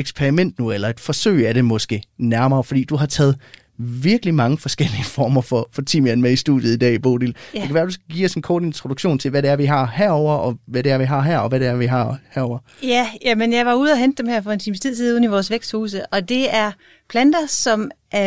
eksperiment 0.00 0.58
nu, 0.58 0.70
eller 0.70 0.88
et 0.88 1.00
forsøg 1.00 1.48
af 1.48 1.54
det 1.54 1.64
måske 1.64 2.02
nærmere, 2.18 2.64
fordi 2.64 2.84
du 2.84 2.96
har 2.96 3.06
taget 3.06 3.36
virkelig 3.78 4.34
mange 4.34 4.58
forskellige 4.58 5.04
former 5.16 5.40
for, 5.40 5.68
for 5.72 5.82
timian 5.82 6.22
med 6.22 6.32
i 6.32 6.36
studiet 6.36 6.74
i 6.74 6.76
dag, 6.76 7.02
Bodil. 7.02 7.36
Ja. 7.54 7.58
Det 7.58 7.66
kan 7.66 7.74
være, 7.74 7.84
du 7.84 7.90
skal 7.90 8.04
give 8.12 8.24
os 8.24 8.34
en 8.34 8.42
kort 8.42 8.62
introduktion 8.62 9.18
til, 9.18 9.30
hvad 9.30 9.42
det 9.42 9.50
er, 9.50 9.56
vi 9.56 9.64
har 9.64 9.86
herover 9.94 10.34
og 10.34 10.58
hvad 10.66 10.82
det 10.82 10.92
er, 10.92 10.98
vi 10.98 11.04
har 11.04 11.20
her, 11.20 11.38
og 11.38 11.48
hvad 11.48 11.60
det 11.60 11.68
er, 11.68 11.76
vi 11.76 11.86
har 11.86 12.18
herover. 12.30 12.58
Ja, 12.82 13.34
men 13.36 13.52
jeg 13.52 13.66
var 13.66 13.74
ude 13.74 13.92
og 13.92 13.98
hente 13.98 14.22
dem 14.22 14.30
her 14.30 14.40
for 14.40 14.52
en 14.52 14.58
times 14.58 14.80
tid 14.80 14.96
siden 14.96 15.24
i 15.24 15.26
vores 15.26 15.50
væksthuse, 15.50 16.06
og 16.06 16.28
det 16.28 16.54
er 16.54 16.72
planter, 17.08 17.46
som 17.46 17.90
øh, 18.14 18.20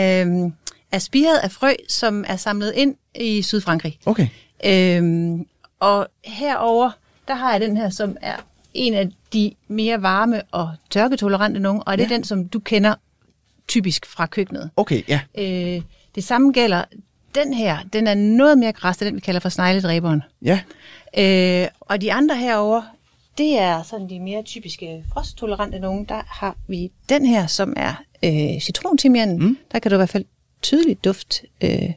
er 0.92 1.00
spiret 1.00 1.38
af 1.44 1.52
frø, 1.52 1.74
som 1.90 2.26
er 2.28 2.36
samlet 2.36 2.74
ind 2.76 2.96
i 3.16 3.42
Sydfrankrig. 3.42 4.00
Okay. 4.06 4.28
Øhm, 4.66 5.46
og 5.80 6.08
herover 6.26 6.92
der 7.28 7.34
har 7.34 7.52
jeg 7.52 7.62
den 7.62 7.78
her, 7.78 7.90
som 7.90 8.18
er 8.22 8.36
en 8.74 8.94
af 8.94 9.10
de 9.34 9.54
mere 9.68 10.02
varme 10.02 10.42
og 10.52 10.72
tørketolerante 10.90 11.60
nogle, 11.60 11.84
og 11.84 11.98
det 11.98 12.04
er 12.04 12.08
den, 12.08 12.24
som 12.24 12.48
du 12.48 12.60
kender 12.60 12.96
typisk 13.68 14.06
fra 14.06 14.26
køkkenet. 14.26 14.70
Okay, 14.78 15.02
ja. 15.08 15.22
Øh, 15.38 15.82
det 16.16 16.24
samme 16.24 16.52
gælder 16.52 16.84
den 17.36 17.54
her. 17.54 17.78
Den 17.94 18.08
er 18.08 18.14
noget 18.14 18.58
mere 18.58 18.72
græs, 18.72 18.98
den 18.98 19.16
vi 19.16 19.20
kalder 19.20 19.40
for 19.40 19.50
snegledræberen. 19.50 20.24
Ja. 20.42 20.60
Øh, 21.18 21.68
og 21.80 22.02
de 22.02 22.14
andre 22.14 22.38
herover, 22.38 22.82
det 23.38 23.60
er 23.60 23.84
sådan 23.84 24.10
de 24.10 24.20
mere 24.20 24.44
typiske 24.44 25.04
frosttolerante 25.14 25.80
nogle. 25.80 26.06
Der 26.10 26.22
har 26.28 26.56
vi 26.68 26.92
den 27.10 27.26
her, 27.26 27.48
som 27.48 27.74
er 27.76 28.04
øh, 28.24 28.62
citrontimianen. 28.62 29.40
Mm. 29.40 29.58
Der 29.72 29.80
kan 29.80 29.92
du 29.92 29.96
i 29.96 29.98
hvert 29.98 30.10
fald 30.10 30.26
tydeligt 30.62 31.06
duft 31.06 31.44
øh, 31.64 31.92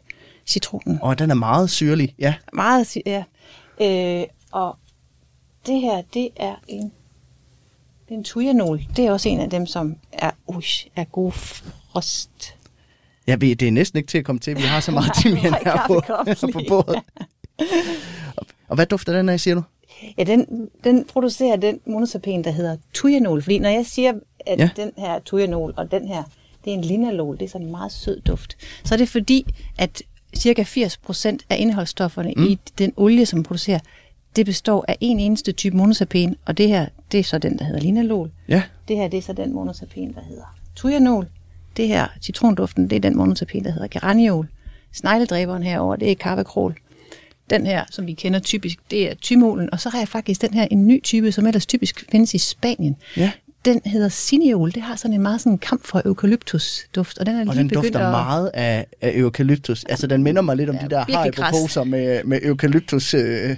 citronen. 0.46 0.98
Og 1.02 1.18
den 1.18 1.30
er 1.30 1.34
meget 1.34 1.70
syrlig, 1.70 2.14
ja. 2.18 2.34
Meget, 2.52 2.96
ja. 3.06 3.24
Øh, 3.80 4.26
og 4.52 4.78
det 5.66 5.80
her, 5.80 6.02
det 6.14 6.28
er 6.36 6.54
en, 6.68 6.92
det 8.08 8.14
er 8.14 8.18
en 8.18 8.24
tujanol. 8.24 8.80
Det 8.96 9.06
er 9.06 9.12
også 9.12 9.28
en 9.28 9.40
af 9.40 9.50
dem, 9.50 9.66
som 9.66 9.96
er, 10.12 10.30
uh, 10.46 10.62
er 10.96 11.04
god 11.04 11.32
frost. 11.32 12.54
Ja, 13.26 13.36
det 13.36 13.62
er 13.62 13.70
næsten 13.70 13.96
ikke 13.96 14.08
til 14.08 14.18
at 14.18 14.24
komme 14.24 14.40
til. 14.40 14.56
Vi 14.56 14.62
har 14.62 14.80
så 14.80 14.90
meget 14.90 15.12
timian 15.22 15.54
her 15.64 15.84
på, 15.88 16.02
på 16.52 16.60
bordet. 16.68 17.02
Og 18.68 18.74
hvad 18.74 18.86
dufter 18.86 19.12
den 19.12 19.28
af, 19.28 19.40
siger 19.40 19.54
du? 19.54 19.62
Ja, 20.18 20.24
den, 20.24 20.68
den 20.84 21.04
producerer 21.04 21.56
den 21.56 21.80
monosapen, 21.86 22.44
der 22.44 22.50
hedder 22.50 22.76
tujanol. 22.94 23.42
Fordi 23.42 23.58
når 23.58 23.68
jeg 23.68 23.86
siger, 23.86 24.12
at 24.46 24.58
ja. 24.58 24.70
den 24.76 24.92
her 24.96 25.18
tujanol 25.18 25.74
og 25.76 25.90
den 25.90 26.08
her, 26.08 26.22
det 26.64 26.72
er 26.72 26.74
en 26.74 26.84
linalol, 26.84 27.38
det 27.38 27.44
er 27.44 27.48
sådan 27.48 27.66
en 27.66 27.70
meget 27.70 27.92
sød 27.92 28.20
duft, 28.20 28.56
så 28.84 28.94
er 28.94 28.98
det 28.98 29.08
fordi, 29.08 29.46
at 29.78 30.02
cirka 30.36 30.62
80% 30.62 31.36
af 31.50 31.56
indholdsstofferne 31.58 32.32
mm. 32.36 32.44
i 32.44 32.58
den 32.78 32.92
olie, 32.96 33.26
som 33.26 33.42
producerer, 33.42 33.78
det 34.36 34.46
består 34.46 34.84
af 34.88 34.96
en 35.00 35.20
eneste 35.20 35.52
type 35.52 35.76
monosapen, 35.76 36.36
og 36.46 36.58
det 36.58 36.68
her, 36.68 36.86
det 37.12 37.20
er 37.20 37.24
så 37.24 37.38
den, 37.38 37.58
der 37.58 37.64
hedder 37.64 37.80
linalol. 37.80 38.30
Ja. 38.48 38.62
Det 38.88 38.96
her, 38.96 39.08
det 39.08 39.18
er 39.18 39.22
så 39.22 39.32
den 39.32 39.54
monosapen, 39.54 40.14
der 40.14 40.20
hedder 40.28 40.56
tujanol. 40.76 41.26
Det 41.76 41.88
her, 41.88 42.06
citronduften, 42.22 42.90
det 42.90 42.96
er 42.96 43.00
den 43.00 43.16
monosapen, 43.16 43.64
der 43.64 43.70
hedder 43.70 43.88
geraniol. 43.88 44.48
Snegledræberen 44.92 45.62
herover, 45.62 45.96
det 45.96 46.10
er 46.10 46.14
karvakrol. 46.14 46.76
Den 47.50 47.66
her, 47.66 47.84
som 47.90 48.06
vi 48.06 48.12
kender 48.12 48.38
typisk, 48.38 48.78
det 48.90 49.10
er 49.10 49.14
tymolen. 49.14 49.68
Og 49.72 49.80
så 49.80 49.88
har 49.88 49.98
jeg 49.98 50.08
faktisk 50.08 50.42
den 50.42 50.54
her 50.54 50.66
en 50.70 50.86
ny 50.86 51.02
type, 51.02 51.32
som 51.32 51.46
ellers 51.46 51.66
typisk 51.66 52.04
findes 52.10 52.34
i 52.34 52.38
Spanien. 52.38 52.96
Ja. 53.16 53.30
Den 53.66 53.80
hedder 53.84 54.08
cineol. 54.08 54.70
Det 54.70 54.82
har 54.82 54.96
sådan 54.96 55.14
en 55.14 55.22
meget 55.22 55.40
sådan 55.40 55.58
kamp 55.58 55.84
for 55.84 56.02
eukalyptus-duft. 56.04 57.18
Og 57.18 57.26
den, 57.26 57.36
er 57.36 57.40
og 57.40 57.46
lige 57.46 57.58
den 57.58 57.68
dufter 57.68 58.00
at... 58.00 58.10
meget 58.10 58.50
af, 58.54 58.86
af 59.00 59.12
eukalyptus. 59.14 59.84
Altså, 59.84 60.06
den 60.06 60.22
minder 60.22 60.42
mig 60.42 60.56
lidt 60.56 60.70
om 60.70 60.76
ja, 60.76 60.84
de 60.84 60.90
der 60.90 61.04
haribo-poser 61.16 61.84
med, 61.84 62.24
med 62.24 62.40
eukalyptus. 62.42 63.14
Øh, 63.14 63.20
ja, 63.22 63.56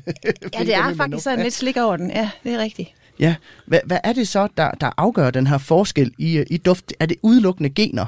det 0.58 0.74
er 0.74 0.94
faktisk 0.96 1.24
sådan 1.24 1.38
ja. 1.38 1.44
lidt 1.44 1.54
slik 1.54 1.76
over 1.76 1.96
den. 1.96 2.10
Ja, 2.10 2.30
det 2.44 2.52
er 2.52 2.58
rigtigt. 2.58 2.88
Ja, 3.18 3.34
hvad, 3.66 3.80
hvad 3.84 3.98
er 4.04 4.12
det 4.12 4.28
så, 4.28 4.48
der, 4.56 4.70
der 4.70 4.90
afgør 4.96 5.30
den 5.30 5.46
her 5.46 5.58
forskel 5.58 6.12
i, 6.18 6.44
i 6.50 6.56
duft? 6.56 6.92
Er 7.00 7.06
det 7.06 7.16
udelukkende 7.22 7.70
gener? 7.70 8.06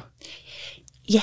Ja, 1.12 1.22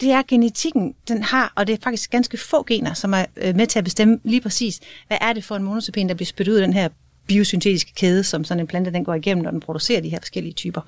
det 0.00 0.10
er 0.10 0.22
genetikken, 0.28 0.94
den 1.08 1.22
har, 1.22 1.52
og 1.56 1.66
det 1.66 1.72
er 1.72 1.76
faktisk 1.82 2.10
ganske 2.10 2.36
få 2.36 2.64
gener, 2.66 2.94
som 2.94 3.14
er 3.14 3.24
øh, 3.36 3.56
med 3.56 3.66
til 3.66 3.78
at 3.78 3.84
bestemme 3.84 4.18
lige 4.24 4.40
præcis, 4.40 4.80
hvad 5.06 5.18
er 5.20 5.32
det 5.32 5.44
for 5.44 5.56
en 5.56 5.62
monosapen, 5.62 6.08
der 6.08 6.14
bliver 6.14 6.26
spyttet 6.26 6.52
ud 6.52 6.58
af 6.58 6.66
den 6.66 6.74
her 6.74 6.88
biosyntetiske 7.26 7.92
kæde, 7.94 8.24
som 8.24 8.44
sådan 8.44 8.60
en 8.60 8.66
plante 8.66 8.92
den 8.92 9.04
går 9.04 9.14
igennem, 9.14 9.44
når 9.44 9.50
den 9.50 9.60
producerer 9.60 10.00
de 10.00 10.08
her 10.08 10.18
forskellige 10.20 10.52
typer. 10.52 10.80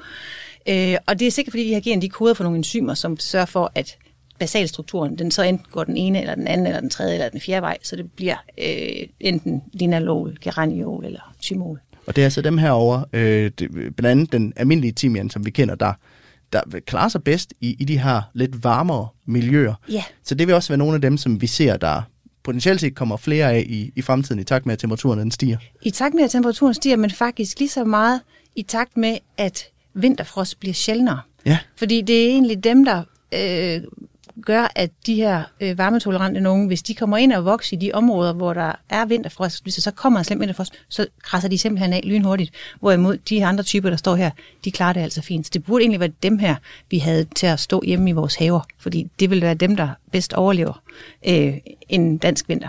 Øh, 0.68 0.96
og 1.07 1.18
det 1.18 1.27
er 1.27 1.31
sikkert, 1.31 1.53
fordi 1.53 1.64
de 1.64 1.75
her 1.75 1.81
gener, 1.81 2.01
de 2.01 2.09
koder 2.09 2.35
for 2.35 2.44
nogle 2.44 2.59
enzymer, 2.59 2.94
som 2.94 3.18
sørger 3.18 3.46
for, 3.46 3.72
at 3.75 3.99
basalstrukturen, 4.38 5.18
den 5.18 5.31
så 5.31 5.42
enten 5.42 5.66
går 5.70 5.85
den 5.85 5.96
ene, 5.96 6.20
eller 6.20 6.35
den 6.35 6.46
anden, 6.46 6.66
eller 6.66 6.81
den 6.81 6.90
tredje, 6.90 7.14
eller 7.14 7.29
den 7.29 7.40
fjerde 7.40 7.62
vej, 7.62 7.77
så 7.83 7.96
det 7.96 8.12
bliver 8.12 8.37
øh, 8.59 9.09
enten 9.20 9.62
linalol, 9.72 10.38
geraniol 10.40 11.05
eller 11.05 11.35
thymol. 11.42 11.81
Og 12.07 12.16
det 12.16 12.22
er 12.22 12.27
altså 12.27 12.42
dem 12.42 12.59
herover, 12.59 13.05
øh, 13.12 13.51
det, 13.59 13.70
blandt 13.70 14.07
andet 14.07 14.33
den 14.33 14.53
almindelige 14.57 14.92
timian, 14.92 15.31
som 15.31 15.46
vi 15.46 15.51
kender, 15.51 15.75
der, 15.75 15.92
der 16.53 16.61
klarer 16.87 17.09
sig 17.09 17.25
bedst 17.25 17.55
i, 17.61 17.77
i 17.79 17.85
de 17.85 17.99
her 17.99 18.22
lidt 18.35 18.64
varmere 18.64 19.09
miljøer. 19.27 19.75
Ja. 19.90 20.03
Så 20.25 20.35
det 20.35 20.46
vil 20.46 20.55
også 20.55 20.68
være 20.68 20.79
nogle 20.79 20.94
af 20.94 21.01
dem, 21.01 21.16
som 21.16 21.40
vi 21.40 21.46
ser, 21.46 21.77
der 21.77 22.03
potentielt 22.47 22.81
set 22.81 22.95
kommer 22.95 23.17
flere 23.17 23.53
af 23.53 23.65
i, 23.69 23.93
i 23.97 24.03
fremtiden, 24.03 24.41
i 24.41 24.45
takt 24.45 24.67
med, 24.67 24.73
at 24.73 24.79
temperaturen 24.79 25.19
den 25.19 25.31
stiger? 25.31 25.59
I 25.83 25.91
takt 25.91 26.15
med, 26.15 26.25
at 26.25 26.31
temperaturen 26.31 26.75
stiger, 26.75 26.97
men 26.97 27.11
faktisk 27.11 27.59
lige 27.59 27.69
så 27.69 27.85
meget 27.85 28.21
i 28.57 28.63
takt 28.63 28.97
med, 28.97 29.19
at 29.37 29.65
vinterfrost 29.95 30.61
bliver 30.61 30.75
sjældnere. 30.75 31.21
Ja. 31.47 31.59
Fordi 31.77 32.01
det 32.01 32.25
er 32.25 32.29
egentlig 32.29 32.65
dem, 32.65 32.85
der 32.85 33.03
øh, 33.33 33.81
gør, 34.42 34.72
at 34.75 34.90
de 35.07 35.14
her 35.14 35.42
øh, 35.61 35.79
varmetolerante 35.79 36.40
nogen, 36.40 36.66
hvis 36.66 36.83
de 36.83 36.94
kommer 36.94 37.16
ind 37.16 37.33
og 37.33 37.44
vokser 37.44 37.77
i 37.77 37.81
de 37.81 37.92
områder, 37.92 38.33
hvor 38.33 38.55
der 38.55 38.72
er 38.88 39.07
vinterfrost, 39.07 39.62
hvis 39.62 39.75
der 39.75 39.83
så 39.83 39.90
kommer 39.90 40.18
en 40.18 40.25
slem 40.25 40.40
vinterfrost, 40.40 40.72
så 40.88 41.07
krasser 41.22 41.49
de 41.49 41.59
simpelthen 41.59 41.92
af 41.92 42.01
lynhurtigt. 42.05 42.51
Hvorimod 42.81 43.16
de 43.16 43.44
andre 43.44 43.64
typer, 43.64 43.90
der 43.90 43.96
står 43.96 44.16
her, 44.16 44.31
de 44.64 44.70
klarer 44.70 44.92
det 44.92 45.01
altså 45.01 45.22
fint. 45.22 45.46
Så 45.46 45.51
det 45.55 45.64
burde 45.64 45.83
egentlig 45.83 46.01
være 46.01 46.12
dem 46.22 46.38
her, 46.38 46.55
vi 46.90 46.99
havde 46.99 47.27
til 47.37 47.46
at 47.46 47.61
stå 47.61 47.83
hjemme 47.87 48.11
i 48.11 48.12
vores 48.12 48.35
haver, 48.35 48.61
fordi 48.79 49.11
det 49.20 49.31
ville 49.31 49.42
være 49.42 49.55
dem, 49.55 49.77
der 49.77 49.88
bedst 50.12 50.33
overlever 50.33 50.83
øh, 51.29 51.55
en 51.88 52.18
dansk 52.18 52.49
vinter. 52.49 52.68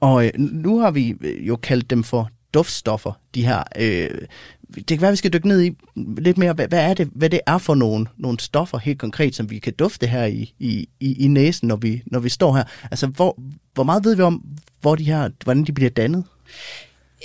Og 0.00 0.26
øh, 0.26 0.30
nu 0.38 0.78
har 0.78 0.90
vi 0.90 1.14
øh, 1.20 1.48
jo 1.48 1.56
kaldt 1.56 1.90
dem 1.90 2.04
for 2.04 2.30
duftstoffer, 2.54 3.12
de 3.34 3.46
her. 3.46 3.62
Øh, 3.78 4.10
det 4.74 4.86
kan 4.86 5.00
være, 5.00 5.10
vi 5.10 5.16
skal 5.16 5.32
dykke 5.32 5.48
ned 5.48 5.62
i 5.62 5.76
lidt 5.96 6.38
mere, 6.38 6.52
hvad, 6.52 6.68
hvad 6.68 6.90
er 6.90 6.94
det, 6.94 7.08
hvad 7.14 7.30
det 7.30 7.40
er 7.46 7.58
for 7.58 7.74
nogle, 7.74 8.06
nogle 8.16 8.40
stoffer 8.40 8.78
helt 8.78 8.98
konkret, 8.98 9.34
som 9.34 9.50
vi 9.50 9.58
kan 9.58 9.72
dufte 9.72 10.06
her 10.06 10.24
i, 10.24 10.54
i, 10.58 10.88
i, 11.00 11.24
i 11.24 11.28
næsen, 11.28 11.68
når 11.68 11.76
vi, 11.76 12.02
når 12.06 12.20
vi 12.20 12.28
står 12.28 12.56
her. 12.56 12.64
Altså, 12.90 13.06
hvor, 13.06 13.38
hvor 13.74 13.84
meget 13.84 14.04
ved 14.04 14.16
vi 14.16 14.22
om, 14.22 14.44
hvor 14.80 14.94
de 14.94 15.04
her, 15.04 15.30
hvordan 15.44 15.64
de 15.64 15.72
bliver 15.72 15.90
dannet? 15.90 16.24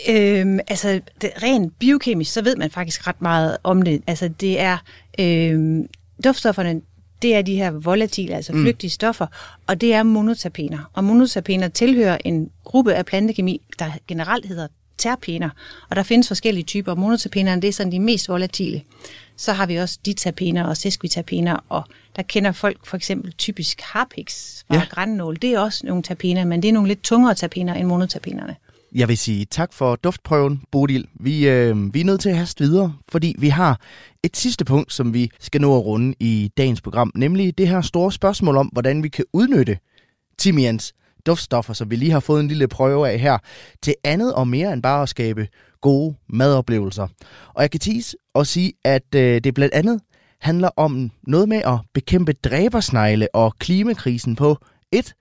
Øhm, 0.10 0.60
altså, 0.68 1.02
det, 1.22 1.32
rent 1.44 1.80
biokemisk, 1.80 2.34
så 2.34 2.42
ved 2.42 2.56
man 2.56 2.72
faktisk 2.72 3.08
ret 3.08 3.22
meget 3.22 3.58
om 3.64 3.82
det. 3.82 4.02
Altså, 4.08 4.28
det 4.28 4.60
er 4.60 4.78
øhm, 5.20 5.88
duftstofferne, 6.24 6.82
det 7.22 7.36
er 7.36 7.42
de 7.42 7.56
her 7.56 7.72
volatile, 7.72 8.36
altså 8.36 8.54
mm. 8.54 8.62
flygtige 8.62 8.90
stoffer, 8.90 9.28
og 9.68 9.82
det 9.82 9.94
er 9.94 10.04
monoterpener. 10.04 10.90
Og 10.94 11.04
monoterpener 11.04 11.68
tilhører 11.68 12.18
en 12.26 12.50
gruppe 12.64 12.94
af 12.94 13.06
plantekemi, 13.06 13.62
der 13.80 13.92
generelt 14.08 14.46
hedder 14.46 14.68
terpener, 14.98 15.50
og 15.90 15.96
der 15.96 16.04
findes 16.04 16.28
forskellige 16.28 16.64
typer. 16.64 16.96
Monoterpenerne, 16.96 17.62
det 17.62 17.68
er 17.68 17.74
sådan 17.74 17.92
de 17.92 18.00
mest 18.00 18.30
volatile. 18.30 18.82
Så 19.38 19.54
har 19.54 19.66
vi 19.66 19.76
også 19.76 20.00
diterpener 20.06 20.64
og 20.64 20.78
sesquiterpener, 20.78 21.58
og 21.70 21.84
der 22.16 22.22
kender 22.22 22.52
folk 22.52 22.86
for 22.86 22.98
eksempel 22.98 23.34
typisk 23.34 23.82
harpix 23.82 24.64
fra 24.68 24.76
ja. 24.76 24.82
grænnål. 24.90 25.38
Det 25.42 25.54
er 25.54 25.60
også 25.60 25.86
nogle 25.86 26.04
terpener, 26.04 26.46
men 26.46 26.62
det 26.62 26.70
er 26.70 26.74
nogle 26.74 26.88
lidt 26.88 27.04
tungere 27.04 27.36
terpener 27.36 27.74
end 27.74 27.88
monoterpenerne. 27.88 28.56
Jeg 28.96 29.08
vil 29.08 29.18
sige 29.18 29.46
tak 29.46 29.74
for 29.74 29.96
duftprøven, 29.96 30.62
Bodil. 30.72 31.08
Vi, 31.14 31.48
øh, 31.48 31.94
vi 31.94 32.02
er 32.02 32.06
nødt 32.06 32.22
til 32.22 32.30
at 32.30 32.38
haste 32.38 32.64
videre, 32.64 32.94
fordi 33.10 33.36
vi 33.40 33.50
har 33.50 33.80
et 34.24 34.38
sidste 34.38 34.66
punkt, 34.66 34.94
som 34.94 35.14
vi 35.14 35.32
skal 35.40 35.62
nå 35.62 35.78
at 35.78 35.86
runde 35.86 36.16
i 36.20 36.52
dagens 36.58 36.82
program, 36.82 37.12
nemlig 37.16 37.58
det 37.58 37.68
her 37.68 37.82
store 37.82 38.12
spørgsmål 38.12 38.58
om, 38.58 38.68
hvordan 38.68 39.04
vi 39.04 39.10
kan 39.10 39.26
udnytte 39.34 39.78
timians 40.38 40.94
duftstoffer, 41.26 41.74
som 41.74 41.92
vi 41.92 41.96
lige 41.96 42.12
har 42.12 42.20
fået 42.20 42.40
en 42.40 42.48
lille 42.48 42.68
prøve 42.68 43.10
af 43.10 43.20
her, 43.20 43.38
til 43.82 43.96
andet 44.04 44.34
og 44.34 44.48
mere 44.48 44.74
end 44.74 44.84
bare 44.84 45.02
at 45.02 45.10
skabe 45.10 45.48
gode 45.82 46.16
madoplevelser. 46.30 47.08
Og 47.54 47.62
jeg 47.62 47.72
kan 47.72 47.80
tease 47.80 48.18
og 48.34 48.48
sige, 48.48 48.74
at 48.84 49.16
øh, 49.16 49.42
det 49.44 49.54
blandt 49.54 49.74
andet 49.74 50.00
handler 50.42 50.70
om 50.78 51.12
noget 51.28 51.50
med 51.50 51.62
at 51.66 51.80
bekæmpe 51.94 52.34
dræbersnegle 52.34 53.28
og 53.34 53.56
klimakrisen 53.60 54.36
på 54.36 54.58
et 54.92 55.14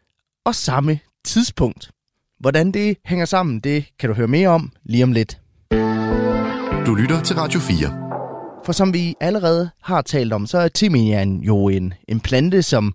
og 0.46 0.54
samme 0.54 0.98
tidspunkt. 1.24 1.90
Hvordan 2.40 2.72
det 2.72 2.96
hænger 3.04 3.24
sammen, 3.24 3.60
det 3.60 3.84
kan 3.98 4.08
du 4.08 4.14
høre 4.14 4.28
mere 4.28 4.48
om 4.48 4.72
lige 4.84 5.04
om 5.04 5.12
lidt. 5.12 5.38
Du 6.86 6.94
lytter 6.94 7.22
til 7.24 7.36
Radio 7.36 7.60
4. 7.60 8.04
For 8.64 8.72
som 8.72 8.94
vi 8.94 9.14
allerede 9.20 9.70
har 9.82 10.02
talt 10.02 10.32
om, 10.32 10.46
så 10.46 10.58
er 10.58 10.68
timian 10.68 11.36
jo 11.36 11.68
en, 11.68 11.94
en 12.08 12.20
plante, 12.20 12.62
som 12.62 12.94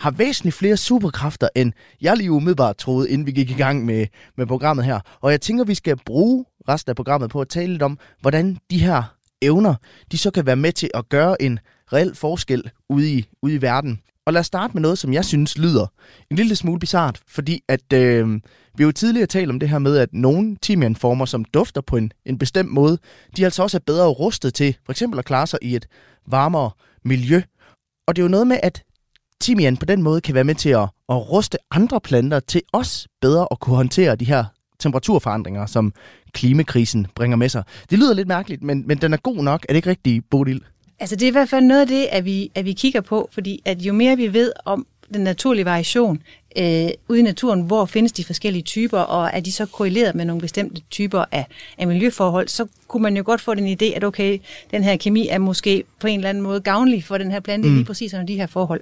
har 0.00 0.10
væsentligt 0.10 0.56
flere 0.56 0.76
superkræfter, 0.76 1.48
end 1.54 1.72
jeg 2.00 2.16
lige 2.16 2.32
umiddelbart 2.32 2.76
troede, 2.76 3.10
inden 3.10 3.26
vi 3.26 3.32
gik 3.32 3.50
i 3.50 3.54
gang 3.54 3.84
med, 3.84 4.06
med 4.36 4.46
programmet 4.46 4.84
her. 4.84 5.00
Og 5.20 5.30
jeg 5.30 5.40
tænker, 5.40 5.64
vi 5.64 5.74
skal 5.74 5.96
bruge 6.06 6.44
resten 6.68 6.90
af 6.90 6.96
programmet 6.96 7.30
på 7.30 7.40
at 7.40 7.48
tale 7.48 7.72
lidt 7.72 7.82
om, 7.82 7.98
hvordan 8.20 8.58
de 8.70 8.78
her 8.78 9.02
evner, 9.42 9.74
de 10.12 10.18
så 10.18 10.30
kan 10.30 10.46
være 10.46 10.56
med 10.56 10.72
til 10.72 10.90
at 10.94 11.08
gøre 11.08 11.42
en 11.42 11.58
reel 11.92 12.14
forskel 12.14 12.70
ude 12.88 13.12
i, 13.12 13.26
ude 13.42 13.54
i 13.54 13.62
verden. 13.62 14.00
Og 14.26 14.32
lad 14.32 14.40
os 14.40 14.46
starte 14.46 14.74
med 14.74 14.82
noget, 14.82 14.98
som 14.98 15.12
jeg 15.12 15.24
synes 15.24 15.58
lyder 15.58 15.86
en 16.30 16.36
lille 16.36 16.56
smule 16.56 16.80
bizart, 16.80 17.20
fordi 17.28 17.60
at 17.68 17.92
øh, 17.92 18.40
vi 18.76 18.84
jo 18.84 18.92
tidligere 18.92 19.26
talt 19.26 19.50
om 19.50 19.60
det 19.60 19.68
her 19.68 19.78
med, 19.78 19.96
at 19.96 20.08
nogle 20.12 20.56
timianformer, 20.62 21.24
som 21.24 21.44
dufter 21.44 21.80
på 21.80 21.96
en, 21.96 22.12
en 22.24 22.38
bestemt 22.38 22.70
måde, 22.70 22.98
de 23.36 23.44
altså 23.44 23.62
også 23.62 23.76
er 23.76 23.80
bedre 23.86 24.06
rustet 24.06 24.54
til 24.54 24.76
for 24.84 24.92
eksempel 24.92 25.18
at 25.18 25.24
klare 25.24 25.46
sig 25.46 25.58
i 25.62 25.76
et 25.76 25.86
varmere 26.26 26.70
miljø. 27.04 27.42
Og 28.06 28.16
det 28.16 28.22
er 28.22 28.24
jo 28.24 28.30
noget 28.30 28.46
med, 28.46 28.60
at 28.62 28.82
timian 29.46 29.76
på 29.76 29.86
den 29.86 30.02
måde 30.02 30.20
kan 30.20 30.34
være 30.34 30.44
med 30.44 30.54
til 30.54 30.68
at, 30.68 30.88
at 31.08 31.30
ruste 31.30 31.58
andre 31.70 32.00
planter 32.00 32.40
til 32.40 32.62
os 32.72 33.08
bedre 33.20 33.46
at 33.50 33.60
kunne 33.60 33.76
håndtere 33.76 34.16
de 34.16 34.24
her 34.24 34.44
temperaturforandringer, 34.78 35.66
som 35.66 35.92
klimakrisen 36.32 37.06
bringer 37.14 37.36
med 37.36 37.48
sig. 37.48 37.62
Det 37.90 37.98
lyder 37.98 38.14
lidt 38.14 38.28
mærkeligt, 38.28 38.62
men, 38.62 38.86
men 38.86 38.98
den 38.98 39.12
er 39.12 39.16
god 39.16 39.36
nok. 39.36 39.66
Er 39.68 39.72
det 39.72 39.76
ikke 39.76 39.90
rigtigt, 39.90 40.30
Bodil? 40.30 40.62
Altså 41.00 41.16
det 41.16 41.22
er 41.22 41.28
i 41.28 41.32
hvert 41.32 41.48
fald 41.48 41.64
noget 41.64 41.80
af 41.80 41.86
det, 41.86 42.06
at 42.10 42.24
vi, 42.24 42.50
at 42.54 42.64
vi 42.64 42.72
kigger 42.72 43.00
på, 43.00 43.28
fordi 43.32 43.62
at 43.64 43.78
jo 43.78 43.92
mere 43.92 44.16
vi 44.16 44.32
ved 44.32 44.52
om 44.64 44.86
den 45.14 45.20
naturlige 45.20 45.64
variation 45.64 46.22
øh, 46.56 46.88
ude 47.08 47.18
i 47.18 47.22
naturen, 47.22 47.60
hvor 47.60 47.84
findes 47.84 48.12
de 48.12 48.24
forskellige 48.24 48.62
typer, 48.62 48.98
og 48.98 49.30
er 49.32 49.40
de 49.40 49.52
så 49.52 49.66
korreleret 49.66 50.14
med 50.14 50.24
nogle 50.24 50.40
bestemte 50.40 50.82
typer 50.90 51.24
af, 51.32 51.46
af 51.78 51.86
miljøforhold, 51.86 52.48
så 52.48 52.66
kunne 52.88 53.02
man 53.02 53.16
jo 53.16 53.22
godt 53.26 53.40
få 53.40 53.54
den 53.54 53.76
idé, 53.82 53.96
at 53.96 54.04
okay, 54.04 54.38
den 54.70 54.84
her 54.84 54.96
kemi 54.96 55.28
er 55.28 55.38
måske 55.38 55.84
på 56.00 56.06
en 56.06 56.18
eller 56.18 56.28
anden 56.28 56.42
måde 56.42 56.60
gavnlig 56.60 57.04
for 57.04 57.18
den 57.18 57.30
her 57.30 57.40
plante 57.40 57.68
mm. 57.68 57.74
lige 57.74 57.84
præcis 57.84 58.14
under 58.14 58.26
de 58.26 58.36
her 58.36 58.46
forhold. 58.46 58.80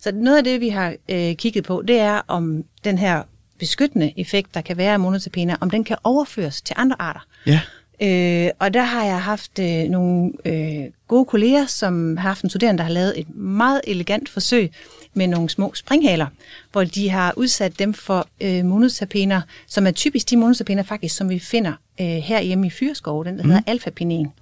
Så 0.00 0.12
noget 0.14 0.38
af 0.38 0.44
det, 0.44 0.60
vi 0.60 0.68
har 0.68 0.94
øh, 1.08 1.34
kigget 1.34 1.64
på, 1.64 1.82
det 1.88 1.98
er 1.98 2.20
om 2.28 2.64
den 2.84 2.98
her 2.98 3.22
beskyttende 3.58 4.12
effekt, 4.16 4.54
der 4.54 4.60
kan 4.60 4.76
være 4.76 4.92
af 4.92 5.00
monotapena, 5.00 5.56
om 5.60 5.70
den 5.70 5.84
kan 5.84 5.96
overføres 6.04 6.62
til 6.62 6.74
andre 6.78 6.96
arter. 6.98 7.20
Ja. 7.46 7.60
Øh, 8.02 8.50
og 8.58 8.74
der 8.74 8.82
har 8.82 9.04
jeg 9.04 9.22
haft 9.22 9.58
øh, 9.58 9.84
nogle 9.84 10.32
øh, 10.44 10.84
gode 11.08 11.24
kolleger, 11.24 11.66
som 11.66 12.16
har 12.16 12.28
haft 12.28 12.42
en 12.42 12.50
studerende, 12.50 12.78
der 12.78 12.84
har 12.84 12.92
lavet 12.92 13.20
et 13.20 13.36
meget 13.36 13.80
elegant 13.86 14.28
forsøg 14.28 14.70
med 15.14 15.26
nogle 15.26 15.50
små 15.50 15.74
springhaler, 15.74 16.26
hvor 16.72 16.84
de 16.84 17.10
har 17.10 17.32
udsat 17.36 17.78
dem 17.78 17.94
for 17.94 18.28
øh, 18.40 18.64
monosapener, 18.64 19.40
som 19.66 19.86
er 19.86 19.90
typisk 19.90 20.30
de 20.30 20.36
monosapener 20.36 20.82
faktisk, 20.82 21.16
som 21.16 21.28
vi 21.28 21.38
finder 21.38 21.72
øh, 22.00 22.06
herhjemme 22.06 22.66
i 22.66 22.70
Fyrskov, 22.70 23.24
den 23.24 23.38
der 23.38 23.44
mm. 23.44 23.50
hedder 23.50 23.62
alfapenen. 23.66 24.32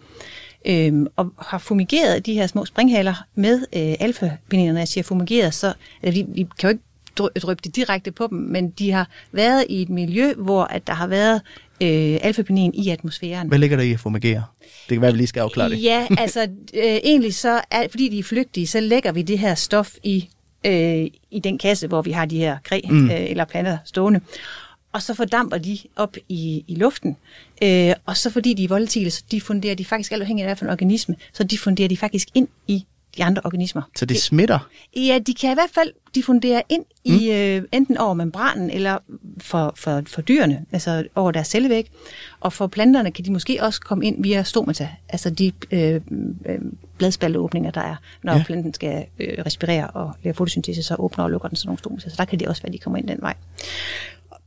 Øhm, 0.67 1.07
og 1.17 1.33
har 1.39 1.59
fumigeret 1.59 2.27
de 2.27 2.35
her 2.35 2.47
små 2.47 2.65
springhaler 2.65 3.15
med 3.35 3.59
øh, 3.59 3.95
alfapenerne. 4.01 4.73
Når 4.73 4.81
jeg 4.81 4.89
siger 4.89 5.05
fumigeret, 5.05 5.55
så 5.55 5.73
altså, 6.03 6.23
vi, 6.23 6.27
vi 6.35 6.47
kan 6.59 6.69
jo 6.69 6.69
ikke 6.69 6.83
drøbe 7.17 7.61
det 7.65 7.77
direkte 7.77 8.13
på 8.13 8.27
dem, 8.31 8.39
men 8.39 8.71
de 8.71 8.91
har 8.91 9.09
været 9.33 9.65
i 9.69 9.83
et 9.83 9.89
miljø, 9.89 10.35
hvor 10.35 10.65
at 10.65 10.87
der 10.87 10.93
har 10.93 11.07
været 11.07 11.41
øh, 11.83 12.19
alfapenin 12.23 12.75
i 12.75 12.89
atmosfæren. 12.89 13.49
Hvad 13.49 13.59
ligger 13.59 13.77
der 13.77 13.85
i 13.85 13.93
at 13.93 14.01
fumigere? 14.01 14.45
Det 14.61 14.95
kan 14.95 15.01
være, 15.01 15.09
at 15.09 15.15
vi 15.15 15.19
lige 15.19 15.27
skal 15.27 15.41
afklare 15.41 15.71
det. 15.71 15.83
Ja, 15.83 16.07
altså 16.19 16.43
øh, 16.75 16.85
egentlig 16.85 17.35
så, 17.35 17.61
er, 17.71 17.89
fordi 17.91 18.09
de 18.09 18.19
er 18.19 18.23
flygtige, 18.23 18.67
så 18.67 18.81
lægger 18.81 19.13
vi 19.13 19.23
det 19.23 19.39
her 19.39 19.55
stof 19.55 19.95
i, 20.03 20.29
øh, 20.67 21.07
i 21.31 21.41
den 21.45 21.59
kasse, 21.59 21.87
hvor 21.87 22.03
vi 22.03 22.11
har 22.11 22.25
de 22.25 22.39
her 22.39 22.59
kræ 22.65 22.81
mm. 22.91 23.11
øh, 23.11 23.31
eller 23.31 23.45
planter 23.45 23.79
stående. 23.85 24.21
Og 24.93 25.03
så 25.03 25.15
fordamper 25.15 25.59
de 25.59 25.79
op 25.97 26.17
i, 26.29 26.65
i 26.69 26.75
luften. 26.75 27.17
Øh, 27.63 27.95
og 28.07 28.17
så 28.17 28.31
fordi 28.31 28.55
de 28.55 28.65
er 28.65 28.69
volatile, 28.69 29.11
så 29.11 29.25
diffunderer 29.31 29.75
de 29.75 29.85
faktisk, 29.85 30.13
alt 30.13 30.23
afhængig 30.23 30.45
af 30.45 30.49
hvilken 30.49 30.69
organisme, 30.69 31.17
så 31.33 31.45
diffunderer 31.45 31.89
de 31.89 31.97
faktisk 31.97 32.29
ind 32.35 32.49
i 32.69 32.85
de 33.17 33.25
andre 33.25 33.43
organismer. 33.45 33.83
Så 33.97 34.05
det 34.05 34.23
smitter? 34.23 34.69
Ja, 34.97 35.19
de 35.27 35.35
kan 35.35 35.51
i 35.51 35.55
hvert 35.55 35.71
fald 35.75 35.93
diffundere 36.15 36.63
ind 36.69 36.85
mm. 37.07 37.15
i 37.15 37.33
øh, 37.33 37.63
enten 37.73 37.99
over 37.99 38.15
membranen 38.15 38.71
eller 38.71 38.99
for, 39.39 39.73
for, 39.77 40.03
for 40.07 40.23
dyrene, 40.23 40.65
altså 40.73 41.05
over 41.15 41.33
deres 41.33 41.47
cellevæg. 41.47 41.91
Og 42.41 42.53
for 42.53 42.67
planterne 42.67 43.11
kan 43.11 43.25
de 43.25 43.33
måske 43.33 43.59
også 43.61 43.81
komme 43.81 44.07
ind 44.07 44.23
via 44.23 44.43
stomata, 44.43 44.89
altså 45.09 45.31
de 45.31 45.53
øh, 45.71 46.01
øh, 46.47 46.59
bladspalteåbninger, 47.03 47.71
der 47.71 47.81
er, 47.81 47.97
når 48.23 48.33
ja. 48.33 48.43
planten 48.47 48.75
skal 48.75 49.07
øh, 49.19 49.45
respirere 49.47 49.87
og 49.87 50.15
lave 50.23 50.35
fotosyntese, 50.35 50.83
så 50.83 50.97
åbner 50.99 51.25
og 51.25 51.31
lukker 51.31 51.49
den 51.49 51.57
sådan 51.57 51.69
nogle 51.69 51.79
stomata. 51.79 52.11
Så 52.11 52.17
der 52.19 52.25
kan 52.25 52.39
det 52.39 52.49
også 52.49 52.63
være, 52.63 52.69
at 52.69 52.73
de 52.73 52.79
kommer 52.79 52.99
ind 52.99 53.09
den 53.09 53.19
vej. 53.21 53.35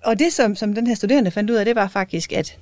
Og 0.03 0.19
det, 0.19 0.33
som, 0.33 0.55
som 0.55 0.75
den 0.75 0.87
her 0.87 0.95
studerende 0.95 1.31
fandt 1.31 1.49
ud 1.51 1.55
af, 1.55 1.65
det 1.65 1.75
var 1.75 1.87
faktisk, 1.87 2.33
at 2.33 2.57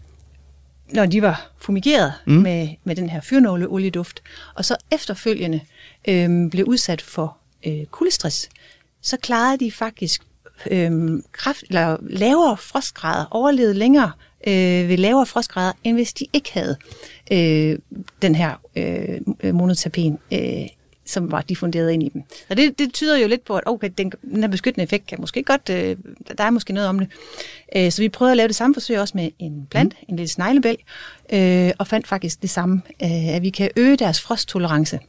når 0.93 1.05
de 1.05 1.21
var 1.21 1.51
fumigeret 1.57 2.13
mm. 2.27 2.33
med, 2.33 2.69
med 2.83 2.95
den 2.95 3.09
her 3.09 3.21
fyrnåleolieduft, 3.21 4.23
og 4.55 4.65
så 4.65 4.75
efterfølgende 4.91 5.59
øh, 6.07 6.49
blev 6.49 6.65
udsat 6.65 7.01
for 7.01 7.37
øh, 7.67 7.85
kuldestress, 7.85 8.49
så 9.01 9.17
klarede 9.17 9.65
de 9.65 9.71
faktisk 9.71 10.21
øh, 10.71 11.21
kraft, 11.31 11.63
eller 11.69 11.97
lavere 12.01 12.57
frostgrader, 12.57 13.25
overlevede 13.31 13.73
længere 13.73 14.11
øh, 14.47 14.89
ved 14.89 14.97
lavere 14.97 15.25
frostgrader, 15.25 15.73
end 15.83 15.95
hvis 15.95 16.13
de 16.13 16.25
ikke 16.33 16.53
havde 16.53 16.77
øh, 17.31 17.79
den 18.21 18.35
her 18.35 18.61
øh, 18.75 19.55
monotapen 19.55 20.19
øh, 20.33 20.67
som 21.05 21.31
var 21.31 21.41
diffunderet 21.41 21.91
ind 21.91 22.03
i 22.03 22.09
dem. 22.09 22.23
Så 22.47 22.55
det, 22.55 22.79
det 22.79 22.93
tyder 22.93 23.17
jo 23.17 23.27
lidt 23.27 23.45
på, 23.45 23.55
at 23.55 23.63
okay, 23.65 23.89
den, 23.97 24.11
den 24.31 24.41
her 24.41 24.47
beskyttende 24.47 24.83
effekt 24.83 25.07
kan 25.07 25.17
måske 25.21 25.43
godt, 25.43 25.69
øh, 25.69 25.97
der 26.37 26.43
er 26.43 26.49
måske 26.49 26.73
noget 26.73 26.89
om 26.89 26.99
det. 26.99 27.07
Øh, 27.75 27.91
så 27.91 28.01
vi 28.01 28.09
prøvede 28.09 28.31
at 28.31 28.37
lave 28.37 28.47
det 28.47 28.55
samme 28.55 28.73
forsøg 28.73 28.99
også 28.99 29.17
med 29.17 29.29
en 29.39 29.67
plant, 29.71 29.93
mm. 29.93 30.05
en 30.09 30.15
lille 30.15 30.29
sneglebæl, 30.29 30.77
øh, 31.33 31.71
og 31.77 31.87
fandt 31.87 32.07
faktisk 32.07 32.41
det 32.41 32.49
samme, 32.49 32.81
øh, 33.03 33.27
at 33.27 33.41
vi 33.41 33.49
kan 33.49 33.69
øge 33.75 33.97
deres 33.97 34.21
frosttolerance 34.21 34.99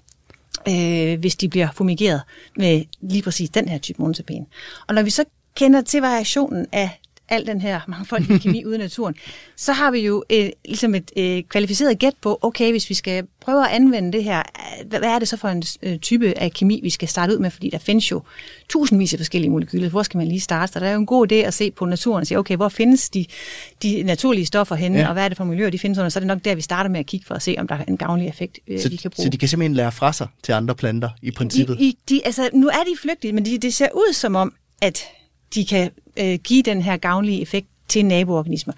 øh, 0.68 1.18
hvis 1.18 1.36
de 1.36 1.48
bliver 1.48 1.68
fumigeret 1.74 2.22
med 2.56 2.84
lige 3.00 3.22
præcis 3.22 3.50
den 3.50 3.68
her 3.68 3.78
type 3.78 4.02
monotapen. 4.02 4.46
Og 4.88 4.94
når 4.94 5.02
vi 5.02 5.10
så 5.10 5.24
kender 5.56 5.80
til 5.80 6.00
variationen 6.00 6.66
af 6.72 7.00
al 7.28 7.46
den 7.46 7.60
her 7.60 7.80
mangfoldige 7.88 8.38
kemi 8.42 8.64
ude 8.64 8.74
i 8.74 8.78
naturen, 8.78 9.14
så 9.56 9.72
har 9.72 9.90
vi 9.90 9.98
jo 9.98 10.24
øh, 10.30 10.48
ligesom 10.64 10.94
et 10.94 11.10
øh, 11.16 11.42
kvalificeret 11.42 11.98
gæt 11.98 12.14
på, 12.20 12.38
okay, 12.42 12.70
hvis 12.70 12.90
vi 12.90 12.94
skal 12.94 13.26
prøve 13.40 13.64
at 13.64 13.70
anvende 13.70 14.12
det 14.12 14.24
her, 14.24 14.42
hvad, 14.86 14.98
hvad 14.98 15.08
er 15.08 15.18
det 15.18 15.28
så 15.28 15.36
for 15.36 15.48
en 15.48 15.62
øh, 15.82 15.98
type 15.98 16.38
af 16.38 16.52
kemi, 16.52 16.80
vi 16.82 16.90
skal 16.90 17.08
starte 17.08 17.32
ud 17.32 17.38
med, 17.38 17.50
fordi 17.50 17.70
der 17.70 17.78
findes 17.78 18.10
jo 18.10 18.22
tusindvis 18.68 19.12
af 19.12 19.18
forskellige 19.18 19.50
molekyler. 19.50 19.88
Hvor 19.88 20.02
skal 20.02 20.18
man 20.18 20.28
lige 20.28 20.40
starte? 20.40 20.72
Så 20.72 20.80
der 20.80 20.86
er 20.86 20.92
jo 20.92 20.98
en 20.98 21.06
god 21.06 21.32
idé 21.32 21.34
at 21.34 21.54
se 21.54 21.70
på 21.70 21.84
naturen 21.84 22.20
og 22.20 22.26
sige, 22.26 22.38
okay, 22.38 22.56
hvor 22.56 22.68
findes 22.68 23.10
de, 23.10 23.26
de 23.82 24.02
naturlige 24.02 24.46
stoffer 24.46 24.74
henne, 24.74 24.98
ja. 24.98 25.06
og 25.06 25.12
hvad 25.12 25.24
er 25.24 25.28
det 25.28 25.36
for 25.36 25.44
miljøer, 25.44 25.70
de 25.70 25.78
findes 25.78 25.98
under? 25.98 26.08
Så 26.08 26.18
er 26.18 26.20
det 26.20 26.28
nok 26.28 26.44
der, 26.44 26.54
vi 26.54 26.60
starter 26.60 26.90
med 26.90 27.00
at 27.00 27.06
kigge 27.06 27.26
for 27.26 27.34
at 27.34 27.42
se, 27.42 27.56
om 27.58 27.68
der 27.68 27.74
er 27.74 27.84
en 27.88 27.96
gavnlig 27.96 28.28
effekt, 28.28 28.58
øh, 28.68 28.80
så, 28.80 28.88
vi 28.88 28.96
kan 28.96 29.10
bruge. 29.10 29.26
Så 29.26 29.30
de 29.30 29.38
kan 29.38 29.48
simpelthen 29.48 29.74
lære 29.74 29.92
fra 29.92 30.12
sig 30.12 30.28
til 30.42 30.52
andre 30.52 30.74
planter 30.74 31.10
i 31.22 31.30
princippet? 31.30 31.76
I, 31.80 31.84
i, 31.84 31.98
de, 32.08 32.20
altså, 32.24 32.50
nu 32.52 32.68
er 32.68 32.84
de 32.92 32.96
flygtige, 33.02 33.32
men 33.32 33.44
de, 33.44 33.58
det 33.58 33.74
ser 33.74 33.88
ud 33.94 34.12
som 34.12 34.36
om, 34.36 34.54
at 34.82 35.04
de 35.54 35.64
kan 35.64 35.90
øh, 36.16 36.34
give 36.34 36.62
den 36.62 36.82
her 36.82 36.96
gavnlige 36.96 37.42
effekt 37.42 37.66
til 37.88 38.06
naboorganismer. 38.06 38.74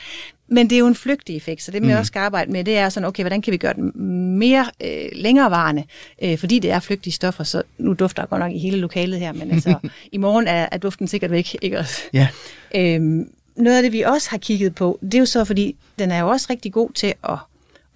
Men 0.48 0.70
det 0.70 0.76
er 0.76 0.80
jo 0.80 0.86
en 0.86 0.94
flygtig 0.94 1.36
effekt, 1.36 1.62
så 1.62 1.70
det 1.70 1.82
vi 1.82 1.86
mm. 1.86 1.98
også 1.98 2.06
skal 2.06 2.20
arbejde 2.20 2.52
med, 2.52 2.64
det 2.64 2.76
er 2.76 2.88
sådan, 2.88 3.06
okay, 3.06 3.22
hvordan 3.22 3.42
kan 3.42 3.52
vi 3.52 3.56
gøre 3.56 3.74
den 3.74 3.92
mere 4.38 4.66
øh, 4.80 5.08
længerevarende, 5.12 5.84
øh, 6.22 6.38
fordi 6.38 6.58
det 6.58 6.70
er 6.70 6.80
flygtige 6.80 7.12
stoffer, 7.12 7.44
så 7.44 7.62
nu 7.78 7.92
dufter 7.92 8.22
jeg 8.22 8.28
godt 8.28 8.40
nok 8.40 8.52
i 8.52 8.58
hele 8.58 8.76
lokalet 8.76 9.20
her, 9.20 9.32
men 9.32 9.50
altså, 9.50 9.74
i 10.12 10.16
morgen 10.16 10.46
er, 10.46 10.68
er 10.72 10.78
duften 10.78 11.08
sikkert 11.08 11.30
væk, 11.30 11.56
ikke 11.62 11.78
også? 11.78 12.02
Ja. 12.12 12.28
Øhm, 12.74 13.30
noget 13.56 13.76
af 13.76 13.82
det, 13.82 13.92
vi 13.92 14.02
også 14.02 14.30
har 14.30 14.38
kigget 14.38 14.74
på, 14.74 14.98
det 15.02 15.14
er 15.14 15.18
jo 15.18 15.26
så, 15.26 15.44
fordi 15.44 15.76
den 15.98 16.10
er 16.10 16.20
jo 16.20 16.28
også 16.28 16.46
rigtig 16.50 16.72
god 16.72 16.90
til 16.90 17.14
at 17.28 17.38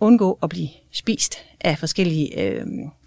undgå 0.01 0.39
at 0.43 0.49
blive 0.49 0.68
spist 0.93 1.39
af 1.61 1.78
forskellige 1.78 2.41
øh, 2.43 2.66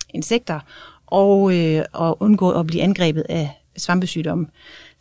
insekter, 0.10 0.60
og, 1.08 1.58
øh, 1.58 1.86
og 1.92 2.22
undgå 2.22 2.52
at 2.52 2.68
blive 2.68 2.84
angrebet 2.84 3.26
af 3.30 3.50
svampesygdomme. 3.78 4.48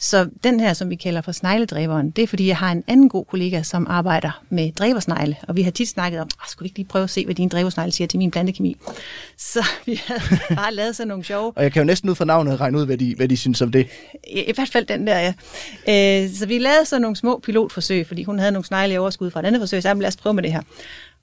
Så 0.02 0.28
den 0.44 0.60
her, 0.60 0.72
som 0.72 0.90
vi 0.90 0.94
kalder 0.94 1.20
for 1.20 1.32
snegledræberen, 1.32 2.10
det 2.10 2.22
er 2.22 2.26
fordi, 2.26 2.46
jeg 2.46 2.56
har 2.56 2.72
en 2.72 2.84
anden 2.86 3.08
god 3.08 3.24
kollega, 3.24 3.62
som 3.62 3.86
arbejder 3.90 4.42
med 4.50 4.72
dræbersnegle, 4.72 5.36
og 5.48 5.56
vi 5.56 5.62
har 5.62 5.70
tit 5.70 5.88
snakket 5.88 6.20
om, 6.20 6.28
skulle 6.48 6.64
vi 6.64 6.66
ikke 6.66 6.78
lige 6.78 6.88
prøve 6.88 7.02
at 7.02 7.10
se, 7.10 7.24
hvad 7.24 7.34
din 7.34 7.48
dræbersnegle 7.48 7.92
siger 7.92 8.08
til 8.08 8.18
min 8.18 8.30
plantekemi? 8.30 8.76
Så 9.36 9.64
vi 9.86 10.00
har 10.06 10.54
bare 10.54 10.74
lavet 10.74 10.96
sådan 10.96 11.08
nogle 11.08 11.24
sjove... 11.24 11.52
og 11.56 11.62
jeg 11.62 11.72
kan 11.72 11.80
jo 11.80 11.86
næsten 11.86 12.10
ud 12.10 12.14
fra 12.14 12.24
navnet 12.24 12.60
regne 12.60 12.78
ud, 12.78 12.86
hvad 12.86 12.98
de, 12.98 13.14
hvad 13.16 13.28
de 13.28 13.36
synes 13.36 13.62
om 13.62 13.72
det. 13.72 13.86
I, 14.26 14.40
I 14.40 14.52
hvert 14.54 14.68
fald 14.68 14.86
den 14.86 15.06
der, 15.06 15.18
ja. 15.18 16.24
Øh, 16.24 16.30
så 16.30 16.46
vi 16.46 16.58
lavede 16.58 16.84
sådan 16.84 17.02
nogle 17.02 17.16
små 17.16 17.38
pilotforsøg, 17.38 18.06
fordi 18.06 18.22
hun 18.22 18.38
havde 18.38 18.52
nogle 18.52 18.66
snegle 18.66 18.94
i 18.94 18.96
overskud 18.96 19.30
fra 19.30 19.40
et 19.40 19.46
andet 19.46 19.60
forsøg, 19.60 19.82
så 19.82 19.94
lad 19.94 20.08
os 20.08 20.16
prøve 20.16 20.34
med 20.34 20.42
det 20.42 20.52
her. 20.52 20.62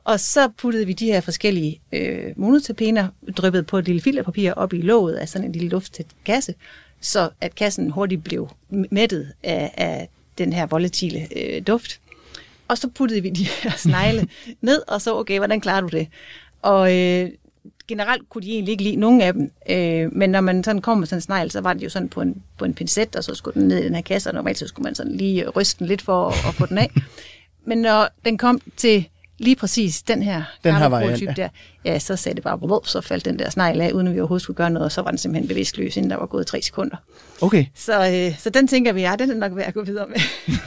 Og 0.03 0.19
så 0.19 0.49
puttede 0.57 0.85
vi 0.85 0.93
de 0.93 1.05
her 1.05 1.21
forskellige 1.21 1.81
øh, 1.93 2.23
monotapener, 2.35 3.07
dryppet 3.37 3.67
på 3.67 3.77
et 3.77 3.85
lille 3.85 4.01
filterpapir 4.01 4.53
op 4.53 4.73
i 4.73 4.81
låget 4.81 5.15
af 5.15 5.29
sådan 5.29 5.47
en 5.47 5.51
lille 5.51 5.69
lufttæt 5.69 6.05
kasse, 6.25 6.53
så 7.01 7.29
at 7.41 7.55
kassen 7.55 7.89
hurtigt 7.89 8.23
blev 8.23 8.49
mættet 8.69 9.33
af, 9.43 9.73
af 9.77 10.09
den 10.37 10.53
her 10.53 10.65
volatile 10.65 11.27
øh, 11.37 11.61
duft. 11.67 11.99
Og 12.67 12.77
så 12.77 12.87
puttede 12.87 13.21
vi 13.21 13.29
de 13.29 13.47
her 13.63 13.71
snegle 13.87 14.27
ned, 14.61 14.81
og 14.87 15.01
så, 15.01 15.15
okay, 15.15 15.37
hvordan 15.37 15.61
klarer 15.61 15.81
du 15.81 15.87
det? 15.87 16.07
Og 16.61 16.97
øh, 16.97 17.29
generelt 17.87 18.29
kunne 18.29 18.41
de 18.41 18.51
egentlig 18.51 18.71
ikke 18.71 18.83
lide 18.83 18.95
nogen 18.95 19.21
af 19.21 19.33
dem, 19.33 19.51
øh, 19.69 20.13
men 20.15 20.29
når 20.29 20.41
man 20.41 20.63
sådan 20.63 20.81
kom 20.81 20.97
med 20.97 21.07
sådan 21.07 21.17
en 21.17 21.21
snegl, 21.21 21.51
så 21.51 21.61
var 21.61 21.73
det 21.73 21.83
jo 21.83 21.89
sådan 21.89 22.09
på 22.09 22.21
en, 22.21 22.43
på 22.57 22.65
en 22.65 22.73
pincet, 22.73 23.15
og 23.15 23.23
så 23.23 23.35
skulle 23.35 23.59
den 23.59 23.67
ned 23.67 23.77
i 23.77 23.83
den 23.83 23.95
her 23.95 24.01
kasse, 24.01 24.29
og 24.29 24.33
normalt 24.33 24.57
så 24.57 24.67
skulle 24.67 24.83
man 24.83 24.95
sådan 24.95 25.15
lige 25.15 25.49
ryste 25.49 25.79
den 25.79 25.87
lidt 25.87 26.01
for 26.01 26.27
at, 26.27 26.35
at 26.47 26.53
få 26.53 26.65
den 26.65 26.77
af. 26.77 26.91
Men 27.65 27.77
når 27.77 28.09
den 28.25 28.37
kom 28.37 28.61
til 28.77 29.09
lige 29.39 29.55
præcis 29.55 30.01
den 30.01 30.23
her 30.23 30.43
Den 30.63 30.75
her 30.75 30.85
variant, 30.85 31.11
prototype 31.11 31.33
der, 31.35 31.49
ja, 31.85 31.99
så 31.99 32.15
sagde 32.15 32.35
det 32.35 32.43
bare, 32.43 32.63
"Wup", 32.63 32.87
så 32.87 33.01
faldt 33.01 33.25
den 33.25 33.39
der 33.39 33.49
snegl 33.49 33.81
af, 33.81 33.91
uden 33.91 34.07
at 34.07 34.13
vi 34.15 34.19
overhovedet 34.19 34.43
skulle 34.43 34.57
gøre 34.57 34.69
noget, 34.69 34.85
og 34.85 34.91
så 34.91 35.01
var 35.01 35.09
den 35.11 35.17
simpelthen 35.17 35.47
bevidstløs, 35.47 35.97
inden 35.97 36.11
der 36.11 36.17
var 36.17 36.25
gået 36.25 36.47
tre 36.47 36.61
sekunder. 36.61 36.97
Okay. 37.41 37.65
Så, 37.75 38.07
øh, 38.07 38.39
så 38.39 38.49
den 38.49 38.67
tænker 38.67 38.93
vi, 38.93 39.01
ja, 39.01 39.15
den 39.19 39.29
er 39.31 39.35
nok 39.35 39.55
værd 39.55 39.67
at 39.67 39.73
gå 39.73 39.83
videre 39.83 40.05
med. 40.07 40.17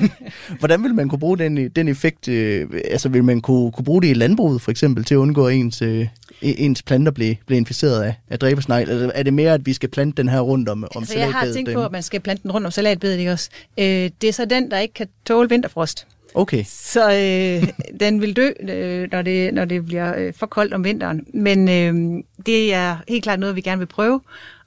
Hvordan 0.59 0.83
vil 0.83 0.95
man 0.95 1.09
kunne 1.09 1.19
bruge 1.19 1.39
den, 1.39 1.69
den 1.69 1.89
effekt? 1.89 2.29
Øh, 2.29 2.69
altså 2.91 3.09
vil 3.09 3.25
man 3.25 3.41
kunne, 3.41 3.73
kunne 3.73 3.85
bruge 3.85 4.03
det 4.03 4.09
i 4.09 4.15
landbruget 4.15 4.63
for 4.63 4.71
eksempel 4.71 5.05
til 5.05 5.15
at 5.15 5.19
undgå 5.19 5.49
ens, 5.49 5.83
øh, 5.83 6.07
ens 6.43 6.83
planter 6.83 7.13
bliver, 7.13 7.35
bliver 7.47 7.59
inficeret 7.59 8.03
af, 8.03 8.15
af 8.31 8.39
dræbersnegl? 8.39 8.91
Eller 8.91 9.11
er 9.15 9.23
det 9.23 9.35
mere, 9.35 9.55
at 9.55 9.67
vi 9.67 9.73
skal 9.73 9.89
plante 9.89 10.23
den 10.23 10.29
her 10.29 10.41
rundt 10.41 10.69
om, 10.69 10.85
om 10.95 11.03
altså, 11.03 11.19
jeg 11.19 11.27
har 11.27 11.33
salatbedet 11.33 11.55
tænkt 11.55 11.73
på, 11.75 11.85
at 11.85 11.93
man 11.93 12.03
skal 12.03 12.21
plante 12.21 12.43
den 12.43 12.53
rundt 12.53 12.67
om 12.67 12.71
salatbedet, 12.71 13.19
ikke 13.19 13.33
også? 13.33 13.51
Øh, 13.79 13.85
det 14.21 14.25
er 14.25 14.33
så 14.33 14.45
den, 14.45 14.71
der 14.71 14.79
ikke 14.79 14.95
kan 14.95 15.09
tåle 15.27 15.49
vinterfrost. 15.49 16.07
Okay. 16.35 16.65
Så 16.69 17.11
øh, 17.11 17.69
den 18.01 18.21
vil 18.21 18.37
dø, 18.37 18.51
øh, 18.61 19.09
når, 19.13 19.23
det, 19.23 19.55
når 19.55 19.65
det 19.65 19.87
bliver 19.87 20.19
øh, 20.19 20.35
for 20.35 20.47
koldt 20.47 20.75
om 20.75 20.85
vinteren. 20.85 21.27
Men 21.35 21.69
øh, 21.69 22.23
det 22.47 22.75
er 22.75 22.97
helt 23.09 23.23
klart 23.23 23.41
noget, 23.41 23.57
vi 23.57 23.61
gerne 23.61 23.79
vil 23.79 23.87
prøve 23.87 24.21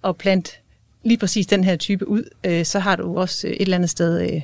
at 0.03 0.17
plante 0.17 0.51
lige 1.03 1.17
præcis 1.17 1.47
den 1.47 1.63
her 1.63 1.75
type 1.75 2.07
ud. 2.07 2.23
Øh, 2.43 2.65
så 2.65 2.79
har 2.79 2.95
du 2.95 3.17
også 3.17 3.47
øh, 3.47 3.53
et 3.53 3.61
eller 3.61 3.75
andet 3.75 3.89
sted 3.89 4.21
øh, 4.21 4.41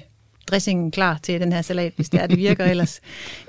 dressingen 0.48 0.92
klar 0.92 1.20
til 1.24 1.42
den 1.42 1.54
her 1.54 1.62
salat, 1.62 1.94
hvis 1.96 2.10
det 2.10 2.22
er, 2.22 2.28
det 2.28 2.38
virker 2.38 2.66
ellers. 2.72 3.02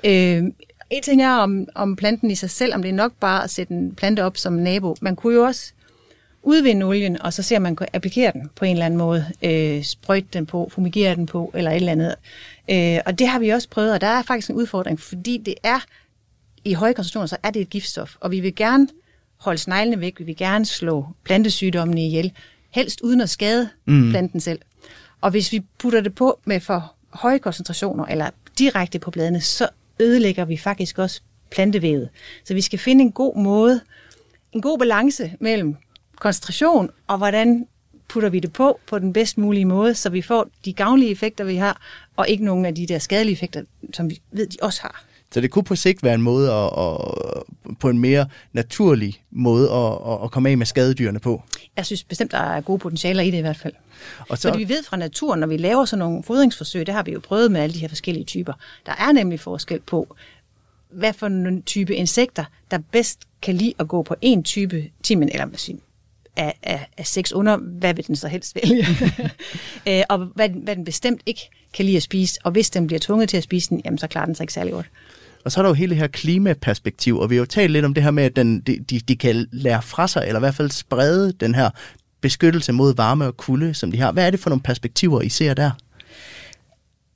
Øh, 0.04 0.42
en 0.90 1.02
ting 1.02 1.22
er 1.22 1.34
om, 1.34 1.66
om 1.74 1.96
planten 1.96 2.30
i 2.30 2.34
sig 2.34 2.50
selv, 2.50 2.74
om 2.74 2.82
det 2.82 2.88
er 2.88 2.92
nok 2.92 3.12
bare 3.20 3.44
at 3.44 3.50
sætte 3.50 3.74
en 3.74 3.94
plante 3.94 4.24
op 4.24 4.36
som 4.36 4.52
nabo. 4.52 4.96
Man 5.00 5.16
kunne 5.16 5.34
jo 5.34 5.42
også 5.42 5.72
udvinde 6.42 6.86
olien, 6.86 7.22
og 7.22 7.32
så 7.32 7.42
ser 7.42 7.58
man 7.58 7.76
kan 7.76 7.86
applikere 7.92 8.32
den 8.32 8.50
på 8.56 8.64
en 8.64 8.72
eller 8.72 8.86
anden 8.86 8.98
måde. 8.98 9.26
Øh, 9.42 9.84
sprøjte 9.84 10.26
den 10.32 10.46
på, 10.46 10.68
fumigere 10.72 11.14
den 11.14 11.26
på, 11.26 11.50
eller 11.54 11.70
et 11.70 11.76
eller 11.76 11.92
andet. 11.92 12.14
Øh, 12.70 12.98
og 13.06 13.18
det 13.18 13.28
har 13.28 13.38
vi 13.38 13.48
også 13.48 13.68
prøvet, 13.68 13.92
og 13.92 14.00
der 14.00 14.06
er 14.06 14.22
faktisk 14.22 14.50
en 14.50 14.56
udfordring, 14.56 15.00
fordi 15.00 15.38
det 15.46 15.54
er 15.62 15.78
i 16.64 16.74
høje 16.74 16.92
koncentrationer, 16.92 17.26
så 17.26 17.36
er 17.42 17.50
det 17.50 17.62
et 17.62 17.70
giftstof, 17.70 18.14
og 18.20 18.30
vi 18.30 18.40
vil 18.40 18.54
gerne 18.54 18.88
holde 19.36 19.58
sneglene 19.58 20.00
væk, 20.00 20.18
vi 20.18 20.24
vil 20.24 20.36
gerne 20.36 20.66
slå 20.66 21.06
plantesygdommene 21.24 22.06
ihjel, 22.06 22.32
helst 22.70 23.00
uden 23.00 23.20
at 23.20 23.30
skade 23.30 23.68
mm. 23.84 24.10
planten 24.10 24.40
selv. 24.40 24.58
Og 25.20 25.30
hvis 25.30 25.52
vi 25.52 25.60
putter 25.78 26.00
det 26.00 26.14
på 26.14 26.40
med 26.44 26.60
for 26.60 26.94
høje 27.10 27.38
koncentrationer, 27.38 28.04
eller 28.04 28.30
direkte 28.58 28.98
på 28.98 29.10
bladene, 29.10 29.40
så 29.40 29.68
ødelægger 30.00 30.44
vi 30.44 30.56
faktisk 30.56 30.98
også 30.98 31.20
plantevævet. 31.50 32.08
Så 32.44 32.54
vi 32.54 32.60
skal 32.60 32.78
finde 32.78 33.02
en 33.02 33.12
god 33.12 33.36
måde, 33.36 33.80
en 34.52 34.62
god 34.62 34.78
balance 34.78 35.32
mellem 35.40 35.76
koncentration 36.16 36.90
og 37.06 37.18
hvordan 37.18 37.66
putter 38.12 38.28
vi 38.28 38.40
det 38.40 38.52
på 38.52 38.80
på 38.86 38.98
den 38.98 39.12
bedst 39.12 39.38
mulige 39.38 39.64
måde, 39.64 39.94
så 39.94 40.10
vi 40.10 40.22
får 40.22 40.48
de 40.64 40.72
gavnlige 40.72 41.10
effekter, 41.10 41.44
vi 41.44 41.56
har, 41.56 41.80
og 42.16 42.28
ikke 42.28 42.44
nogen 42.44 42.64
af 42.66 42.74
de 42.74 42.86
der 42.86 42.98
skadelige 42.98 43.32
effekter, 43.32 43.62
som 43.92 44.10
vi 44.10 44.20
ved, 44.32 44.46
de 44.46 44.56
også 44.62 44.82
har. 44.82 45.04
Så 45.30 45.40
det 45.40 45.50
kunne 45.50 45.64
på 45.64 45.76
sigt 45.76 46.02
være 46.02 46.14
en 46.14 46.22
måde 46.22 46.52
at, 46.52 46.70
at 46.78 47.76
på 47.80 47.88
en 47.88 47.98
mere 47.98 48.26
naturlig 48.52 49.22
måde 49.30 49.70
at, 49.70 50.24
at, 50.24 50.30
komme 50.30 50.50
af 50.50 50.58
med 50.58 50.66
skadedyrene 50.66 51.18
på. 51.18 51.42
Jeg 51.76 51.86
synes 51.86 52.04
bestemt, 52.04 52.32
der 52.32 52.38
er 52.38 52.60
gode 52.60 52.78
potentialer 52.78 53.22
i 53.22 53.30
det 53.30 53.38
i 53.38 53.40
hvert 53.40 53.56
fald. 53.56 53.72
Og 54.28 54.38
Så... 54.38 54.48
Fordi 54.48 54.64
vi 54.64 54.68
ved 54.68 54.82
fra 54.82 54.96
naturen, 54.96 55.40
når 55.40 55.46
vi 55.46 55.56
laver 55.56 55.84
sådan 55.84 55.98
nogle 55.98 56.22
fodringsforsøg, 56.22 56.86
det 56.86 56.94
har 56.94 57.02
vi 57.02 57.12
jo 57.12 57.20
prøvet 57.20 57.52
med 57.52 57.60
alle 57.60 57.74
de 57.74 57.78
her 57.78 57.88
forskellige 57.88 58.24
typer, 58.24 58.52
der 58.86 58.92
er 58.92 59.12
nemlig 59.12 59.40
forskel 59.40 59.80
på, 59.80 60.16
hvad 60.90 61.12
for 61.12 61.26
en 61.26 61.62
type 61.62 61.94
insekter, 61.94 62.44
der 62.70 62.78
bedst 62.92 63.18
kan 63.42 63.54
lide 63.54 63.74
at 63.78 63.88
gå 63.88 64.02
på 64.02 64.14
en 64.20 64.42
type 64.42 64.90
timen, 65.02 65.28
eller 65.32 65.48
sige, 65.56 65.78
af, 66.36 66.58
af, 66.62 66.86
af 66.98 67.06
seks 67.06 67.32
under, 67.32 67.56
hvad 67.56 67.94
vil 67.94 68.06
den 68.06 68.16
så 68.16 68.28
helst 68.28 68.56
vælge? 68.62 68.86
Øh, 69.88 70.02
og 70.08 70.18
hvad, 70.18 70.48
hvad 70.48 70.76
den 70.76 70.84
bestemt 70.84 71.20
ikke 71.26 71.50
kan 71.72 71.84
lide 71.84 71.96
at 71.96 72.02
spise, 72.02 72.40
og 72.44 72.50
hvis 72.50 72.70
den 72.70 72.86
bliver 72.86 73.00
tvunget 73.00 73.28
til 73.28 73.36
at 73.36 73.42
spise 73.42 73.70
den, 73.70 73.82
jamen 73.84 73.98
så 73.98 74.06
klarer 74.06 74.26
den 74.26 74.34
sig 74.34 74.44
ikke 74.44 74.52
særlig 74.52 74.72
godt. 74.72 74.86
Og 75.44 75.52
så 75.52 75.60
er 75.60 75.62
der 75.62 75.70
jo 75.70 75.74
hele 75.74 75.90
det 75.90 75.98
her 75.98 76.06
klimaperspektiv, 76.06 77.18
og 77.18 77.30
vi 77.30 77.34
har 77.34 77.38
jo 77.38 77.46
talt 77.46 77.72
lidt 77.72 77.84
om 77.84 77.94
det 77.94 78.02
her 78.02 78.10
med, 78.10 78.24
at 78.24 78.36
den, 78.36 78.60
de, 78.60 78.78
de, 78.90 79.00
de 79.00 79.16
kan 79.16 79.48
lære 79.52 79.82
fra 79.82 80.08
sig, 80.08 80.22
eller 80.26 80.38
i 80.38 80.40
hvert 80.40 80.54
fald 80.54 80.70
sprede 80.70 81.32
den 81.32 81.54
her 81.54 81.70
beskyttelse 82.20 82.72
mod 82.72 82.94
varme 82.94 83.26
og 83.26 83.36
kulde, 83.36 83.74
som 83.74 83.90
de 83.90 84.00
har. 84.00 84.12
Hvad 84.12 84.26
er 84.26 84.30
det 84.30 84.40
for 84.40 84.50
nogle 84.50 84.62
perspektiver, 84.62 85.20
I 85.20 85.28
ser 85.28 85.54
der? 85.54 85.70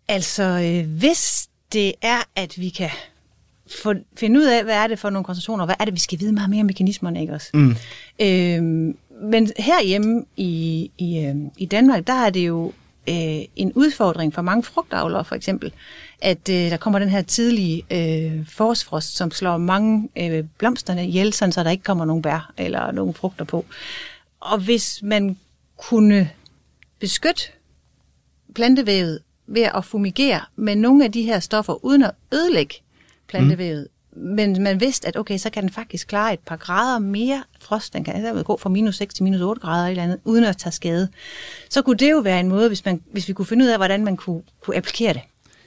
Altså, 0.09 0.43
øh, 0.43 0.99
hvis 0.99 1.49
det 1.73 1.93
er, 2.03 2.19
at 2.37 2.59
vi 2.59 2.69
kan 2.69 2.91
få, 3.83 3.95
finde 4.17 4.41
ud 4.41 4.45
af, 4.45 4.65
hvad 4.65 4.75
er 4.75 4.87
det 4.87 4.99
for 4.99 5.11
nogle 5.11 5.25
koncentrationer, 5.25 5.63
og 5.63 5.67
hvad 5.67 5.77
er 5.81 5.85
det, 5.85 5.95
vi 5.95 6.01
skal 6.01 6.21
vide 6.21 6.33
meget 6.33 6.51
mere 6.51 6.61
om 6.61 6.67
mekanismerne, 6.67 7.21
ikke 7.21 7.33
også? 7.33 7.51
Mm. 7.55 7.77
Øhm, 8.21 8.97
men 9.23 9.51
herhjemme 9.57 10.25
i, 10.37 10.91
i, 10.99 11.19
øh, 11.19 11.35
i 11.59 11.67
Danmark, 11.67 12.07
der 12.07 12.13
er 12.13 12.31
det 12.31 12.47
jo 12.47 12.73
øh, 13.09 13.45
en 13.57 13.73
udfordring 13.73 14.35
for 14.35 14.43
mange 14.43 14.63
frugtavlere, 14.63 15.25
for 15.25 15.35
eksempel, 15.35 15.73
at 16.23 16.49
øh, 16.49 16.71
der 16.71 16.77
kommer 16.77 16.99
den 16.99 17.09
her 17.09 17.23
tidlige 17.23 17.83
øh, 17.91 18.47
forårsfrost, 18.49 19.17
som 19.17 19.31
slår 19.31 19.57
mange 19.57 20.09
øh, 20.17 20.45
blomsterne 20.59 21.07
ihjel, 21.07 21.33
sådan 21.33 21.53
så 21.53 21.65
der 21.65 21.71
ikke 21.71 21.85
kommer 21.85 22.05
nogen 22.05 22.23
bær 22.23 22.53
eller 22.57 22.93
nogen 22.93 23.15
frugter 23.15 23.45
på. 23.45 23.65
Og 24.41 24.59
hvis 24.59 25.01
man 25.03 25.39
kunne 25.77 26.31
beskytte 26.99 27.43
plantevævet 28.55 29.21
ved 29.47 29.63
at 29.63 29.85
fumigere 29.85 30.41
med 30.57 30.77
nogle 30.77 31.05
af 31.05 31.13
de 31.13 31.23
her 31.23 31.41
stoffer, 31.41 31.85
uden 31.85 32.03
at 32.03 32.11
ødelægge 32.33 32.75
plantevævet. 33.29 33.89
Men 34.17 34.63
man 34.63 34.81
vidste, 34.81 35.09
at 35.09 35.17
okay, 35.17 35.39
så 35.39 35.51
kan 35.51 35.63
den 35.63 35.71
faktisk 35.71 36.09
klare 36.09 36.33
et 36.33 36.41
par 36.47 36.57
grader 36.57 36.99
mere 36.99 37.43
frost. 37.61 37.93
Den 37.93 38.05
kan 38.05 38.25
dermed 38.25 38.45
gå 38.45 38.57
fra 38.57 38.71
minus 38.71 38.97
6 38.97 39.15
til 39.15 39.25
minus 39.25 39.41
8 39.41 39.61
grader 39.61 39.89
eller 39.89 40.03
andet, 40.03 40.19
uden 40.25 40.45
at 40.45 40.57
tage 40.57 40.73
skade. 40.73 41.09
Så 41.71 41.83
kunne 41.83 41.97
det 41.97 42.11
jo 42.11 42.19
være 42.19 42.41
en 42.41 42.49
måde, 42.49 42.69
hvis, 42.69 42.85
man, 42.85 43.01
hvis 43.13 43.29
vi 43.29 43.33
kunne 43.33 43.47
finde 43.47 43.65
ud 43.65 43.71
af, 43.71 43.79
hvordan 43.79 44.05
man 44.05 44.17
kunne, 44.17 44.43
kunne 44.61 44.77
applikere 44.77 45.13
det. 45.13 45.23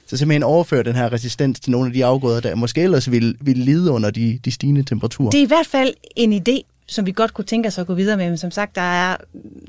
Så 0.06 0.16
simpelthen 0.16 0.42
overføre 0.42 0.82
den 0.82 0.94
her 0.94 1.12
resistens 1.12 1.60
til 1.60 1.70
nogle 1.70 1.86
af 1.86 1.92
de 1.92 2.04
afgrøder, 2.04 2.40
der 2.40 2.54
måske 2.54 2.82
ellers 2.82 3.10
ville, 3.10 3.34
ville 3.40 3.64
lide 3.64 3.90
under 3.90 4.10
de, 4.10 4.40
de 4.44 4.50
stigende 4.50 4.82
temperaturer. 4.82 5.30
Det 5.30 5.38
er 5.38 5.44
i 5.44 5.46
hvert 5.46 5.66
fald 5.66 5.94
en 6.16 6.32
idé, 6.32 6.62
som 6.86 7.06
vi 7.06 7.12
godt 7.12 7.34
kunne 7.34 7.44
tænke 7.44 7.66
os 7.66 7.78
at 7.78 7.86
gå 7.86 7.94
videre 7.94 8.16
med. 8.16 8.28
Men 8.28 8.38
som 8.38 8.50
sagt, 8.50 8.74
der, 8.74 8.82
er, 8.82 9.16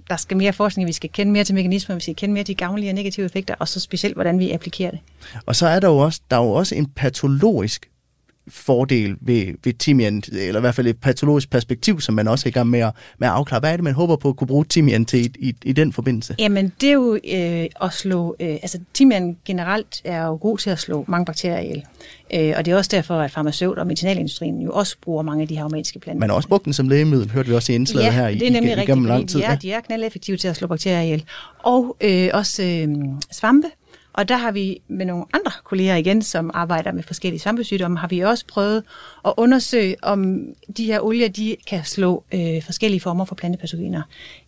der 0.10 0.18
skal 0.18 0.38
mere 0.38 0.54
forskning, 0.54 0.88
vi 0.88 0.94
skal 0.94 1.10
kende 1.14 1.32
mere 1.32 1.44
til 1.44 1.56
mekanismer, 1.56 1.96
vi 1.96 2.02
skal 2.02 2.16
kende 2.16 2.34
mere 2.34 2.44
til 2.44 2.56
de 2.56 2.58
gavnlige 2.58 2.90
og 2.92 2.96
negative 2.96 3.26
effekter, 3.26 3.56
og 3.60 3.68
så 3.68 3.80
specielt, 3.80 4.16
hvordan 4.16 4.40
vi 4.40 4.52
applikerer 4.52 4.92
det. 4.92 5.00
Og 5.46 5.56
så 5.56 5.68
er 5.68 5.80
der 5.80 5.88
jo 5.88 5.98
også, 5.98 6.22
der 6.32 6.38
er 6.38 6.44
jo 6.44 6.52
også 6.52 6.76
en 6.76 6.86
patologisk 6.86 7.91
fordel 8.48 9.16
ved, 9.22 9.46
ved 9.64 9.74
timian, 9.74 10.24
eller 10.32 10.60
i 10.60 10.62
hvert 10.62 10.76
fald 10.76 10.88
et 10.88 10.98
patologisk 10.98 11.50
perspektiv, 11.50 12.02
som 12.02 12.16
man 12.16 12.28
også 12.28 12.48
er 12.48 12.50
i 12.50 12.52
gang 12.52 12.70
med 12.70 12.80
at, 12.80 12.92
med 13.20 13.28
at 13.28 13.34
afklare. 13.34 13.60
Hvad 13.60 13.72
er 13.72 13.76
det, 13.78 13.84
man 13.84 13.94
håber 13.94 14.16
på 14.16 14.30
at 14.30 14.36
kunne 14.36 14.48
bruge 14.48 14.66
timian 14.66 15.06
til 15.06 15.26
i, 15.26 15.32
i, 15.40 15.56
i 15.64 15.72
den 15.72 15.94
forbindelse? 15.94 16.36
Jamen, 16.40 16.72
det 16.82 16.90
er 16.90 16.94
jo 16.94 17.20
øh, 17.34 17.66
at 17.82 17.94
slå... 17.94 18.36
Øh, 18.40 18.50
altså, 18.50 18.80
timian 18.94 19.38
generelt 19.46 20.02
er 20.04 20.26
jo 20.26 20.38
god 20.42 20.58
til 20.58 20.70
at 20.70 20.80
slå 20.80 21.06
mange 21.08 21.26
bakterier 21.26 21.60
ihjel. 21.60 21.84
Øh, 22.34 22.54
og 22.58 22.66
det 22.66 22.72
er 22.72 22.78
også 22.78 22.90
derfor, 22.94 23.20
at 23.20 23.32
farmaceut- 23.32 23.80
og 23.80 23.88
medicinalindustrien 23.88 24.62
jo 24.62 24.72
også 24.72 24.96
bruger 25.02 25.24
mange 25.24 25.42
af 25.42 25.48
de 25.48 25.56
her 25.56 25.62
aromatiske 25.62 26.00
planter. 26.00 26.20
Man 26.20 26.30
har 26.30 26.36
også 26.36 26.50
brugt 26.50 26.66
den 26.66 26.74
som 26.74 26.90
lægemiddel, 26.90 27.32
hørte 27.32 27.50
vi 27.50 27.56
også 27.56 27.72
i 27.72 27.76
indslaget 27.76 28.06
ja, 28.06 28.12
her 28.12 28.28
i, 28.28 28.36
det 28.36 28.48
er 28.48 28.52
nemlig 28.52 28.84
igennem 28.84 29.06
fordi 29.06 29.18
lang 29.18 29.30
tid. 29.30 29.40
de 29.40 29.46
er, 29.46 29.56
de 29.56 29.72
er 29.72 29.80
knaldeffektive 29.80 30.38
til 30.38 30.48
at 30.48 30.56
slå 30.56 30.68
bakterier 30.68 31.02
ihjel. 31.02 31.24
Og 31.64 31.98
øh, 32.02 32.30
også 32.34 32.64
øh, 32.64 32.88
svampe. 33.32 33.68
Og 34.14 34.30
der 34.30 34.38
har 34.38 34.52
vi 34.52 34.82
med 34.88 35.06
nogle 35.06 35.26
andre 35.34 35.52
kolleger 35.64 35.96
igen, 35.96 36.22
som 36.22 36.52
arbejder 36.54 36.92
med 36.92 37.04
forskellige 37.04 37.40
svampesygdomme, 37.40 37.98
har 37.98 38.08
vi 38.08 38.20
også 38.20 38.46
prøvet 38.48 38.84
at 39.26 39.34
undersøge, 39.38 39.96
om 40.02 40.46
de 40.78 40.86
her 40.86 41.00
olier, 41.00 41.30
de 41.30 41.56
kan 41.68 41.84
slå 41.84 42.24
øh, 42.34 42.64
forskellige 42.64 43.02
former 43.02 43.26
for 43.26 43.36
plantepatogener 43.36 44.02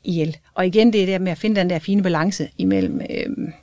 ihjel. 0.03 0.37
Og 0.53 0.67
igen, 0.67 0.93
det 0.93 1.01
er 1.01 1.05
det 1.05 1.21
med 1.21 1.31
at 1.31 1.37
finde 1.37 1.59
den 1.59 1.69
der 1.69 1.79
fine 1.79 2.03
balance 2.03 2.49
imellem 2.57 3.01
øh, 3.09 3.53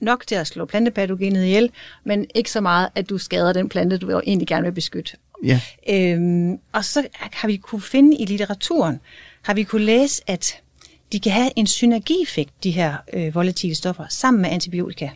nok 0.00 0.26
til 0.26 0.34
at 0.34 0.46
slå 0.46 0.64
plantepatogenet 0.64 1.44
ihjel, 1.44 1.70
men 2.04 2.26
ikke 2.34 2.50
så 2.50 2.60
meget, 2.60 2.88
at 2.94 3.10
du 3.10 3.18
skader 3.18 3.52
den 3.52 3.68
plante, 3.68 3.98
du 3.98 4.20
egentlig 4.26 4.48
gerne 4.48 4.64
vil 4.64 4.72
beskytte. 4.72 5.12
Ja. 5.44 5.60
Øhm, 5.88 6.58
og 6.72 6.84
så 6.84 7.06
har 7.14 7.48
vi 7.48 7.56
kunne 7.56 7.82
finde 7.82 8.16
i 8.16 8.24
litteraturen, 8.24 9.00
har 9.42 9.54
vi 9.54 9.62
kunne 9.62 9.84
læse, 9.84 10.22
at 10.26 10.60
de 11.12 11.20
kan 11.20 11.32
have 11.32 11.50
en 11.56 11.66
synergieffekt, 11.66 12.64
de 12.64 12.70
her 12.70 12.94
øh, 13.12 13.34
volatile 13.34 13.74
stoffer, 13.74 14.04
sammen 14.08 14.42
med 14.42 14.50
antibiotika. 14.50 15.08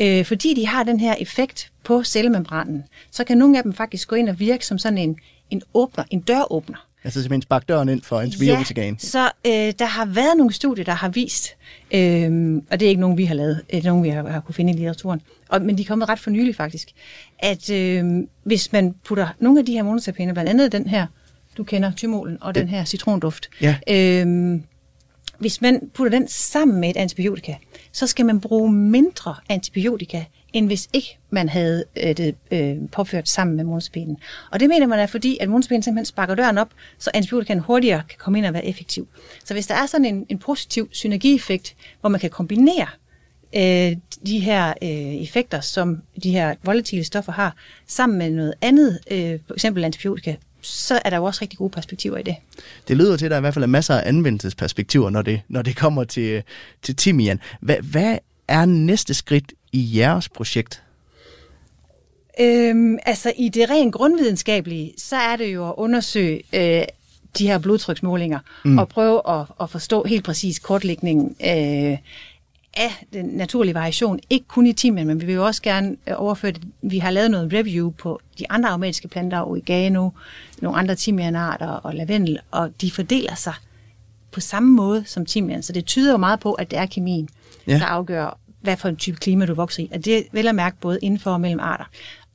Øh, 0.00 0.24
fordi 0.24 0.54
de 0.54 0.66
har 0.66 0.82
den 0.82 1.00
her 1.00 1.14
effekt 1.20 1.70
på 1.84 2.04
cellemembranen, 2.04 2.84
så 3.10 3.24
kan 3.24 3.38
nogle 3.38 3.56
af 3.58 3.62
dem 3.62 3.72
faktisk 3.74 4.08
gå 4.08 4.16
ind 4.16 4.28
og 4.28 4.40
virke 4.40 4.66
som 4.66 4.78
sådan 4.78 4.98
en, 4.98 5.16
en 5.50 5.62
åbner, 5.74 6.04
en 6.10 6.20
døråbner. 6.20 6.86
Altså 7.04 7.22
simpelthen 7.22 7.42
sparke 7.42 7.64
døren 7.68 7.88
ind 7.88 8.02
for 8.02 8.20
antibiotikaen. 8.20 8.94
Ja, 8.94 8.98
så 8.98 9.30
øh, 9.46 9.52
der 9.78 9.84
har 9.84 10.04
været 10.04 10.36
nogle 10.36 10.52
studier, 10.52 10.84
der 10.84 10.92
har 10.92 11.08
vist, 11.08 11.48
øh, 11.94 12.56
og 12.70 12.80
det 12.80 12.86
er 12.86 12.88
ikke 12.88 13.00
nogen, 13.00 13.18
vi 13.18 13.24
har 13.24 13.34
lavet, 13.34 13.62
det 13.70 13.78
er 13.78 13.82
nogen, 13.82 14.04
vi 14.04 14.08
har, 14.08 14.28
har 14.28 14.40
kunne 14.40 14.54
finde 14.54 14.72
i 14.72 14.76
litteraturen, 14.76 15.20
og, 15.48 15.62
men 15.62 15.78
de 15.78 15.82
er 15.82 15.86
kommet 15.86 16.08
ret 16.08 16.18
for 16.18 16.30
nylig 16.30 16.56
faktisk, 16.56 16.88
at 17.38 17.70
øh, 17.70 18.04
hvis 18.44 18.72
man 18.72 18.94
putter 19.04 19.28
nogle 19.38 19.58
af 19.60 19.66
de 19.66 19.72
her 19.72 19.82
monoterpener, 19.82 20.32
blandt 20.32 20.50
andet 20.50 20.72
den 20.72 20.86
her, 20.86 21.06
du 21.56 21.64
kender, 21.64 21.92
tymolen, 21.92 22.38
og 22.40 22.54
den 22.54 22.68
her 22.68 22.84
citronduft, 22.84 23.48
Ja. 23.60 23.76
øh, 23.88 24.60
hvis 25.42 25.60
man 25.60 25.90
putter 25.94 26.18
den 26.18 26.28
sammen 26.28 26.80
med 26.80 26.90
et 26.90 26.96
antibiotika, 26.96 27.54
så 27.92 28.06
skal 28.06 28.26
man 28.26 28.40
bruge 28.40 28.72
mindre 28.72 29.34
antibiotika, 29.48 30.24
end 30.52 30.66
hvis 30.66 30.88
ikke 30.92 31.18
man 31.30 31.48
havde 31.48 31.84
øh, 31.96 32.16
det 32.16 32.34
øh, 32.50 32.76
påført 32.92 33.28
sammen 33.28 33.56
med 33.56 33.64
monospinen. 33.64 34.16
Og 34.50 34.60
det 34.60 34.68
mener 34.68 34.86
man 34.86 34.98
er 34.98 35.06
fordi, 35.06 35.38
at 35.40 35.48
monospinen 35.48 35.82
simpelthen 35.82 36.04
sparker 36.06 36.34
døren 36.34 36.58
op, 36.58 36.70
så 36.98 37.10
antibiotikaen 37.14 37.58
hurtigere 37.58 38.02
kan 38.08 38.18
komme 38.18 38.38
ind 38.38 38.46
og 38.46 38.54
være 38.54 38.66
effektiv. 38.66 39.08
Så 39.44 39.54
hvis 39.54 39.66
der 39.66 39.74
er 39.74 39.86
sådan 39.86 40.04
en, 40.04 40.26
en 40.28 40.38
positiv 40.38 40.88
synergieffekt, 40.92 41.76
hvor 42.00 42.08
man 42.08 42.20
kan 42.20 42.30
kombinere 42.30 42.88
øh, 43.56 43.96
de 44.26 44.38
her 44.38 44.68
øh, 44.82 45.14
effekter, 45.22 45.60
som 45.60 46.02
de 46.22 46.30
her 46.30 46.54
volatile 46.64 47.04
stoffer 47.04 47.32
har, 47.32 47.56
sammen 47.86 48.18
med 48.18 48.30
noget 48.30 48.54
andet, 48.60 48.98
øh, 49.10 49.38
for 49.46 49.54
eksempel 49.54 49.84
antibiotika, 49.84 50.34
så 50.62 51.00
er 51.04 51.10
der 51.10 51.16
jo 51.16 51.24
også 51.24 51.42
rigtig 51.42 51.58
gode 51.58 51.70
perspektiver 51.70 52.18
i 52.18 52.22
det. 52.22 52.36
Det 52.88 52.96
lyder 52.96 53.16
til, 53.16 53.24
at 53.24 53.30
der 53.30 53.36
i 53.36 53.40
hvert 53.40 53.54
fald 53.54 53.62
er 53.62 53.66
masser 53.66 53.94
af 53.94 54.08
anvendelsesperspektiver, 54.08 55.10
når 55.10 55.22
det, 55.22 55.40
når 55.48 55.62
det 55.62 55.76
kommer 55.76 56.04
til, 56.04 56.42
til 56.82 56.96
timian. 56.96 57.40
Hvad, 57.60 57.76
hvad 57.76 58.18
er 58.48 58.64
næste 58.64 59.14
skridt 59.14 59.52
i 59.72 59.98
jeres 59.98 60.28
projekt? 60.28 60.82
Øhm, 62.40 62.98
altså 63.06 63.32
i 63.36 63.48
det 63.48 63.70
rent 63.70 63.94
grundvidenskabelige, 63.94 64.94
så 64.98 65.16
er 65.16 65.36
det 65.36 65.54
jo 65.54 65.68
at 65.68 65.74
undersøge 65.76 66.42
øh, 66.52 66.84
de 67.38 67.46
her 67.46 67.58
blodtryksmålinger 67.58 68.38
mm. 68.64 68.78
og 68.78 68.88
prøve 68.88 69.20
at, 69.28 69.46
at 69.60 69.70
forstå 69.70 70.04
helt 70.04 70.24
præcis 70.24 70.58
kortlægningen 70.58 71.36
øh, 71.46 71.98
af 72.76 73.04
den 73.12 73.26
naturlige 73.26 73.74
variation. 73.74 74.20
Ikke 74.30 74.46
kun 74.48 74.66
i 74.66 74.72
timen, 74.72 75.06
men 75.06 75.20
vi 75.20 75.26
vil 75.26 75.34
jo 75.34 75.46
også 75.46 75.62
gerne 75.62 75.96
øh, 76.06 76.14
overføre 76.16 76.52
det. 76.52 76.62
Vi 76.82 76.98
har 76.98 77.10
lavet 77.10 77.30
noget 77.30 77.52
review 77.52 77.90
på 77.90 78.20
de 78.38 78.50
andre 78.50 78.68
aromatiske 78.68 79.08
planter, 79.08 79.40
oregano, 79.40 80.10
nogle 80.60 80.78
andre 80.78 80.94
timianarter 80.94 81.68
og 81.68 81.94
lavendel, 81.94 82.38
og 82.50 82.80
de 82.80 82.90
fordeler 82.90 83.34
sig 83.34 83.54
på 84.30 84.40
samme 84.40 84.72
måde 84.72 85.04
som 85.06 85.26
timian. 85.26 85.62
Så 85.62 85.72
det 85.72 85.84
tyder 85.84 86.12
jo 86.12 86.16
meget 86.16 86.40
på, 86.40 86.52
at 86.52 86.70
det 86.70 86.78
er 86.78 86.86
kemien, 86.86 87.28
ja. 87.66 87.72
der 87.72 87.84
afgør, 87.84 88.38
hvad 88.60 88.76
for 88.76 88.88
en 88.88 88.96
type 88.96 89.16
klima 89.16 89.46
du 89.46 89.54
vokser 89.54 89.82
i. 89.82 89.90
Og 89.94 90.04
det 90.04 90.18
er 90.18 90.22
vel 90.32 90.48
at 90.48 90.54
mærke 90.54 90.76
både 90.80 90.98
inden 91.02 91.20
for 91.20 91.30
og 91.30 91.40
mellem 91.40 91.60
arter. 91.60 91.84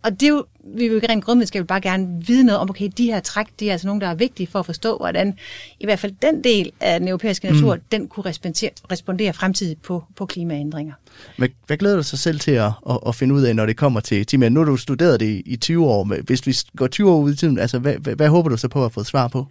Og 0.03 0.11
det 0.11 0.23
er 0.23 0.29
jo, 0.29 0.45
vi 0.75 0.87
vil 0.87 1.01
rent 1.09 1.25
grundvidenskab 1.25 1.67
bare 1.67 1.81
gerne 1.81 2.25
vide 2.27 2.43
noget 2.43 2.59
om, 2.59 2.69
okay, 2.69 2.89
de 2.97 3.05
her 3.05 3.19
træk, 3.19 3.47
det 3.59 3.67
er 3.67 3.71
altså 3.71 3.87
nogle, 3.87 4.01
der 4.01 4.07
er 4.07 4.15
vigtige 4.15 4.47
for 4.47 4.59
at 4.59 4.65
forstå, 4.65 4.97
hvordan 4.97 5.33
i 5.79 5.85
hvert 5.85 5.99
fald 5.99 6.13
den 6.21 6.43
del 6.43 6.71
af 6.79 6.99
den 6.99 7.07
europæiske 7.07 7.51
natur, 7.51 7.75
mm. 7.75 7.81
den 7.91 8.07
kunne 8.07 8.25
respondere, 8.25 8.69
respondere 8.91 9.33
fremtidigt 9.33 9.81
på, 9.81 10.03
på 10.15 10.25
klimaændringer. 10.25 10.93
Hvad, 11.37 11.47
hvad 11.67 11.77
glæder 11.77 11.95
du 11.95 12.03
sig 12.03 12.19
selv 12.19 12.39
til 12.39 12.51
at, 12.51 12.71
at, 12.89 12.99
at 13.07 13.15
finde 13.15 13.35
ud 13.35 13.41
af, 13.41 13.55
når 13.55 13.65
det 13.65 13.77
kommer 13.77 13.99
til 13.99 14.25
Timia? 14.25 14.49
Nu 14.49 14.59
har 14.59 14.65
du 14.65 14.77
studeret 14.77 15.19
det 15.19 15.25
i, 15.25 15.41
i 15.45 15.55
20 15.55 15.85
år. 15.85 16.21
Hvis 16.21 16.47
vi 16.47 16.55
går 16.77 16.87
20 16.87 17.11
år 17.11 17.19
ud 17.19 17.33
i 17.33 17.35
tiden, 17.35 17.59
altså, 17.59 17.79
hvad, 17.79 17.95
hvad, 17.95 18.15
hvad 18.15 18.29
håber 18.29 18.49
du 18.49 18.57
så 18.57 18.67
på 18.67 18.85
at 18.85 18.91
få 18.91 19.03
svar 19.03 19.27
på? 19.27 19.47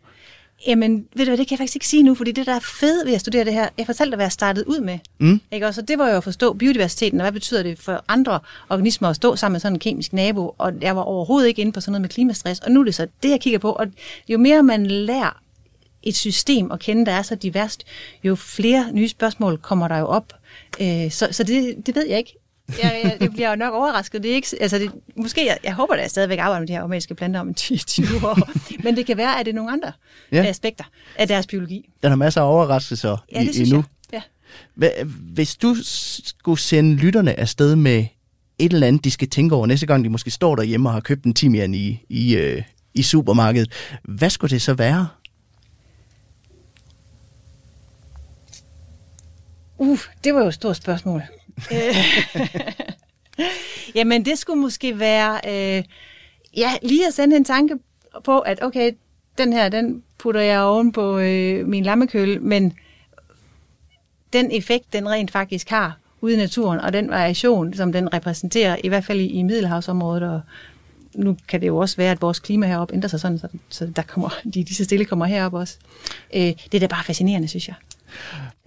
Jamen, 0.66 1.06
ved 1.14 1.24
du 1.24 1.30
hvad, 1.30 1.38
det 1.38 1.48
kan 1.48 1.54
jeg 1.54 1.58
faktisk 1.58 1.76
ikke 1.76 1.86
sige 1.86 2.02
nu, 2.02 2.14
fordi 2.14 2.32
det, 2.32 2.46
der 2.46 2.54
er 2.54 2.60
fedt 2.60 3.06
ved 3.06 3.14
at 3.14 3.20
studere 3.20 3.44
det 3.44 3.52
her, 3.52 3.68
jeg 3.78 3.86
fortalte 3.86 4.10
dig, 4.10 4.16
hvad 4.16 4.24
jeg 4.24 4.32
startede 4.32 4.68
ud 4.68 4.80
med. 4.80 4.98
Mm. 5.18 5.40
Ikke? 5.52 5.66
Og 5.66 5.74
så 5.74 5.82
det 5.82 5.98
var 5.98 6.10
jo 6.10 6.16
at 6.16 6.24
forstå 6.24 6.52
biodiversiteten, 6.52 7.20
og 7.20 7.24
hvad 7.24 7.32
betyder 7.32 7.62
det 7.62 7.78
for 7.78 8.04
andre 8.08 8.40
organismer 8.70 9.08
at 9.08 9.16
stå 9.16 9.36
sammen 9.36 9.54
med 9.54 9.60
sådan 9.60 9.76
en 9.76 9.78
kemisk 9.78 10.12
nabo, 10.12 10.54
og 10.58 10.72
jeg 10.80 10.96
var 10.96 11.02
overhovedet 11.02 11.48
ikke 11.48 11.60
inde 11.60 11.72
på 11.72 11.80
sådan 11.80 11.92
noget 11.92 12.02
med 12.02 12.08
klimastress, 12.08 12.60
og 12.60 12.70
nu 12.70 12.80
er 12.80 12.84
det 12.84 12.94
så 12.94 13.06
det, 13.22 13.30
jeg 13.30 13.40
kigger 13.40 13.58
på, 13.58 13.72
og 13.72 13.86
jo 14.28 14.38
mere 14.38 14.62
man 14.62 14.86
lærer 14.86 15.40
et 16.02 16.16
system 16.16 16.70
at 16.70 16.80
kende, 16.80 17.06
der 17.06 17.12
er 17.12 17.22
så 17.22 17.34
diverst, 17.34 17.84
jo 18.24 18.34
flere 18.34 18.92
nye 18.92 19.08
spørgsmål 19.08 19.58
kommer 19.58 19.88
der 19.88 19.98
jo 19.98 20.06
op. 20.06 20.32
Øh, 20.80 21.10
så 21.10 21.28
så 21.30 21.44
det, 21.44 21.86
det 21.86 21.94
ved 21.94 22.06
jeg 22.06 22.18
ikke 22.18 22.38
jeg, 22.82 23.00
jeg, 23.04 23.16
det 23.20 23.32
bliver 23.32 23.50
jo 23.50 23.56
nok 23.56 23.74
overrasket. 23.74 24.22
Det 24.22 24.30
er 24.30 24.34
ikke, 24.34 24.48
altså 24.60 24.78
det, 24.78 24.92
måske, 25.16 25.46
jeg, 25.46 25.58
jeg 25.64 25.74
håber, 25.74 25.94
at 25.94 26.00
jeg 26.00 26.10
stadigvæk 26.10 26.38
arbejder 26.38 26.60
med 26.60 26.68
de 26.68 26.72
her 26.72 26.80
aromatiske 26.80 27.14
planter 27.14 27.40
om 27.40 27.54
20, 27.54 27.78
20 27.78 28.06
år. 28.28 28.48
Men 28.84 28.96
det 28.96 29.06
kan 29.06 29.16
være, 29.16 29.40
at 29.40 29.46
det 29.46 29.52
er 29.52 29.56
nogle 29.56 29.72
andre 29.72 29.92
ja. 30.32 30.44
aspekter 30.44 30.84
af 31.16 31.28
deres 31.28 31.46
biologi. 31.46 31.88
Den 32.02 32.10
har 32.10 32.16
masser 32.16 32.40
af 32.40 32.52
overraskelser 32.52 33.24
ja, 33.32 33.40
det 33.40 33.56
i, 33.56 33.62
endnu. 33.62 33.84
Jeg. 34.12 34.22
Ja. 34.76 35.04
Hvis 35.04 35.56
du 35.56 35.76
skulle 36.24 36.60
sende 36.60 36.94
lytterne 36.94 37.40
afsted 37.40 37.76
med 37.76 38.04
et 38.58 38.72
eller 38.72 38.86
andet, 38.86 39.04
de 39.04 39.10
skal 39.10 39.28
tænke 39.28 39.54
over 39.54 39.66
næste 39.66 39.86
gang, 39.86 40.04
de 40.04 40.08
måske 40.08 40.30
står 40.30 40.56
derhjemme 40.56 40.88
og 40.88 40.92
har 40.92 41.00
købt 41.00 41.24
en 41.24 41.34
timian 41.34 41.74
i, 41.74 42.04
i, 42.08 42.36
øh, 42.36 42.62
i 42.94 43.02
supermarkedet, 43.02 43.72
hvad 44.02 44.30
skulle 44.30 44.50
det 44.50 44.62
så 44.62 44.74
være? 44.74 45.08
Uh, 49.78 49.98
det 50.24 50.34
var 50.34 50.40
jo 50.40 50.48
et 50.48 50.54
stort 50.54 50.76
spørgsmål. 50.76 51.22
Jamen, 53.94 54.24
det 54.24 54.38
skulle 54.38 54.60
måske 54.60 54.98
være, 54.98 55.40
øh, 55.46 55.84
ja, 56.56 56.72
lige 56.82 57.06
at 57.06 57.14
sende 57.14 57.36
en 57.36 57.44
tanke 57.44 57.78
på, 58.24 58.38
at 58.38 58.62
okay, 58.62 58.92
den 59.38 59.52
her, 59.52 59.68
den 59.68 60.02
putter 60.18 60.40
jeg 60.40 60.60
oven 60.60 60.92
på 60.92 61.18
øh, 61.18 61.66
min 61.66 61.84
lammekøl, 61.84 62.42
men 62.42 62.72
den 64.32 64.50
effekt, 64.50 64.92
den 64.92 65.08
rent 65.08 65.30
faktisk 65.30 65.68
har 65.68 65.98
ude 66.20 66.34
i 66.34 66.36
naturen, 66.36 66.80
og 66.80 66.92
den 66.92 67.10
variation, 67.10 67.74
som 67.74 67.92
den 67.92 68.14
repræsenterer, 68.14 68.76
i 68.84 68.88
hvert 68.88 69.04
fald 69.04 69.20
i, 69.20 69.26
i 69.26 69.42
Middelhavsområdet, 69.42 70.22
og 70.22 70.40
nu 71.14 71.36
kan 71.48 71.60
det 71.60 71.66
jo 71.66 71.76
også 71.76 71.96
være, 71.96 72.10
at 72.10 72.22
vores 72.22 72.38
klima 72.38 72.66
heroppe 72.66 72.94
ændrer 72.94 73.08
sig 73.08 73.20
sådan, 73.20 73.38
så, 73.38 73.48
så 73.68 73.86
der 73.96 74.02
kommer, 74.02 74.28
de 74.44 74.50
lige 74.50 74.74
så 74.74 74.84
stille 74.84 75.04
kommer 75.04 75.26
herop 75.26 75.54
også. 75.54 75.76
Øh, 76.34 76.40
det 76.40 76.74
er 76.74 76.78
da 76.78 76.86
bare 76.86 77.04
fascinerende, 77.04 77.48
synes 77.48 77.68
jeg. 77.68 77.74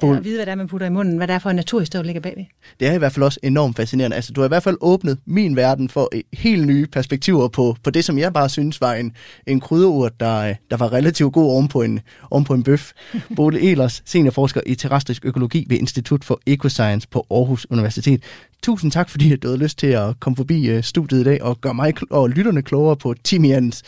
Bol- 0.02 0.18
at 0.18 0.24
vide, 0.24 0.36
hvad 0.36 0.46
det 0.46 0.52
er, 0.52 0.56
man 0.56 0.68
putter 0.68 0.88
i 0.88 0.90
munden, 0.90 1.18
hvad 1.18 1.28
det 1.28 1.34
er 1.34 1.40
for 1.40 1.50
en 1.50 1.56
naturhistorie, 1.56 2.04
der 2.04 2.06
ligger 2.06 2.22
bagved. 2.22 2.46
Det 2.80 2.88
er 2.88 2.94
i 2.94 2.98
hvert 2.98 3.12
fald 3.12 3.24
også 3.24 3.40
enormt 3.44 3.76
fascinerende. 3.76 4.16
Altså, 4.16 4.34
du 4.34 4.42
har 4.42 4.46
i 4.46 4.48
hvert 4.48 4.64
fald 4.64 4.78
åbnet 4.82 5.18
min 5.26 5.56
verden 5.56 5.90
for 5.90 6.12
helt 6.34 6.68
nye 6.68 6.88
perspektiver 6.88 7.48
på, 7.48 7.76
på 7.84 7.90
det, 7.90 8.06
som 8.06 8.18
jeg 8.18 8.34
bare 8.34 8.50
synes 8.50 8.82
var 8.82 8.94
en, 8.94 9.14
en 9.48 9.60
krydderurt, 9.60 10.20
der, 10.20 10.54
der 10.72 10.78
var 10.78 10.94
relativt 10.94 11.34
god 11.34 11.52
oven 11.52 11.68
på 11.68 11.82
en, 11.82 12.00
oven 12.32 12.44
på 12.44 12.54
en 12.54 12.64
bøf. 12.64 12.92
Bole 13.36 13.62
Elers, 13.62 14.02
seniorforsker 14.06 14.62
i 14.66 14.76
terrestrisk 14.76 15.26
økologi 15.26 15.66
ved 15.70 15.78
Institut 15.78 16.24
for 16.24 16.42
Ecoscience 16.46 17.08
på 17.08 17.26
Aarhus 17.32 17.68
Universitet. 17.70 18.24
Tusind 18.64 18.92
tak, 18.92 19.10
fordi 19.10 19.36
du 19.36 19.48
havde 19.48 19.60
lyst 19.60 19.78
til 19.78 19.88
at 19.88 20.20
komme 20.20 20.36
forbi 20.36 20.70
øh, 20.70 20.84
studiet 20.84 21.22
i 21.22 21.24
dag 21.24 21.44
og 21.44 21.62
gøre 21.62 21.74
mig 21.74 21.94
og 22.10 22.30
lytterne 22.30 22.62
klogere 22.62 22.96
på 22.96 23.16
Timians 23.24 23.84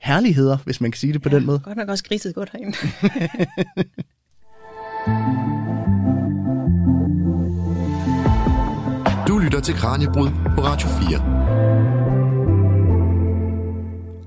herligheder, 0.00 0.56
hvis 0.64 0.80
man 0.80 0.90
kan 0.90 0.98
sige 0.98 1.12
det 1.12 1.22
på 1.22 1.28
ja, 1.28 1.36
den 1.36 1.46
måde. 1.46 1.58
godt 1.58 1.76
nok 1.76 1.88
også 1.88 2.04
griset 2.04 2.34
godt 2.34 2.50
herinde. 2.52 2.76
Du 9.28 9.38
lytter 9.38 9.60
til 9.64 9.74
Kranjebrud 9.74 10.28
på 10.28 10.60
Radio 10.64 10.88
4. 10.88 11.18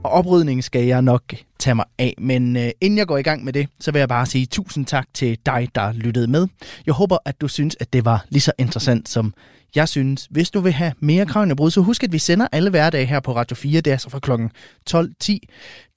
Og 0.03 0.11
oprydningen 0.11 0.61
skal 0.61 0.85
jeg 0.85 1.01
nok 1.01 1.23
tage 1.59 1.75
mig 1.75 1.85
af, 1.97 2.13
men 2.17 2.57
øh, 2.57 2.69
inden 2.81 2.97
jeg 2.97 3.07
går 3.07 3.17
i 3.17 3.21
gang 3.21 3.43
med 3.43 3.53
det, 3.53 3.67
så 3.79 3.91
vil 3.91 3.99
jeg 3.99 4.09
bare 4.09 4.25
sige 4.25 4.45
tusind 4.45 4.85
tak 4.85 5.07
til 5.13 5.37
dig, 5.45 5.69
der 5.75 5.93
lyttede 5.93 6.27
med. 6.27 6.47
Jeg 6.85 6.93
håber, 6.93 7.17
at 7.25 7.41
du 7.41 7.47
synes, 7.47 7.75
at 7.79 7.93
det 7.93 8.05
var 8.05 8.25
lige 8.29 8.41
så 8.41 8.51
interessant, 8.57 9.09
som 9.09 9.33
jeg 9.75 9.89
synes. 9.89 10.27
Hvis 10.31 10.51
du 10.51 10.59
vil 10.59 10.73
have 10.73 10.93
mere 10.99 11.25
Kranjebrud, 11.25 11.71
så 11.71 11.81
husk, 11.81 12.03
at 12.03 12.11
vi 12.11 12.19
sender 12.19 12.47
alle 12.51 12.69
hverdage 12.69 13.05
her 13.05 13.19
på 13.19 13.35
Radio 13.35 13.55
4. 13.55 13.81
Det 13.81 13.91
er 13.91 13.95
altså 13.95 14.09
fra 14.09 14.19
kl. 14.19 14.31
12.10 14.89 15.37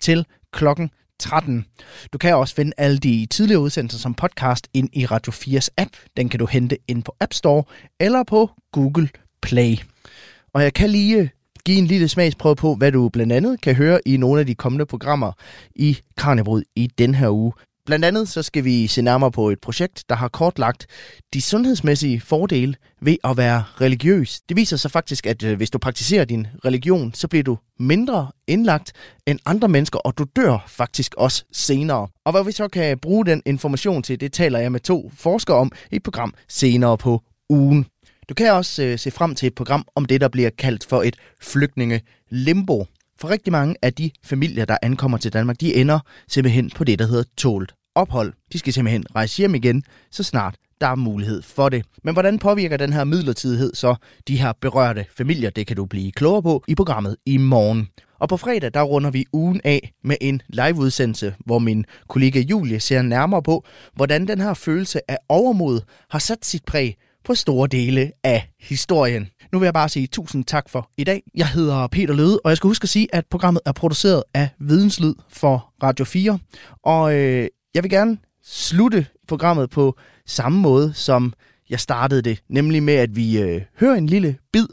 til 0.00 0.26
klokken 0.52 0.90
13. 1.20 1.64
Du 2.12 2.18
kan 2.18 2.34
også 2.34 2.54
finde 2.54 2.72
alle 2.76 2.98
de 2.98 3.26
tidligere 3.30 3.60
udsendelser 3.60 3.98
som 3.98 4.14
podcast 4.14 4.68
ind 4.74 4.88
i 4.92 5.06
Radio 5.06 5.32
4's 5.32 5.68
app. 5.76 5.96
Den 6.16 6.28
kan 6.28 6.38
du 6.40 6.46
hente 6.46 6.78
ind 6.88 7.02
på 7.02 7.16
App 7.20 7.32
Store 7.32 7.64
eller 8.00 8.22
på 8.22 8.50
Google 8.72 9.08
Play. 9.42 9.76
Og 10.54 10.62
jeg 10.62 10.74
kan 10.74 10.90
lige 10.90 11.18
øh, 11.18 11.28
give 11.64 11.78
en 11.78 11.86
lille 11.86 12.08
smagsprøve 12.08 12.56
på, 12.56 12.74
hvad 12.74 12.92
du 12.92 13.08
blandt 13.08 13.32
andet 13.32 13.60
kan 13.60 13.74
høre 13.74 14.00
i 14.06 14.16
nogle 14.16 14.40
af 14.40 14.46
de 14.46 14.54
kommende 14.54 14.86
programmer 14.86 15.32
i 15.74 15.98
Karnebrud 16.18 16.62
i 16.76 16.86
den 16.98 17.14
her 17.14 17.28
uge. 17.28 17.52
Blandt 17.86 18.04
andet 18.04 18.28
så 18.28 18.42
skal 18.42 18.64
vi 18.64 18.86
se 18.86 19.02
nærmere 19.02 19.30
på 19.30 19.50
et 19.50 19.60
projekt, 19.60 20.04
der 20.08 20.14
har 20.14 20.28
kortlagt 20.28 20.86
de 21.34 21.42
sundhedsmæssige 21.42 22.20
fordele 22.20 22.74
ved 23.02 23.16
at 23.24 23.36
være 23.36 23.64
religiøs. 23.80 24.40
Det 24.48 24.56
viser 24.56 24.76
sig 24.76 24.90
faktisk, 24.90 25.26
at 25.26 25.42
øh, 25.42 25.56
hvis 25.56 25.70
du 25.70 25.78
praktiserer 25.78 26.24
din 26.24 26.46
religion, 26.64 27.14
så 27.14 27.28
bliver 27.28 27.42
du 27.42 27.58
mindre 27.78 28.30
indlagt 28.46 28.92
end 29.26 29.38
andre 29.46 29.68
mennesker, 29.68 29.98
og 29.98 30.18
du 30.18 30.26
dør 30.36 30.64
faktisk 30.68 31.14
også 31.14 31.44
senere. 31.52 32.08
Og 32.24 32.32
hvad 32.32 32.44
vi 32.44 32.52
så 32.52 32.68
kan 32.68 32.98
bruge 32.98 33.26
den 33.26 33.42
information 33.46 34.02
til, 34.02 34.20
det 34.20 34.32
taler 34.32 34.58
jeg 34.58 34.72
med 34.72 34.80
to 34.80 35.10
forskere 35.16 35.56
om 35.56 35.72
i 35.90 35.96
et 35.96 36.02
program 36.02 36.34
senere 36.48 36.98
på 36.98 37.22
ugen. 37.48 37.86
Du 38.28 38.34
kan 38.34 38.52
også 38.52 38.82
øh, 38.82 38.98
se 38.98 39.10
frem 39.10 39.34
til 39.34 39.46
et 39.46 39.54
program 39.54 39.86
om 39.94 40.04
det, 40.04 40.20
der 40.20 40.28
bliver 40.28 40.50
kaldt 40.50 40.86
for 40.86 41.02
et 41.02 41.16
flygtninge 41.40 42.00
limbo. 42.30 42.86
For 43.20 43.30
rigtig 43.30 43.52
mange 43.52 43.74
af 43.82 43.94
de 43.94 44.10
familier, 44.24 44.64
der 44.64 44.76
ankommer 44.82 45.18
til 45.18 45.32
Danmark, 45.32 45.60
de 45.60 45.74
ender 45.74 45.98
simpelthen 46.28 46.70
på 46.70 46.84
det, 46.84 46.98
der 46.98 47.06
hedder 47.06 47.24
tålt 47.36 47.74
ophold. 47.94 48.32
De 48.52 48.58
skal 48.58 48.72
simpelthen 48.72 49.04
rejse 49.14 49.38
hjem 49.38 49.54
igen, 49.54 49.82
så 50.10 50.22
snart 50.22 50.54
der 50.80 50.86
er 50.86 50.94
mulighed 50.94 51.42
for 51.42 51.68
det. 51.68 51.84
Men 52.04 52.14
hvordan 52.14 52.38
påvirker 52.38 52.76
den 52.76 52.92
her 52.92 53.04
midlertidighed 53.04 53.74
så 53.74 53.94
de 54.28 54.36
her 54.36 54.52
berørte 54.60 55.06
familier? 55.16 55.50
Det 55.50 55.66
kan 55.66 55.76
du 55.76 55.84
blive 55.84 56.12
klogere 56.12 56.42
på 56.42 56.64
i 56.68 56.74
programmet 56.74 57.16
i 57.26 57.36
morgen. 57.36 57.88
Og 58.18 58.28
på 58.28 58.36
fredag, 58.36 58.74
der 58.74 58.82
runder 58.82 59.10
vi 59.10 59.24
ugen 59.32 59.60
af 59.64 59.92
med 60.04 60.16
en 60.20 60.42
liveudsendelse, 60.48 61.34
hvor 61.46 61.58
min 61.58 61.84
kollega 62.08 62.40
Julie 62.40 62.80
ser 62.80 63.02
nærmere 63.02 63.42
på, 63.42 63.64
hvordan 63.94 64.28
den 64.28 64.40
her 64.40 64.54
følelse 64.54 65.10
af 65.10 65.18
overmod 65.28 65.80
har 66.10 66.18
sat 66.18 66.44
sit 66.44 66.64
præg 66.64 66.96
på 67.24 67.34
store 67.34 67.68
dele 67.68 68.12
af 68.24 68.50
historien. 68.60 69.28
Nu 69.52 69.58
vil 69.58 69.66
jeg 69.66 69.74
bare 69.74 69.88
sige 69.88 70.06
tusind 70.06 70.44
tak 70.44 70.68
for 70.68 70.90
i 70.96 71.04
dag. 71.04 71.22
Jeg 71.34 71.48
hedder 71.48 71.86
Peter 71.86 72.14
Løde, 72.14 72.40
og 72.44 72.50
jeg 72.50 72.56
skal 72.56 72.68
huske 72.68 72.84
at 72.84 72.88
sige, 72.88 73.14
at 73.14 73.26
programmet 73.30 73.60
er 73.66 73.72
produceret 73.72 74.22
af 74.34 74.48
Videnslyd 74.58 75.14
for 75.28 75.72
Radio 75.82 76.04
4. 76.04 76.38
Og 76.84 77.14
øh, 77.14 77.48
jeg 77.74 77.82
vil 77.82 77.90
gerne 77.90 78.18
slutte 78.44 79.06
programmet 79.28 79.70
på 79.70 79.98
samme 80.26 80.60
måde, 80.60 80.92
som 80.94 81.32
jeg 81.70 81.80
startede 81.80 82.22
det, 82.22 82.42
nemlig 82.48 82.82
med, 82.82 82.94
at 82.94 83.16
vi 83.16 83.40
øh, 83.40 83.62
hører 83.80 83.94
en 83.94 84.06
lille 84.06 84.36
bid 84.52 84.66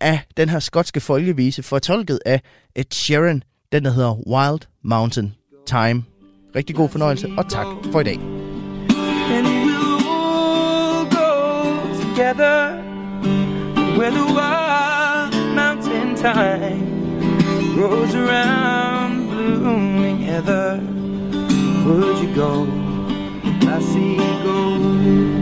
af 0.00 0.20
den 0.36 0.48
her 0.48 0.58
skotske 0.58 1.00
folkevise, 1.00 1.62
fortolket 1.62 2.18
af 2.26 2.40
Ed 2.74 2.84
Sheeran, 2.90 3.42
den 3.72 3.84
der 3.84 3.90
hedder 3.90 4.28
Wild 4.28 4.60
Mountain 4.84 5.34
Time. 5.66 6.04
Rigtig 6.56 6.76
god 6.76 6.88
fornøjelse, 6.88 7.28
og 7.38 7.50
tak 7.50 7.66
for 7.92 8.00
i 8.00 8.04
dag. 8.04 8.41
Together 12.12 12.76
where 13.96 14.10
the 14.10 14.26
wild 14.34 15.32
mountain 15.54 16.14
thyme 16.14 17.74
grows 17.74 18.14
around 18.14 19.28
blooming 19.30 20.18
heather. 20.18 20.78
Would 21.86 22.18
you 22.18 22.34
go? 22.34 22.66
I 23.66 23.80
see 23.80 24.16
you 24.16 24.42
go. 24.44 25.41